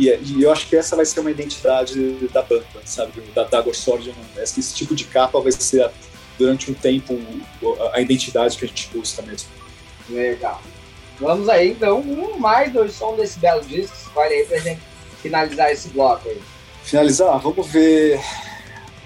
e, 0.00 0.08
e, 0.08 0.42
eu 0.42 0.50
acho 0.50 0.66
que 0.66 0.76
essa 0.76 0.96
vai 0.96 1.04
ser 1.04 1.20
uma 1.20 1.30
identidade 1.30 2.12
da 2.28 2.42
banda, 2.42 2.64
sabe? 2.84 3.20
Da 3.34 3.44
Dagor 3.44 3.74
Sword. 3.74 4.14
Esse 4.36 4.74
tipo 4.74 4.94
de 4.94 5.04
capa 5.04 5.40
vai 5.40 5.52
ser, 5.52 5.90
durante 6.38 6.70
um 6.70 6.74
tempo, 6.74 7.18
a 7.92 8.00
identidade 8.00 8.56
que 8.56 8.64
a 8.64 8.68
gente 8.68 8.88
busca 8.94 9.20
mesmo. 9.22 9.48
Legal. 10.08 10.60
Vamos 11.18 11.48
aí, 11.48 11.72
então, 11.72 12.00
um 12.00 12.38
mais 12.38 12.72
do 12.72 12.88
som 12.90 13.14
desse 13.14 13.38
belo 13.38 13.62
disco. 13.62 13.94
Escolhe 13.94 14.32
aí 14.32 14.46
pra 14.46 14.58
gente 14.58 14.80
finalizar 15.20 15.70
esse 15.70 15.88
bloco 15.88 16.28
aí. 16.28 16.40
Finalizar? 16.82 17.38
Vamos 17.38 17.66
ver 17.66 18.18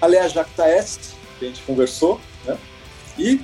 Alea 0.01 0.29
Jacta 0.29 0.67
Est, 0.67 1.13
que 1.37 1.45
a 1.45 1.47
gente 1.49 1.61
conversou, 1.63 2.21
né? 2.45 2.57
E 3.17 3.41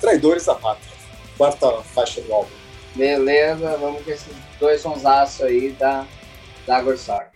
Traidores 0.00 0.46
da 0.46 0.54
Pátria, 0.54 0.92
quarta 1.36 1.82
faixa 1.94 2.20
do 2.20 2.32
álbum. 2.32 2.50
Beleza, 2.94 3.76
vamos 3.78 4.02
com 4.02 4.10
esses 4.10 4.32
dois 4.58 4.80
sonsaços 4.80 5.42
aí 5.42 5.70
da 5.72 6.06
Dagor 6.68 6.98
Sword. 6.98 7.29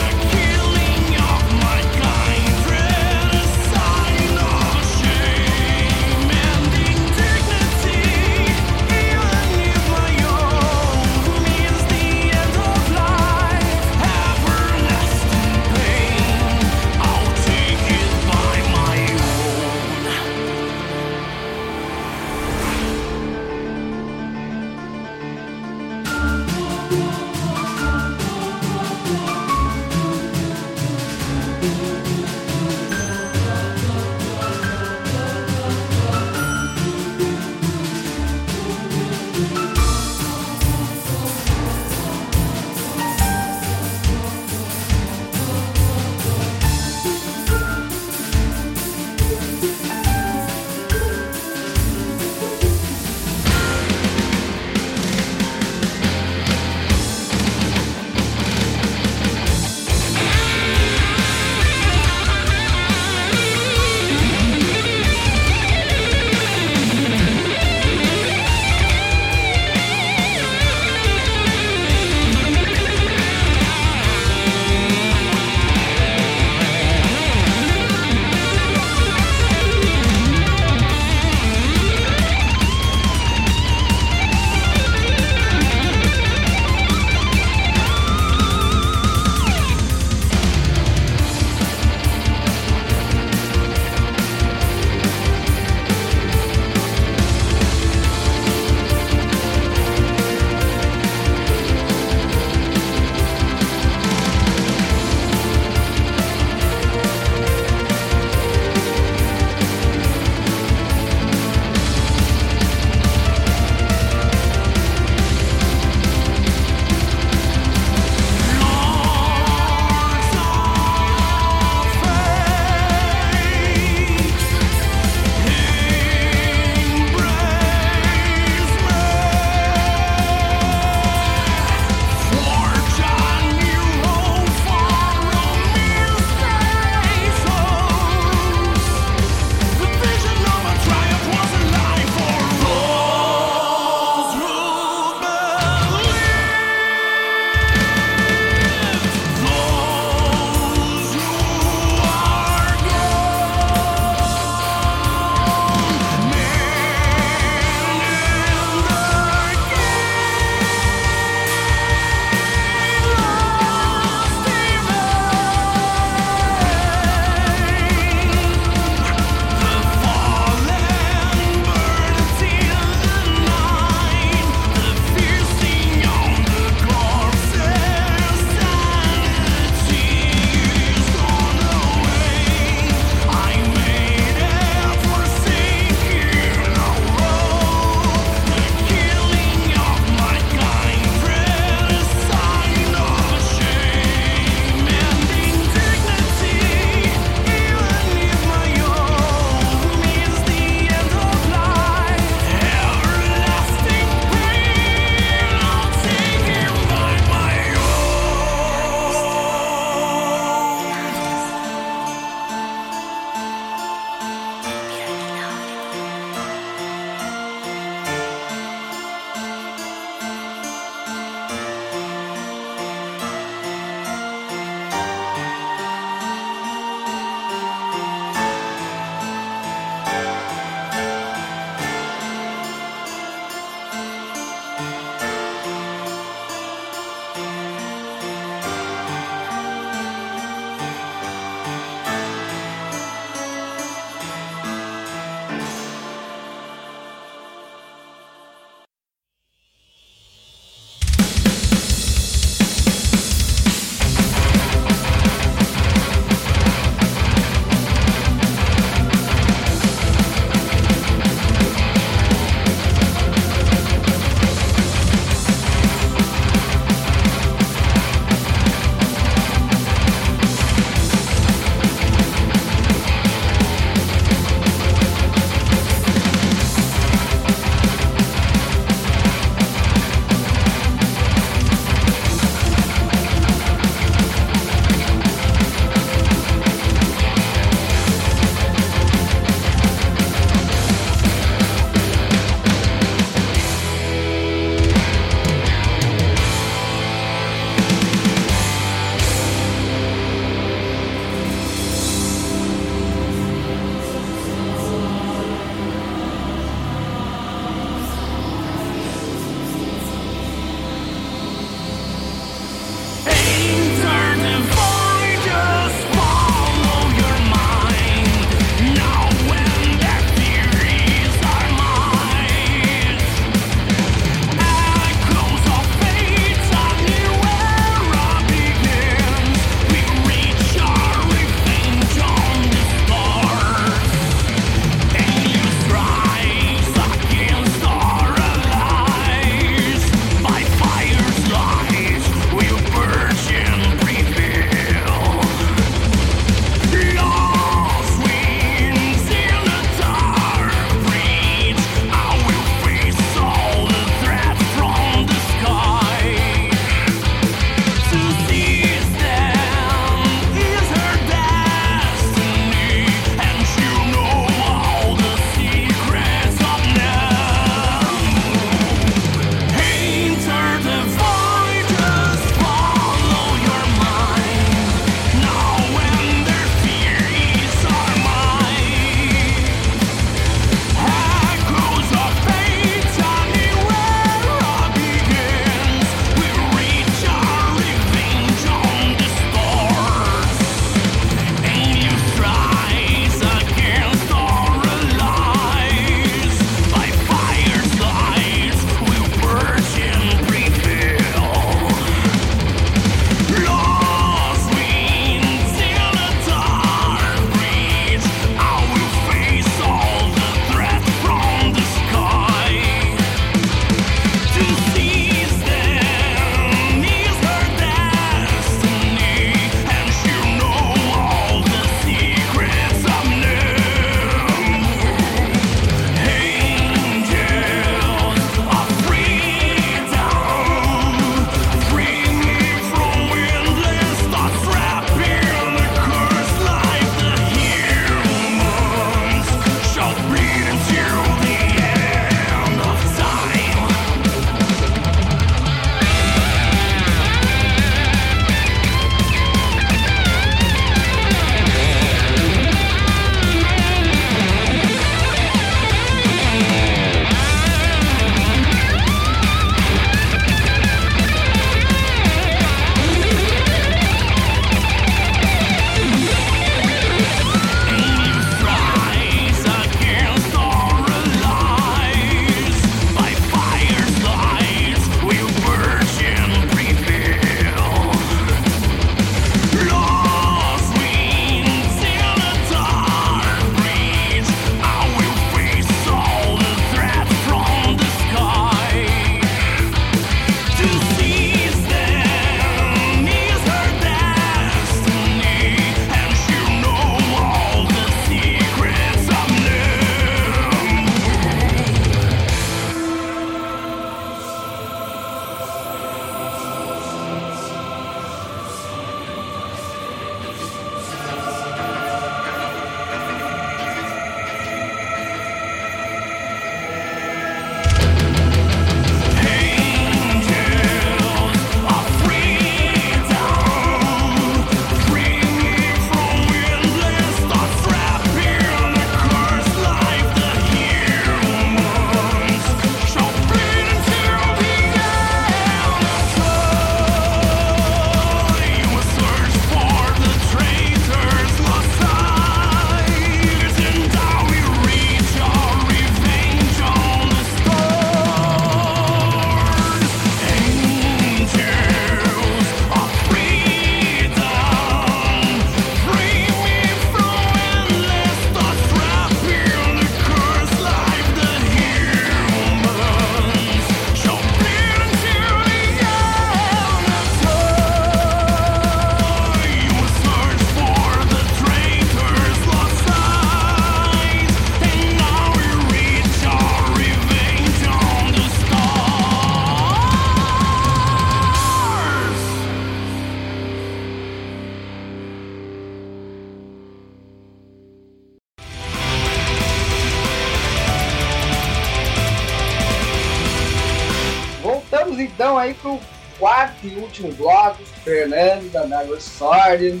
Último 597.12 597.32
bloco, 597.32 597.82
Fernando, 598.02 598.70
da 598.72 598.86
Nago 598.86 599.20
Sword. 599.20 600.00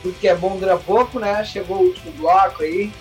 Tudo 0.00 0.18
que 0.18 0.28
é 0.28 0.34
bom 0.34 0.56
dura 0.56 0.76
pouco, 0.76 1.18
né? 1.18 1.44
Chegou 1.44 1.78
o 1.78 1.86
último 1.86 2.12
bloco 2.12 2.62
aí. 2.62 2.92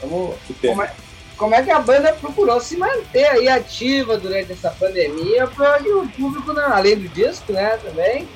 Vamos, 0.00 0.36
como, 0.60 0.82
é, 0.82 0.94
como 1.36 1.54
é 1.54 1.62
que 1.62 1.70
a 1.70 1.80
banda 1.80 2.12
procurou 2.14 2.60
se 2.60 2.76
manter 2.76 3.26
aí 3.26 3.48
ativa 3.48 4.16
durante 4.16 4.52
essa 4.52 4.70
pandemia 4.70 5.46
para 5.46 5.82
o 5.82 6.08
público, 6.08 6.52
né? 6.52 6.64
além 6.66 6.96
do 6.96 7.08
disco, 7.08 7.52
né? 7.52 7.78
Também. 7.78 8.26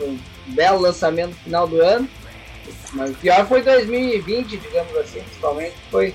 Um 0.00 0.18
belo 0.48 0.80
lançamento 0.80 1.30
no 1.30 1.36
final 1.36 1.66
do 1.66 1.80
ano. 1.80 2.08
Mas 2.92 3.10
o 3.10 3.14
pior 3.14 3.46
foi 3.46 3.62
2020, 3.62 4.56
digamos 4.56 4.96
assim, 4.96 5.20
principalmente, 5.20 5.74
foi 5.90 6.14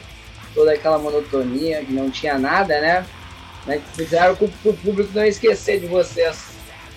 toda 0.54 0.74
aquela 0.74 0.98
monotonia, 0.98 1.84
que 1.84 1.92
não 1.92 2.10
tinha 2.10 2.38
nada, 2.38 2.80
né? 2.80 3.06
né 3.66 3.78
que 3.78 4.04
fizeram 4.04 4.36
com 4.36 4.46
o 4.46 4.74
público 4.74 5.12
não 5.14 5.26
esquecer 5.26 5.80
de 5.80 5.88
vocês. 5.88 6.53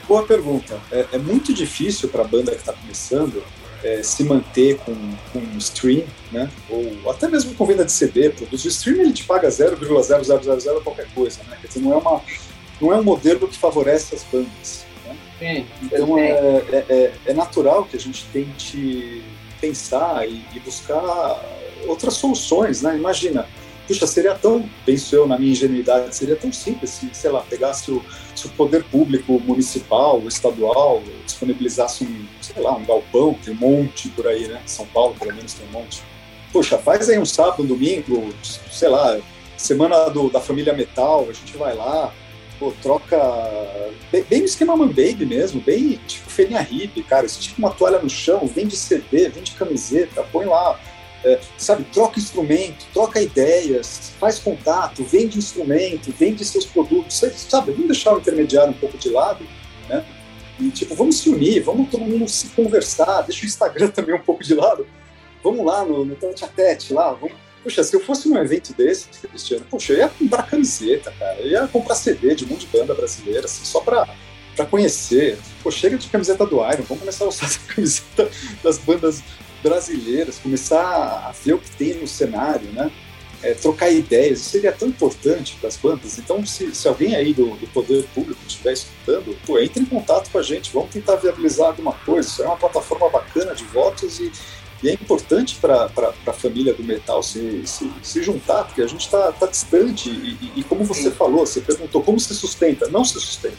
Boa 0.09 0.25
pergunta. 0.25 0.79
É, 0.91 1.07
é 1.13 1.19
muito 1.19 1.53
difícil 1.53 2.09
para 2.09 2.23
a 2.23 2.27
banda 2.27 2.53
que 2.53 2.59
está 2.59 2.73
começando 2.73 3.43
é, 3.83 4.03
se 4.03 4.25
manter 4.25 4.79
com, 4.79 4.95
com 5.33 5.41
stream, 5.59 6.05
né? 6.31 6.51
Ou 6.69 7.11
até 7.11 7.29
mesmo 7.29 7.55
com 7.55 7.67
venda 7.67 7.85
de 7.85 7.93
CD, 7.93 8.31
porque 8.31 8.55
o 8.55 8.57
stream 8.57 9.01
ele 9.01 9.13
te 9.13 9.25
paga 9.25 9.49
0,0000 9.49 10.83
qualquer 10.83 11.07
coisa, 11.15 11.41
né? 11.49 11.59
Quer 11.61 11.69
dizer, 11.69 11.81
não 11.81 11.93
é, 11.93 11.97
uma, 11.97 12.23
não 12.81 12.93
é 12.93 12.97
um 12.97 13.03
modelo 13.03 13.49
que 13.49 13.59
favorece 13.59 14.15
as 14.15 14.25
bandas. 14.25 14.87
Né? 15.05 15.17
Sim, 15.39 15.67
então 15.83 16.19
é, 16.19 16.31
é, 16.31 16.85
é, 16.89 17.13
é, 17.27 17.35
natural 17.35 17.85
que 17.85 17.97
a 17.97 18.01
gente 18.01 18.25
tente 18.33 19.23
pensar 19.61 20.29
e, 20.29 20.45
e 20.55 20.61
buscar 20.61 21.45
outras 21.87 22.15
soluções, 22.15 22.83
né? 22.83 22.97
Imagina, 22.97 23.47
puxa, 23.87 24.07
seria 24.07 24.35
tão, 24.35 24.69
penso 24.85 25.15
eu 25.15 25.27
na 25.27 25.39
minha 25.39 25.53
ingenuidade, 25.53 26.15
seria 26.15 26.37
tão 26.37 26.53
simples 26.53 26.91
se, 26.91 27.09
sei 27.13 27.31
lá, 27.31 27.41
pegasse 27.41 27.91
o, 27.91 28.03
se 28.35 28.47
o 28.47 28.51
poder 28.51 28.85
público 28.85 29.41
municipal, 29.41 30.23
estadual, 30.27 31.03
disponibilizasse 31.25 32.05
um, 32.05 32.27
sei 32.41 32.63
lá, 32.63 32.75
um 32.75 32.85
galpão, 32.85 33.35
tem 33.45 33.55
um 33.55 33.57
monte 33.57 34.09
por 34.11 34.27
aí, 34.27 34.49
né? 34.49 34.61
São 34.67 34.87
Paulo, 34.87 35.15
pelo 35.19 35.35
menos, 35.35 35.55
tem 35.55 35.67
um 35.69 35.73
monte. 35.73 36.03
Poxa, 36.53 36.79
faz 36.79 37.09
aí 37.09 37.19
um 37.19 37.27
sábado, 37.27 37.63
um 37.63 37.67
domingo, 37.67 38.33
sei 38.71 38.89
lá, 38.89 39.19
semana 39.57 40.09
do, 40.09 40.29
da 40.31 40.41
família 40.41 40.73
metal, 40.73 41.27
a 41.29 41.33
gente 41.33 41.57
vai 41.57 41.75
lá, 41.75 42.13
pô, 42.59 42.73
troca 42.83 43.17
bem, 44.11 44.25
bem 44.29 44.39
no 44.41 44.45
esquema 44.47 44.77
Man 44.77 44.89
Baby 44.89 45.27
mesmo, 45.27 45.61
bem 45.61 46.01
tipo 46.07 46.31
feirinha 46.31 46.61
hippie, 46.61 47.03
cara, 47.03 47.27
estica 47.27 47.59
uma 47.59 47.71
toalha 47.71 47.99
no 47.99 48.11
chão, 48.11 48.47
vende 48.47 48.77
CD, 48.77 49.29
vende 49.29 49.53
camiseta, 49.53 50.23
põe 50.33 50.47
lá, 50.47 50.79
é, 51.27 51.41
sabe, 51.59 51.85
troca 51.93 52.21
instrumento, 52.21 52.87
troca 52.95 53.21
ideias, 53.21 54.13
faz 54.21 54.39
contato, 54.39 55.03
vende 55.03 55.37
instrumento, 55.37 56.13
vende 56.13 56.45
seus 56.45 56.65
produtos, 56.65 57.21
sabe, 57.49 57.73
vamos 57.73 57.89
deixar 57.89 58.15
o 58.15 58.19
intermediário 58.19 58.71
um 58.71 58.79
pouco 58.79 58.97
de 58.97 59.11
lado, 59.11 59.45
né? 59.89 60.05
E 60.61 60.71
tipo, 60.71 60.95
vamos 60.95 61.19
se 61.19 61.29
unir, 61.29 61.65
vamos 61.65 61.91
todo 61.91 62.05
mundo 62.05 62.29
se 62.29 62.49
conversar, 62.51 63.23
deixa 63.23 63.43
o 63.43 63.47
Instagram 63.47 63.89
também 63.91 64.15
um 64.15 64.21
pouco 64.21 64.45
de 64.45 64.55
lado, 64.55 64.87
vamos 65.43 65.67
lá 65.67 65.85
no, 65.85 66.05
no 66.05 66.15
tete 66.15 66.45
a 66.45 66.49
tete 66.49 66.95
lá, 66.95 67.13
vamos... 67.13 67.35
Poxa, 67.65 67.83
se 67.83 67.97
eu 67.97 68.01
fosse 68.01 68.29
num 68.29 68.39
evento 68.39 68.73
desse, 68.75 69.09
Cristiano, 69.09 69.67
poxa, 69.69 69.93
eu 69.93 69.99
ia 69.99 70.09
comprar 70.09 70.45
camiseta, 70.45 71.13
cara, 71.19 71.41
eu 71.41 71.49
ia 71.49 71.67
comprar 71.67 71.97
CD 71.97 72.37
de 72.37 72.45
um 72.45 72.49
monte 72.49 72.61
de 72.61 72.79
banda 72.79 72.95
brasileira, 72.95 73.47
assim, 73.47 73.65
só 73.65 73.81
pra, 73.81 74.09
pra 74.55 74.65
conhecer. 74.65 75.37
Pô, 75.65 75.73
chega 75.73 75.99
de 75.99 76.09
camiseta 76.09 76.47
do 76.47 76.59
Iron, 76.59 76.85
vamos 76.85 77.01
começar 77.01 77.25
a 77.25 77.29
usar 77.29 77.47
essa 77.47 77.59
camiseta 77.67 78.31
das 78.63 78.79
bandas 78.79 79.21
brasileiras, 79.63 80.39
começar 80.39 80.81
a 81.29 81.33
ver 81.45 81.55
o 81.55 81.59
que 81.59 81.71
tem 81.71 81.95
no 81.95 82.07
cenário, 82.07 82.71
né? 82.73 82.91
É, 83.43 83.53
trocar 83.53 83.91
ideias, 83.91 84.41
isso 84.41 84.51
seria 84.51 84.73
tão 84.73 84.89
importante 84.89 85.57
para 85.61 85.69
as 85.69 85.77
bandas. 85.77 86.19
Então, 86.19 86.45
se, 86.45 86.75
se 86.75 86.89
alguém 86.89 87.15
aí 87.15 87.35
do, 87.35 87.51
do, 87.57 87.67
poder 87.69 88.05
público 88.15 88.41
estiver 88.47 88.73
escutando, 88.73 89.37
pô, 89.47 89.59
entre 89.59 89.83
em 89.83 89.87
contato 89.87 90.31
com 90.31 90.39
a 90.39 90.43
gente, 90.43 90.73
vamos 90.73 90.91
tentar 90.91 91.17
viabilizar 91.17 91.69
alguma 91.69 91.93
coisa. 91.93 92.29
Isso 92.29 92.43
é 92.43 92.47
uma 92.47 92.57
plataforma 92.57 93.11
bacana 93.11 93.55
de 93.55 93.65
votos 93.65 94.19
e, 94.21 94.33
e 94.83 94.89
é 94.89 94.95
importante 94.95 95.57
para 95.57 95.91
a 96.27 96.33
família 96.33 96.73
do 96.73 96.83
metal 96.83 97.23
se, 97.23 97.67
se, 97.67 97.91
se, 98.03 98.23
juntar, 98.23 98.65
porque 98.65 98.83
a 98.83 98.87
gente 98.87 99.03
está 99.03 99.31
tá 99.33 99.47
distante. 99.47 100.09
E, 100.09 100.39
e, 100.41 100.61
e, 100.61 100.65
como 100.65 100.83
você 100.85 101.11
falou, 101.11 101.47
você 101.47 101.61
perguntou 101.61 102.03
como 102.03 102.19
se 102.19 102.35
sustenta. 102.35 102.89
Não 102.89 103.05
se 103.05 103.21
sustenta. 103.21 103.59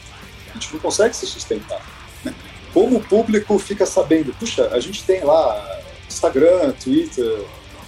A 0.49 0.53
gente 0.53 0.73
não 0.73 0.79
consegue 0.79 1.15
se 1.15 1.27
sustentar. 1.27 1.85
Né? 2.25 2.33
Como 2.73 2.97
o 2.97 3.03
público 3.03 3.57
fica 3.59 3.85
sabendo, 3.85 4.33
puxa, 4.33 4.69
a 4.69 4.79
gente 4.79 5.03
tem 5.03 5.23
lá 5.23 5.81
Instagram, 6.07 6.71
Twitter, 6.73 7.45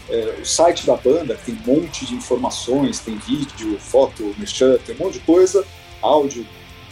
é, 0.10 0.40
o 0.42 0.46
site 0.46 0.86
da 0.86 0.96
banda, 0.96 1.36
que 1.36 1.52
tem 1.52 1.56
um 1.56 1.82
monte 1.82 2.06
de 2.06 2.16
informações, 2.16 3.00
tem 3.00 3.18
vídeo, 3.18 3.78
foto, 3.80 4.34
merchan, 4.38 4.78
tem 4.86 4.96
um 4.96 5.00
monte 5.00 5.14
de 5.14 5.20
coisa, 5.20 5.66
áudio, 6.02 6.46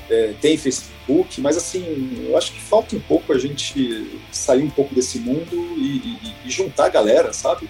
é, 0.09 0.33
tem 0.39 0.57
Facebook, 0.57 1.41
mas 1.41 1.57
assim, 1.57 2.25
eu 2.27 2.37
acho 2.37 2.53
que 2.53 2.61
falta 2.61 2.95
um 2.95 2.99
pouco 2.99 3.33
a 3.33 3.37
gente 3.37 4.19
sair 4.31 4.63
um 4.63 4.69
pouco 4.69 4.93
desse 4.93 5.19
mundo 5.19 5.51
e, 5.77 5.97
e, 5.97 6.35
e 6.45 6.49
juntar 6.49 6.85
a 6.85 6.89
galera, 6.89 7.33
sabe? 7.33 7.67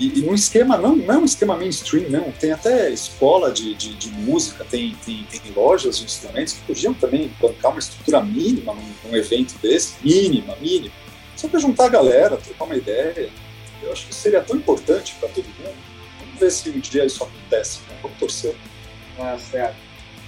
E, 0.00 0.20
e 0.20 0.22
num 0.22 0.34
esquema, 0.34 0.78
não, 0.78 0.94
não 0.94 1.14
é 1.14 1.18
um 1.18 1.24
esquema 1.24 1.56
mainstream, 1.56 2.08
não. 2.08 2.30
Tem 2.32 2.52
até 2.52 2.88
escola 2.90 3.50
de, 3.50 3.74
de, 3.74 3.94
de 3.94 4.10
música, 4.10 4.64
tem, 4.64 4.96
tem, 5.04 5.24
tem, 5.24 5.52
lojas 5.54 5.98
de 5.98 6.04
instrumentos 6.04 6.54
que 6.54 6.60
podiam 6.62 6.94
também 6.94 7.32
bancar 7.40 7.72
uma 7.72 7.80
estrutura 7.80 8.22
mínima 8.22 8.74
num, 8.74 9.10
num 9.10 9.16
evento 9.16 9.54
desse, 9.60 9.94
mínima, 10.02 10.56
mínima 10.60 10.94
só 11.38 11.46
para 11.46 11.60
juntar 11.60 11.84
a 11.84 11.88
galera, 11.88 12.36
trocar 12.36 12.64
uma 12.64 12.74
ideia. 12.74 13.30
Eu 13.80 13.92
acho 13.92 14.08
que 14.08 14.14
seria 14.14 14.40
tão 14.42 14.56
importante 14.56 15.14
para 15.20 15.28
todo 15.28 15.44
mundo. 15.44 15.76
Vamos 16.18 16.40
ver 16.40 16.50
se 16.50 16.68
um 16.68 16.80
dia 16.80 17.04
isso 17.04 17.22
acontece. 17.22 17.78
Né? 17.88 17.96
Vamos 18.02 18.18
torcer. 18.18 18.56
Ah, 19.20 19.38
certo. 19.38 19.76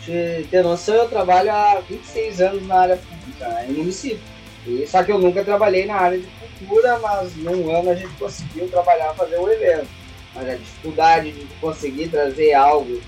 De 0.05 0.47
ter 0.49 0.62
noção, 0.62 0.95
eu 0.95 1.09
trabalho 1.09 1.51
há 1.51 1.81
26 1.81 2.41
anos 2.41 2.66
na 2.66 2.77
área 2.77 2.97
pública, 2.97 3.49
né, 3.49 3.66
em 3.69 3.73
município. 3.73 4.20
E, 4.66 4.87
só 4.87 5.03
que 5.03 5.11
eu 5.11 5.19
nunca 5.19 5.45
trabalhei 5.45 5.85
na 5.85 5.97
área 5.97 6.19
de 6.19 6.27
cultura, 6.27 6.99
mas 7.01 7.35
num 7.37 7.74
ano 7.74 7.91
a 7.91 7.95
gente 7.95 8.15
conseguiu 8.15 8.69
trabalhar, 8.69 9.12
fazer 9.15 9.39
um 9.39 9.51
evento. 9.51 9.89
Mas 10.32 10.49
a 10.49 10.55
dificuldade 10.55 11.32
de 11.32 11.45
conseguir 11.61 12.09
trazer 12.09 12.55
algo 12.55 13.01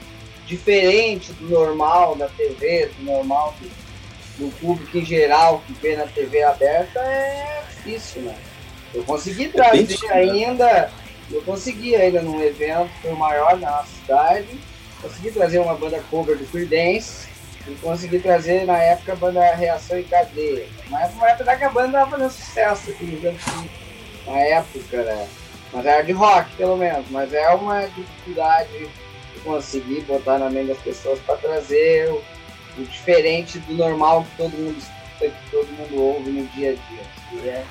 diferente 0.45 1.33
do 1.35 1.49
normal 1.49 2.17
da 2.17 2.29
TV, 2.29 2.91
do 2.99 3.05
normal 3.05 3.55
do 3.61 3.82
do 4.39 4.51
público 4.59 4.97
em 4.97 5.05
geral 5.05 5.63
que 5.67 5.73
vê 5.75 5.97
na 5.97 6.07
TV 6.07 6.43
aberta 6.43 7.01
é 7.01 7.63
difícil, 7.69 8.23
né? 8.23 8.37
Eu 8.95 9.03
consegui 9.05 9.47
é 9.47 9.49
trazer 9.49 9.99
é 10.07 10.13
ainda, 10.13 10.91
eu 11.31 11.43
consegui 11.43 11.95
ainda 11.95 12.23
num 12.23 12.43
evento 12.43 12.91
foi 13.01 13.13
o 13.13 13.17
maior 13.17 13.59
na 13.59 13.85
cidade, 13.85 14.59
consegui 15.01 15.31
trazer 15.31 15.59
uma 15.59 15.75
banda 15.75 16.03
cover 16.11 16.37
do 16.37 16.47
Creedence 16.47 17.29
e 17.67 17.75
consegui 17.77 18.19
trazer 18.19 18.65
na 18.67 18.79
época 18.79 19.13
a 19.13 19.17
banda 19.17 19.55
Reação 19.55 19.99
e 19.99 20.05
Cadeia. 20.05 20.67
Mas 20.89 21.13
uma 21.15 21.31
época 21.31 21.57
que 21.57 21.65
a 21.65 21.71
banda 21.71 21.89
estava 21.89 22.11
fazendo 22.11 22.31
sucesso 22.31 22.91
aqui 22.91 23.05
no 23.05 23.19
Rio 23.21 23.39
na 24.27 24.39
época, 24.39 25.03
né? 25.03 25.29
Mas 25.73 25.87
era 25.87 26.03
de 26.03 26.13
rock, 26.13 26.55
pelo 26.57 26.77
menos. 26.77 27.07
Mas 27.11 27.33
é 27.33 27.49
uma 27.51 27.87
dificuldade 27.87 28.71
de 29.35 29.41
conseguir 29.41 30.03
botar 30.03 30.39
na 30.39 30.51
mente 30.51 30.69
das 30.69 30.79
pessoas 30.79 31.19
para 31.21 31.37
trazer 31.37 32.11
o 32.11 32.23
o 32.79 32.85
diferente 32.85 33.59
do 33.61 33.75
normal 33.75 34.25
que 34.25 34.37
todo 34.37 34.53
mundo 34.53 34.79
escuta, 34.79 35.37
que 35.37 35.51
todo 35.51 35.67
mundo 35.73 36.03
ouve 36.03 36.31
no 36.31 36.47
dia 36.49 36.71
a 36.71 37.35
dia. 37.35 37.43
É, 37.45 37.65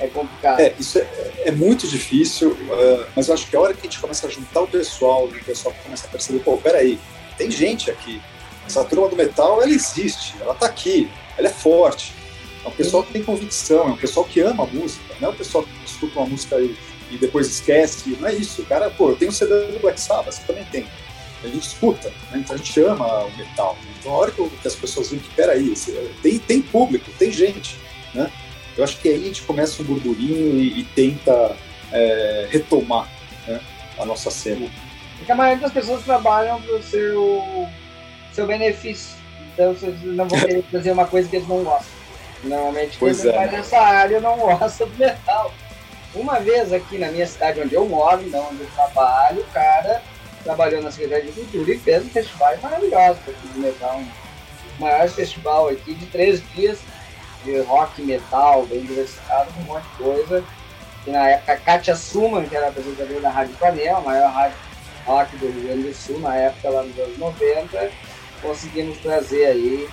é 0.00 0.06
complicado. 0.08 0.60
É, 0.60 0.74
isso 0.78 0.98
é, 0.98 1.06
é 1.44 1.50
muito 1.52 1.86
difícil, 1.86 2.50
uh, 2.50 3.06
mas 3.14 3.28
eu 3.28 3.34
acho 3.34 3.46
que 3.46 3.56
a 3.56 3.60
hora 3.60 3.74
que 3.74 3.80
a 3.80 3.84
gente 3.84 4.00
começa 4.00 4.26
a 4.26 4.30
juntar 4.30 4.62
o 4.62 4.68
pessoal 4.68 5.24
o 5.26 5.44
pessoal 5.44 5.74
começa 5.82 6.06
a 6.06 6.10
perceber, 6.10 6.40
pô, 6.40 6.56
peraí, 6.56 6.98
tem 7.36 7.50
gente 7.50 7.90
aqui. 7.90 8.20
Essa 8.66 8.84
turma 8.84 9.08
do 9.08 9.16
metal, 9.16 9.60
ela 9.62 9.70
existe, 9.70 10.34
ela 10.40 10.54
tá 10.54 10.66
aqui, 10.66 11.10
ela 11.36 11.48
é 11.48 11.50
forte. 11.50 12.14
É 12.64 12.68
um 12.68 12.72
pessoal 12.72 13.02
que 13.02 13.12
tem 13.12 13.22
convicção, 13.22 13.88
é 13.88 13.92
um 13.92 13.96
pessoal 13.96 14.24
que 14.24 14.40
ama 14.40 14.64
a 14.64 14.66
música, 14.66 15.02
não 15.20 15.30
é 15.30 15.32
um 15.32 15.36
pessoal 15.36 15.64
que 15.64 15.70
escuta 15.84 16.20
uma 16.20 16.28
música 16.28 16.60
e, 16.60 16.76
e 17.10 17.18
depois 17.18 17.48
esquece, 17.48 18.16
não 18.20 18.28
é 18.28 18.34
isso. 18.34 18.62
O 18.62 18.66
cara, 18.66 18.88
pô, 18.90 19.10
eu 19.10 19.16
tenho 19.16 19.30
o 19.30 19.34
CD 19.34 19.66
do 19.66 19.80
Black 19.80 20.00
Sabbath, 20.00 20.34
você 20.34 20.42
também 20.46 20.64
tem 20.66 20.86
a 21.44 21.48
gente 21.48 21.66
escuta, 21.66 22.08
né? 22.30 22.38
então 22.38 22.54
a 22.54 22.58
gente 22.58 22.80
ama 22.80 23.24
o 23.24 23.36
metal. 23.36 23.76
Então 23.98 24.12
a 24.12 24.16
hora 24.16 24.30
que, 24.30 24.66
as 24.66 24.74
pessoas 24.74 25.10
veem 25.10 25.22
que, 25.22 25.34
peraí, 25.34 25.74
tem, 26.22 26.38
tem 26.38 26.62
público, 26.62 27.10
tem 27.18 27.30
gente, 27.30 27.76
né? 28.14 28.30
Eu 28.76 28.84
acho 28.84 28.98
que 28.98 29.08
aí 29.08 29.16
a 29.16 29.26
gente 29.26 29.42
começa 29.42 29.82
um 29.82 29.84
burburinho 29.84 30.58
e, 30.58 30.80
e 30.80 30.84
tenta 30.84 31.54
é, 31.92 32.48
retomar 32.50 33.08
né, 33.46 33.60
a 33.98 34.04
nossa 34.04 34.30
cena. 34.30 34.68
Porque 35.18 35.30
a 35.30 35.34
maioria 35.34 35.62
das 35.62 35.72
pessoas 35.72 36.02
trabalham 36.04 36.60
para 36.60 36.76
o 36.76 36.82
seu, 36.82 37.68
seu 38.32 38.46
benefício. 38.46 39.16
Então 39.52 39.74
vocês 39.74 39.94
não 40.02 40.26
vão 40.26 40.40
querer 40.40 40.64
fazer 40.72 40.92
uma 40.92 41.06
coisa 41.06 41.28
que 41.28 41.36
eles 41.36 41.48
não 41.48 41.62
gostam. 41.62 42.02
Normalmente 42.44 42.98
quem 42.98 43.08
é, 43.08 43.50
nessa 43.50 43.78
área 43.78 44.20
não 44.20 44.36
gosta 44.36 44.86
do 44.86 44.96
metal. 44.96 45.52
Uma 46.14 46.40
vez 46.40 46.72
aqui 46.72 46.98
na 46.98 47.08
minha 47.08 47.26
cidade 47.26 47.60
onde 47.60 47.74
eu 47.74 47.86
moro, 47.86 48.22
não 48.28 48.48
onde 48.48 48.62
eu 48.62 48.70
trabalho, 48.74 49.40
o 49.40 49.52
cara 49.52 50.02
trabalhou 50.42 50.82
na 50.82 50.90
Secretaria 50.90 51.30
de 51.30 51.40
Cultura 51.40 51.72
e 51.72 51.78
fez 51.78 52.04
um 52.04 52.08
festival 52.08 52.54
maravilhoso 52.62 53.18
aqui 53.28 53.48
de 53.52 53.58
metal. 53.58 54.00
O 54.78 54.82
maior 54.82 55.08
festival 55.08 55.68
aqui 55.68 55.94
de 55.94 56.06
três 56.06 56.42
dias 56.54 56.80
de 57.44 57.60
rock 57.62 58.02
metal, 58.02 58.66
bem 58.66 58.82
diversificado, 58.82 59.52
com 59.52 59.60
um 59.60 59.64
monte 59.64 59.84
de 59.84 59.96
coisa. 59.96 60.44
E 61.06 61.10
na 61.10 61.28
época 61.28 61.52
a 61.52 61.56
Katia 61.56 61.96
Suman, 61.96 62.44
que 62.44 62.56
era 62.56 62.68
apresentadora 62.68 63.20
da 63.20 63.30
Rádio 63.30 63.54
Panel, 63.56 63.96
a 63.96 64.00
maior 64.00 64.30
rádio 64.30 64.56
rock 65.04 65.36
do 65.36 65.50
Rio 65.50 65.62
Grande 65.64 65.88
do 65.88 65.94
Sul, 65.94 66.20
na 66.20 66.36
época 66.36 66.70
lá 66.70 66.82
nos 66.82 66.98
anos 66.98 67.18
90, 67.18 67.90
conseguimos 68.40 68.98
trazer 68.98 69.46
aí 69.46 69.88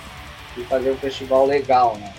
e 0.56 0.64
fazer 0.64 0.90
um 0.92 0.96
festival 0.96 1.46
legal, 1.46 1.96
né? 1.96 2.12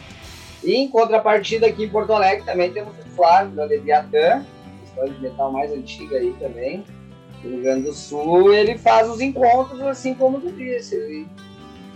E 0.63 0.75
em 0.75 0.89
contrapartida 0.89 1.67
aqui 1.67 1.85
em 1.85 1.89
Porto 1.89 2.13
Alegre 2.13 2.45
também 2.45 2.71
temos 2.71 2.93
o 2.99 3.15
Flávio 3.15 3.55
da 3.55 3.65
Leviatã, 3.65 4.45
história 4.83 5.11
de 5.11 5.21
metal 5.21 5.51
mais 5.51 5.71
antiga 5.71 6.17
aí 6.17 6.33
também, 6.39 6.85
Rio 7.49 7.61
Grande 7.61 7.83
do 7.83 7.93
Sul, 7.93 8.53
ele 8.53 8.77
faz 8.77 9.09
os 9.09 9.19
encontros, 9.21 9.81
assim 9.81 10.13
como 10.13 10.39
tu 10.39 10.51
disse, 10.51 10.95
ele, 10.95 11.27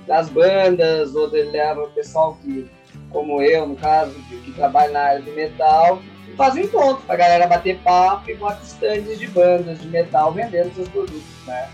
das 0.07 0.29
bandas, 0.29 1.15
ou 1.15 1.35
ele 1.35 1.51
leva 1.51 1.83
o 1.83 1.89
pessoal 1.89 2.37
que 2.43 2.67
como 3.09 3.41
eu, 3.41 3.65
no 3.67 3.75
caso, 3.75 4.13
que 4.43 4.51
trabalha 4.51 4.91
na 4.91 4.99
área 4.99 5.21
de 5.21 5.31
metal, 5.31 6.01
e 6.29 6.35
faz 6.35 6.55
um 6.55 6.59
encontro 6.59 7.03
pra 7.05 7.15
galera 7.15 7.47
bater 7.47 7.77
papo 7.79 8.29
e 8.29 8.35
bota 8.35 8.59
stands 8.63 9.17
de 9.17 9.27
bandas 9.27 9.79
de 9.79 9.87
metal 9.87 10.33
vendendo 10.33 10.73
seus 10.75 10.89
produtos, 10.89 11.23
né? 11.47 11.69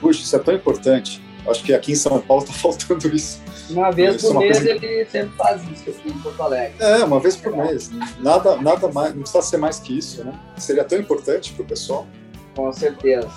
Puxa, 0.00 0.22
isso 0.22 0.34
é 0.36 0.38
tão 0.38 0.54
importante. 0.54 1.22
Acho 1.46 1.62
que 1.62 1.74
aqui 1.74 1.92
em 1.92 1.96
São 1.96 2.18
Paulo 2.20 2.44
tá 2.46 2.52
faltando 2.52 3.14
isso. 3.14 3.40
Uma 3.70 3.90
vez 3.90 4.16
Isso 4.16 4.26
é 4.26 4.28
por 4.28 4.34
uma 4.36 4.40
mês 4.40 4.56
coisa- 4.58 4.72
ele 4.72 5.04
sempre 5.06 5.36
faz 5.36 5.62
isso 5.70 5.90
aqui 5.90 6.08
em 6.08 6.18
Porto 6.20 6.42
Alegre. 6.42 6.76
É, 6.80 7.04
uma 7.04 7.20
vez 7.20 7.36
por 7.36 7.54
mês. 7.54 7.90
Nada, 8.18 8.56
nada 8.56 8.88
mais, 8.88 9.14
não 9.14 9.20
precisa 9.22 9.42
ser 9.42 9.56
mais 9.58 9.78
que 9.78 9.98
isso, 9.98 10.24
né? 10.24 10.32
Seria 10.56 10.84
tão 10.84 10.98
importante 10.98 11.52
pro 11.52 11.64
pessoal. 11.64 12.06
Com 12.58 12.72
certeza. 12.72 13.30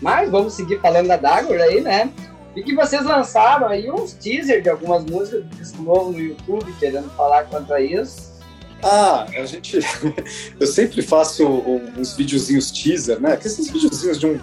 Mas 0.00 0.30
vamos 0.30 0.52
seguir 0.52 0.80
falando 0.80 1.08
da 1.08 1.16
Dagor 1.16 1.60
aí, 1.60 1.80
né? 1.80 2.12
E 2.54 2.62
que 2.62 2.76
vocês 2.76 3.04
lançaram 3.04 3.66
aí 3.66 3.90
uns 3.90 4.12
teasers 4.12 4.62
de 4.62 4.68
algumas 4.68 5.04
músicas 5.04 5.42
do 5.42 5.56
disco 5.56 5.82
novo 5.82 6.12
no 6.12 6.20
YouTube, 6.20 6.72
querendo 6.78 7.10
falar 7.16 7.42
quanto 7.46 7.74
a 7.74 7.80
isso. 7.80 8.38
Ah, 8.80 9.26
a 9.36 9.44
gente. 9.46 9.80
Eu 10.60 10.66
sempre 10.68 11.02
faço 11.02 11.44
uns 11.44 12.16
videozinhos 12.16 12.70
teaser, 12.70 13.20
né? 13.20 13.36
Que 13.36 13.48
esses 13.48 13.68
videozinhos 13.68 14.16
de 14.16 14.26
um, 14.26 14.40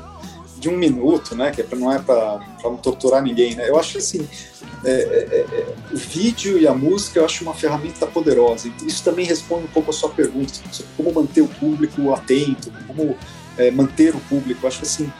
de 0.57 0.67
um 0.67 0.75
minuto, 0.75 1.33
né? 1.33 1.51
Que 1.51 1.61
é 1.61 1.67
não 1.73 1.89
é 1.89 1.99
pra 1.99 2.41
não 2.61 2.75
torturar 2.75 3.23
ninguém, 3.23 3.55
né? 3.55 3.69
Eu 3.69 3.79
acho 3.79 3.99
assim. 3.99 4.27
é, 4.83 4.91
é, 4.91 5.45
é, 5.49 5.65
o 5.93 5.95
vídeo 5.95 6.57
e 6.57 6.67
a 6.67 6.73
música 6.73 7.19
eu 7.19 7.25
acho 7.25 7.41
uma 7.41 7.53
ferramenta 7.53 8.05
poderosa. 8.05 8.69
Isso 8.85 9.01
também 9.01 9.25
responde 9.25 9.63
um 9.63 9.69
pouco 9.69 9.91
a 9.91 9.93
sua 9.93 10.09
pergunta 10.09 10.53
sobre 10.73 10.91
como 10.97 11.13
manter 11.13 11.39
o 11.39 11.47
público 11.47 12.13
atento, 12.13 12.69
como 12.85 13.17
é, 13.57 13.71
manter 13.71 14.15
o 14.15 14.19
público. 14.21 14.67
Acho 14.67 14.79
que 14.79 14.85
assim. 14.85 15.11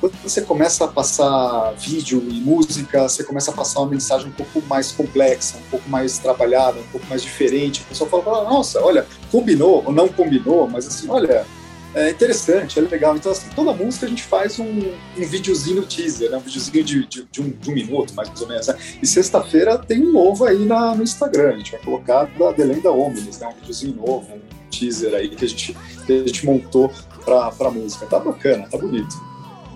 Quando 0.00 0.12
você 0.22 0.42
começa 0.42 0.84
a 0.84 0.88
passar 0.88 1.72
vídeo 1.78 2.22
e 2.28 2.38
música, 2.38 3.08
você 3.08 3.24
começa 3.24 3.50
a 3.50 3.54
passar 3.54 3.80
uma 3.80 3.90
mensagem 3.90 4.28
um 4.28 4.32
pouco 4.32 4.60
mais 4.68 4.92
complexa, 4.92 5.56
um 5.56 5.70
pouco 5.70 5.88
mais 5.88 6.18
trabalhada, 6.18 6.78
um 6.78 6.86
pouco 6.92 7.06
mais 7.06 7.22
diferente. 7.22 7.80
O 7.80 7.84
pessoal 7.84 8.10
fala, 8.10 8.40
"Ah, 8.40 8.44
nossa, 8.44 8.82
olha, 8.82 9.06
combinou 9.32 9.82
ou 9.86 9.92
não 9.92 10.06
combinou, 10.08 10.68
mas 10.68 10.86
assim, 10.86 11.08
olha, 11.08 11.46
é 11.94 12.10
interessante, 12.10 12.78
é 12.78 12.82
legal. 12.82 13.16
Então, 13.16 13.30
assim, 13.32 13.48
toda 13.54 13.72
música 13.72 14.06
a 14.06 14.08
gente 14.08 14.22
faz 14.22 14.58
um, 14.58 14.64
um 14.66 15.26
videozinho 15.26 15.82
teaser, 15.86 16.30
né? 16.30 16.36
um 16.36 16.40
videozinho 16.40 16.84
de, 16.84 17.06
de, 17.06 17.24
de 17.24 17.40
um, 17.40 17.50
de 17.50 17.70
um 17.70 17.74
minuto, 17.74 18.14
mais 18.14 18.40
ou 18.40 18.48
menos. 18.48 18.66
Né? 18.66 18.76
E 19.02 19.06
sexta-feira 19.06 19.78
tem 19.78 20.02
um 20.02 20.12
novo 20.12 20.44
aí 20.44 20.64
na, 20.64 20.94
no 20.94 21.02
Instagram, 21.02 21.54
a 21.54 21.56
gente 21.56 21.72
vai 21.72 21.80
colocar 21.80 22.24
da 22.24 22.52
Belém 22.52 22.80
da 22.80 22.90
Omnis, 22.90 23.38
né? 23.38 23.48
um 23.48 23.54
videozinho 23.60 23.96
novo, 23.96 24.34
um 24.34 24.40
teaser 24.70 25.14
aí 25.14 25.28
que 25.28 25.44
a 25.44 25.48
gente, 25.48 25.76
que 26.04 26.12
a 26.12 26.26
gente 26.26 26.44
montou 26.44 26.90
pra, 27.24 27.50
pra 27.52 27.70
música. 27.70 28.06
Tá 28.06 28.18
bacana, 28.18 28.68
tá 28.68 28.76
bonito. 28.76 29.14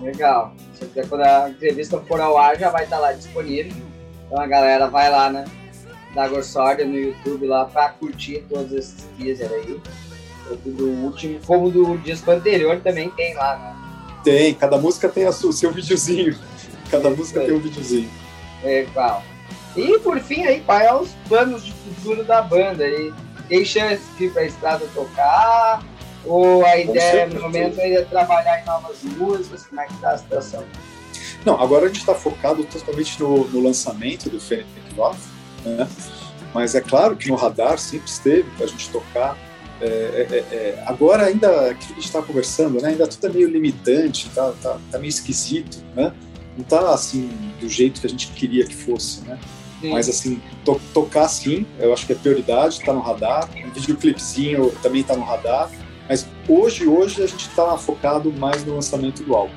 Legal. 0.01 0.53
Se 0.73 0.85
quando 1.07 1.21
a 1.21 1.49
entrevista 1.49 1.99
for 2.01 2.21
ao 2.21 2.37
ar, 2.37 2.57
já 2.57 2.69
vai 2.69 2.83
estar 2.83 2.99
lá 2.99 3.11
disponível. 3.13 3.73
Então 4.25 4.39
a 4.39 4.47
galera 4.47 4.87
vai 4.87 5.09
lá, 5.09 5.29
né? 5.29 5.45
Dagor 6.13 6.43
Sorda 6.43 6.85
no 6.85 6.97
YouTube 6.97 7.47
lá 7.47 7.65
pra 7.65 7.89
curtir 7.89 8.43
todos 8.49 8.71
esses 8.71 9.05
teasers 9.17 9.51
aí. 9.51 9.81
Tanto 10.49 10.69
do 10.71 10.87
último, 10.89 11.39
como 11.45 11.69
do 11.69 11.97
disco 11.99 12.31
anterior 12.31 12.79
também 12.81 13.09
tem 13.11 13.35
lá, 13.35 13.55
né? 13.57 13.75
Tem, 14.23 14.53
cada 14.53 14.77
música 14.77 15.07
tem 15.07 15.25
a 15.25 15.31
sua- 15.31 15.53
seu 15.53 15.71
videozinho. 15.71 16.35
Cada 16.89 17.09
música 17.11 17.39
tem 17.41 17.53
um 17.53 17.59
videozinho. 17.59 18.09
Legal. 18.63 19.23
E 19.77 19.99
por 19.99 20.19
fim 20.19 20.43
aí, 20.45 20.61
quais 20.61 20.87
são 20.89 21.01
os 21.03 21.09
planos 21.27 21.63
de 21.63 21.71
futuro 21.71 22.23
da 22.23 22.41
banda 22.41 22.83
aí? 22.83 23.13
Tem 23.47 23.63
chance 23.63 24.01
de 24.17 24.25
ir 24.25 24.31
pra 24.33 24.43
estrada 24.43 24.85
tocar? 24.93 25.83
Ou 26.25 26.65
a 26.65 26.77
ideia 26.77 27.11
certeza. 27.11 27.35
no 27.35 27.41
momento 27.43 27.79
é 27.79 28.01
trabalhar 28.03 28.61
em 28.61 28.65
novas 28.65 29.01
músicas? 29.03 29.65
Como 29.67 29.79
é 29.79 29.85
que 29.85 29.93
tá 30.01 30.11
a 30.11 30.17
situação? 30.17 30.63
Não, 31.45 31.61
agora 31.61 31.85
a 31.85 31.87
gente 31.87 31.99
está 31.99 32.13
focado 32.13 32.63
totalmente 32.65 33.19
no, 33.21 33.47
no 33.47 33.61
lançamento 33.63 34.29
do 34.29 34.39
Fênix 34.39 34.67
Love, 34.97 35.19
né? 35.63 35.87
Mas 36.53 36.75
é 36.75 36.81
claro 36.81 37.15
que 37.15 37.29
no 37.29 37.35
radar 37.35 37.77
sempre 37.77 38.09
esteve 38.09 38.49
para 38.57 38.65
a 38.65 38.67
gente 38.67 38.89
tocar. 38.89 39.37
É, 39.81 39.85
é, 39.85 40.27
é, 40.31 40.37
é, 40.55 40.83
agora 40.85 41.25
ainda, 41.25 41.73
que 41.75 41.85
a 41.85 41.95
gente 41.95 42.05
está 42.05 42.21
conversando, 42.21 42.81
né? 42.81 42.89
Ainda 42.89 43.07
tudo 43.07 43.27
é 43.27 43.29
meio 43.29 43.47
limitante, 43.49 44.29
tá, 44.35 44.53
tá, 44.61 44.77
tá 44.91 44.99
meio 44.99 45.09
esquisito, 45.09 45.77
né? 45.95 46.13
Não 46.57 46.63
tá 46.65 46.93
assim 46.93 47.29
do 47.61 47.69
jeito 47.69 48.01
que 48.01 48.07
a 48.07 48.09
gente 48.09 48.27
queria 48.27 48.65
que 48.65 48.75
fosse, 48.75 49.21
né? 49.21 49.39
Sim. 49.79 49.91
Mas 49.91 50.09
assim, 50.09 50.41
to- 50.65 50.81
tocar 50.93 51.27
sim, 51.29 51.65
eu 51.79 51.93
acho 51.93 52.05
que 52.05 52.11
é 52.11 52.15
prioridade, 52.15 52.81
tá 52.81 52.91
no 52.91 52.99
radar. 52.99 53.49
Um 53.65 53.69
videoclipezinho 53.71 54.69
também 54.83 55.03
tá 55.03 55.15
no 55.15 55.23
radar. 55.23 55.69
Mas 56.09 56.25
hoje, 56.47 56.87
hoje 56.87 57.23
a 57.23 57.27
gente 57.27 57.47
tá 57.49 57.77
focado 57.77 58.31
mais 58.33 58.65
no 58.65 58.75
lançamento 58.75 59.23
do 59.23 59.33
álbum. 59.35 59.53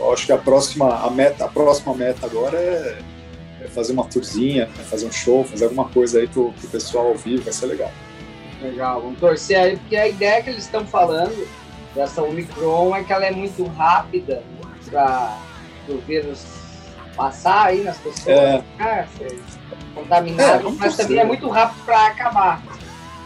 Eu 0.00 0.12
acho 0.12 0.26
que 0.26 0.32
a 0.32 0.38
próxima, 0.38 0.96
a 0.96 1.10
meta, 1.10 1.44
a 1.44 1.48
próxima 1.48 1.94
meta 1.94 2.26
agora 2.26 2.58
é, 2.58 2.98
é 3.60 3.68
fazer 3.68 3.92
uma 3.92 4.04
tourzinha, 4.04 4.64
é 4.64 4.82
fazer 4.82 5.06
um 5.06 5.12
show, 5.12 5.44
fazer 5.44 5.64
alguma 5.64 5.88
coisa 5.88 6.18
aí 6.18 6.26
pro, 6.26 6.52
pro 6.52 6.68
pessoal 6.68 7.08
ao 7.08 7.14
vivo, 7.14 7.44
vai 7.44 7.52
ser 7.52 7.66
legal. 7.66 7.92
Legal, 8.62 9.00
vamos 9.02 9.18
torcer 9.18 9.58
aí, 9.58 9.76
porque 9.76 9.96
a 9.96 10.06
ideia 10.08 10.42
que 10.42 10.50
eles 10.50 10.64
estão 10.64 10.86
falando 10.86 11.46
dessa 11.94 12.22
Omicron 12.22 12.94
é 12.96 13.02
que 13.02 13.12
ela 13.12 13.26
é 13.26 13.30
muito 13.30 13.64
rápida 13.68 14.42
para 14.90 15.36
o 15.88 15.98
vírus 15.98 16.44
passar 17.16 17.66
aí 17.66 17.82
nas 17.82 17.98
pessoas, 17.98 18.28
É. 18.28 18.62
né, 18.78 19.08
É, 19.98 20.58
mas 20.62 20.78
torcer. 20.78 20.96
também 21.06 21.18
é 21.18 21.24
muito 21.24 21.48
rápido 21.48 21.84
para 21.84 22.06
acabar. 22.06 22.62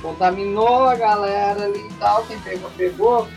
Contaminou 0.02 0.84
a 0.88 0.94
galera 0.94 1.64
ali 1.64 1.78
e 1.86 1.92
tal, 1.94 2.24
quem 2.24 2.38
pegou, 2.40 2.70
pegou. 2.76 3.28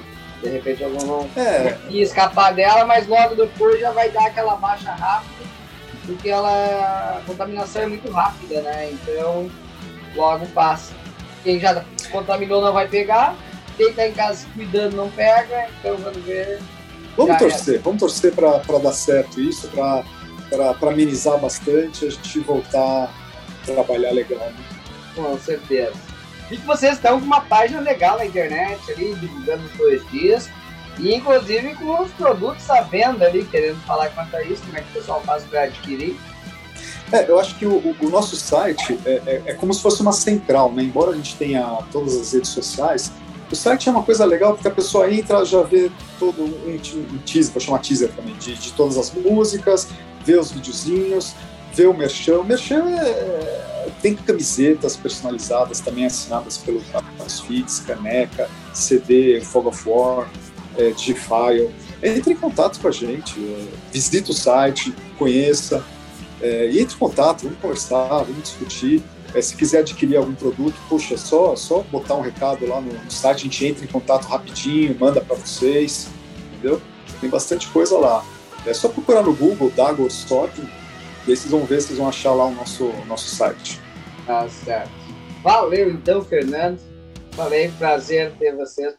De 0.41 0.49
repente 0.49 0.83
alguns 0.83 1.03
vão 1.03 1.29
É, 1.35 1.77
escapar 1.89 2.53
dela, 2.53 2.85
mas 2.85 3.07
logo 3.07 3.35
depois 3.35 3.79
já 3.79 3.91
vai 3.91 4.09
dar 4.09 4.27
aquela 4.27 4.55
baixa 4.55 4.91
rápida, 4.91 5.45
porque 6.05 6.29
ela, 6.29 7.17
a 7.17 7.21
contaminação 7.25 7.81
é 7.83 7.87
muito 7.87 8.09
rápida, 8.09 8.61
né? 8.61 8.89
Então 8.91 9.49
logo 10.15 10.45
passa. 10.47 10.93
Quem 11.43 11.59
já 11.59 11.83
contaminou 12.11 12.61
não 12.61 12.73
vai 12.73 12.87
pegar, 12.87 13.35
quem 13.77 13.93
tá 13.93 14.07
em 14.07 14.13
casa 14.13 14.45
cuidando 14.53 14.95
não 14.97 15.09
pega, 15.09 15.67
então 15.79 15.95
vamos 15.97 16.23
ver. 16.23 16.59
vamos 17.15 17.33
Já 17.33 17.39
torcer, 17.39 17.79
vamos 17.79 17.99
torcer 17.99 18.33
para 18.33 18.79
dar 18.79 18.91
certo 18.91 19.39
isso, 19.39 19.69
para 19.69 20.89
amenizar 20.89 21.37
bastante, 21.39 22.05
a 22.05 22.09
gente 22.09 22.39
voltar 22.39 23.05
a 23.05 23.09
trabalhar 23.65 24.11
legal. 24.11 24.39
Né? 24.39 24.65
Com 25.15 25.37
certeza. 25.39 25.93
E 26.51 26.57
que 26.57 26.65
vocês 26.65 26.93
estão 26.93 27.19
com 27.19 27.25
uma 27.25 27.41
página 27.41 27.79
legal 27.79 28.17
na 28.17 28.25
internet 28.25 28.91
ali, 28.91 29.13
divulgando 29.15 29.63
os 29.65 29.71
dois 29.73 30.09
dias. 30.09 30.49
E 30.97 31.15
inclusive 31.15 31.75
com 31.75 32.01
os 32.01 32.11
produtos 32.11 32.69
à 32.69 32.81
venda 32.81 33.27
ali, 33.27 33.45
querendo 33.45 33.79
falar 33.85 34.09
quanto 34.09 34.35
a 34.35 34.43
isso, 34.43 34.61
como 34.63 34.77
é 34.77 34.81
que 34.81 34.89
o 34.89 34.93
pessoal 34.93 35.21
faz 35.21 35.43
para 35.45 35.63
adquirir. 35.63 36.17
É, 37.11 37.29
eu 37.29 37.39
acho 37.39 37.55
que 37.57 37.65
o, 37.65 37.95
o- 38.01 38.09
nosso 38.09 38.35
site 38.35 38.97
é, 39.05 39.21
é- 39.25 39.41
é 39.47 39.53
como 39.53 39.73
se 39.73 39.81
fosse 39.81 40.01
uma 40.01 40.11
central, 40.11 40.71
né? 40.71 40.83
Embora 40.83 41.11
a 41.11 41.15
gente 41.15 41.35
tenha 41.35 41.79
todas 41.91 42.15
as 42.15 42.33
redes 42.33 42.49
sociais, 42.51 43.11
o 43.51 43.55
site 43.55 43.89
é 43.89 43.91
uma 43.91 44.03
coisa 44.03 44.25
legal 44.25 44.53
porque 44.53 44.67
a 44.67 44.71
pessoa 44.71 45.11
entra, 45.11 45.43
já 45.43 45.63
vê 45.63 45.89
todo 46.19 46.43
um, 46.43 46.75
um 46.75 47.17
teaser, 47.25 47.51
vou 47.51 47.59
chamar 47.61 47.79
teaser 47.79 48.11
também, 48.11 48.35
de, 48.35 48.53
de 48.55 48.71
todas 48.73 48.95
as 48.97 49.11
músicas, 49.11 49.87
vê 50.23 50.37
os 50.37 50.51
videozinhos, 50.51 51.33
vê 51.73 51.87
o 51.87 51.93
merchan. 51.93 52.39
O 52.39 52.43
merchan 52.43 52.83
é- 52.89 53.89
tem 54.03 54.15
camisetas 54.15 54.95
personalizadas 54.95 55.79
também 55.79 56.05
assinadas 56.05 56.57
pelo 56.57 56.79
Feeds, 57.47 57.79
caneca, 57.79 58.47
CD, 58.71 59.41
Fog 59.41 59.67
of 59.67 59.89
War, 59.89 60.29
é, 60.77 60.91
Digifile. 60.91 61.69
Entre 62.03 62.33
em 62.33 62.35
contato 62.35 62.79
com 62.79 62.87
a 62.87 62.91
gente, 62.91 63.33
é, 63.39 63.65
visita 63.91 64.31
o 64.31 64.33
site, 64.33 64.93
conheça, 65.17 65.83
é, 66.41 66.67
entre 66.67 66.95
em 66.95 66.97
contato, 66.97 67.43
vamos 67.43 67.59
conversar, 67.59 68.23
vamos 68.23 68.43
discutir. 68.43 69.03
É, 69.33 69.41
se 69.41 69.55
quiser 69.55 69.79
adquirir 69.79 70.17
algum 70.17 70.33
produto, 70.33 70.75
poxa, 70.89 71.13
é 71.13 71.17
só, 71.17 71.55
só 71.55 71.81
botar 71.83 72.15
um 72.15 72.21
recado 72.21 72.65
lá 72.67 72.81
no, 72.81 72.91
no 72.91 73.11
site, 73.11 73.41
a 73.41 73.43
gente 73.43 73.65
entra 73.65 73.85
em 73.85 73.87
contato 73.87 74.25
rapidinho, 74.25 74.95
manda 74.99 75.21
para 75.21 75.35
vocês, 75.35 76.09
entendeu? 76.53 76.81
Tem 77.21 77.29
bastante 77.29 77.67
coisa 77.67 77.97
lá. 77.97 78.25
É 78.65 78.73
só 78.73 78.89
procurar 78.89 79.21
no 79.21 79.33
Google 79.33 79.71
Dagor 79.75 80.07
Stock, 80.07 80.59
e 80.59 81.31
aí 81.31 81.37
vocês 81.37 81.51
vão 81.51 81.63
ver, 81.63 81.81
vocês 81.81 81.99
vão 81.99 82.09
achar 82.09 82.33
lá 82.33 82.45
o 82.45 82.51
nosso, 82.51 82.91
nosso 83.07 83.35
site. 83.35 83.79
Tá 84.25 84.47
certo. 84.49 84.91
Valeu 85.43 85.89
então, 85.91 86.23
Fernando. 86.23 86.79
Falei, 87.31 87.69
prazer 87.77 88.33
ter 88.37 88.55
vocês, 88.55 88.95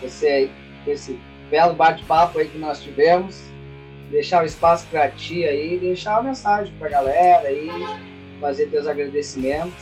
você 0.00 0.26
aí, 0.26 0.52
esse 0.86 1.18
belo 1.50 1.74
bate-papo 1.74 2.38
aí 2.38 2.48
que 2.48 2.58
nós 2.58 2.80
tivemos. 2.80 3.51
Deixar 4.12 4.42
o 4.42 4.46
espaço 4.46 4.86
para 4.90 5.08
ti 5.10 5.44
aí, 5.44 5.78
deixar 5.78 6.12
uma 6.20 6.24
mensagem 6.28 6.72
pra 6.78 6.88
galera 6.88 7.48
aí, 7.48 7.68
fazer 8.40 8.66
teus 8.66 8.86
agradecimentos. 8.86 9.72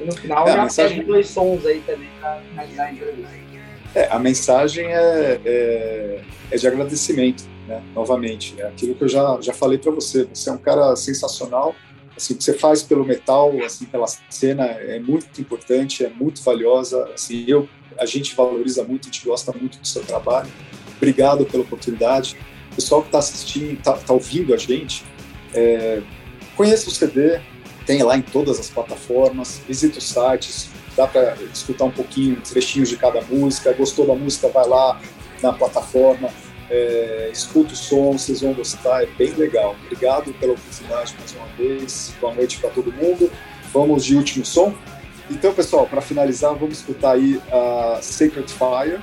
E 0.00 0.04
no 0.04 0.12
final 0.12 0.46
É, 0.46 0.52
a 0.52 0.56
já 0.56 0.62
mensagem- 0.62 1.02
dois 1.02 1.28
sons 1.28 1.66
aí 1.66 1.80
também 1.84 2.08
para 2.20 2.40
finalizar 2.48 2.86
a 2.86 2.92
entrevista. 2.92 3.46
É, 3.94 4.08
a 4.10 4.18
mensagem 4.18 4.86
é, 4.86 5.40
é, 5.44 6.20
é 6.50 6.56
de 6.56 6.68
agradecimento, 6.68 7.44
né? 7.66 7.82
Novamente, 7.94 8.54
é 8.60 8.66
aquilo 8.68 8.94
que 8.94 9.02
eu 9.04 9.08
já, 9.08 9.38
já 9.40 9.52
falei 9.52 9.78
para 9.78 9.90
você. 9.90 10.28
Você 10.32 10.48
é 10.48 10.52
um 10.52 10.58
cara 10.58 10.94
sensacional. 10.94 11.74
Assim, 12.16 12.34
o 12.34 12.36
que 12.36 12.44
você 12.44 12.54
faz 12.54 12.82
pelo 12.82 13.04
metal, 13.04 13.52
assim, 13.64 13.84
pela 13.86 14.06
cena, 14.30 14.64
é 14.64 14.98
muito 15.00 15.40
importante, 15.40 16.04
é 16.04 16.08
muito 16.08 16.42
valiosa. 16.42 17.04
Assim, 17.14 17.44
eu, 17.48 17.68
a 17.98 18.06
gente 18.06 18.34
valoriza 18.34 18.84
muito, 18.84 19.08
a 19.08 19.12
gente 19.12 19.26
gosta 19.26 19.52
muito 19.52 19.78
do 19.80 19.86
seu 19.86 20.02
trabalho. 20.04 20.48
Obrigado 20.96 21.44
pela 21.46 21.62
oportunidade. 21.62 22.36
Pessoal 22.76 23.02
que 23.02 23.08
está 23.08 23.18
assistindo, 23.18 23.72
está 23.72 24.12
ouvindo 24.12 24.54
a 24.54 24.56
gente, 24.56 25.04
é, 25.52 26.02
conheça 26.54 26.88
o 26.88 26.92
CD, 26.92 27.40
tem 27.86 28.02
lá 28.02 28.16
em 28.16 28.22
todas 28.22 28.58
as 28.58 28.68
plataformas. 28.68 29.60
Visita 29.66 29.98
os 29.98 30.04
sites, 30.04 30.68
dá 30.96 31.06
para 31.06 31.36
escutar 31.54 31.84
um 31.84 31.90
pouquinho, 31.90 32.40
trechinhos 32.40 32.88
de 32.88 32.96
cada 32.96 33.22
música. 33.22 33.72
Gostou 33.72 34.06
da 34.06 34.14
música, 34.14 34.48
vai 34.48 34.66
lá 34.68 35.00
na 35.42 35.52
plataforma, 35.52 36.28
é, 36.68 37.30
escuta 37.32 37.72
o 37.72 37.76
som, 37.76 38.12
vocês 38.12 38.40
vão 38.40 38.52
gostar, 38.52 39.04
é 39.04 39.06
bem 39.06 39.32
legal. 39.34 39.76
Obrigado 39.84 40.32
pela 40.34 40.52
oportunidade 40.52 41.14
mais 41.18 41.34
uma 41.34 41.46
vez. 41.56 42.12
Boa 42.20 42.34
noite 42.34 42.58
para 42.58 42.70
todo 42.70 42.92
mundo. 42.92 43.30
Vamos 43.72 44.04
de 44.04 44.16
último 44.16 44.44
som. 44.44 44.74
Então, 45.30 45.52
pessoal, 45.52 45.86
para 45.86 46.00
finalizar, 46.00 46.54
vamos 46.54 46.78
escutar 46.78 47.12
aí 47.12 47.40
a 47.50 47.98
Sacred 48.02 48.52
Fire 48.52 49.00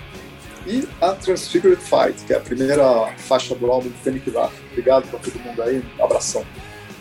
e 0.65 0.87
a 1.01 1.11
Transfigured 1.13 1.81
Fight, 1.81 2.23
que 2.25 2.33
é 2.33 2.37
a 2.37 2.39
primeira 2.39 3.07
faixa 3.17 3.53
do 3.55 3.71
álbum 3.71 3.91
Panic 4.03 4.29
Wrath. 4.29 4.53
Obrigado 4.71 5.07
para 5.09 5.19
todo 5.19 5.39
mundo 5.39 5.61
aí, 5.61 5.83
um 5.99 6.03
abração. 6.03 6.45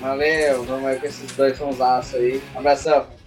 Valeu, 0.01 0.64
vamos 0.64 0.86
aí 0.86 0.98
com 0.98 1.06
esses 1.06 1.30
dois 1.32 1.56
sonsaços 1.56 2.14
aí. 2.14 2.43
Abração. 2.55 3.22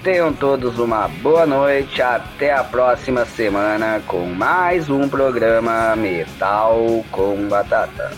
Tenham 0.02 0.34
todos 0.34 0.80
uma 0.80 1.08
boa 1.08 1.45
noite, 1.45 2.02
até 2.02 2.52
a 2.52 2.64
próxima 2.64 3.26
semana 3.26 4.02
com 4.08 4.26
mais 4.26 4.90
um 4.90 5.08
programa 5.08 5.95
Metal 5.95 7.06
com 7.12 7.48
Batata. 7.48 8.12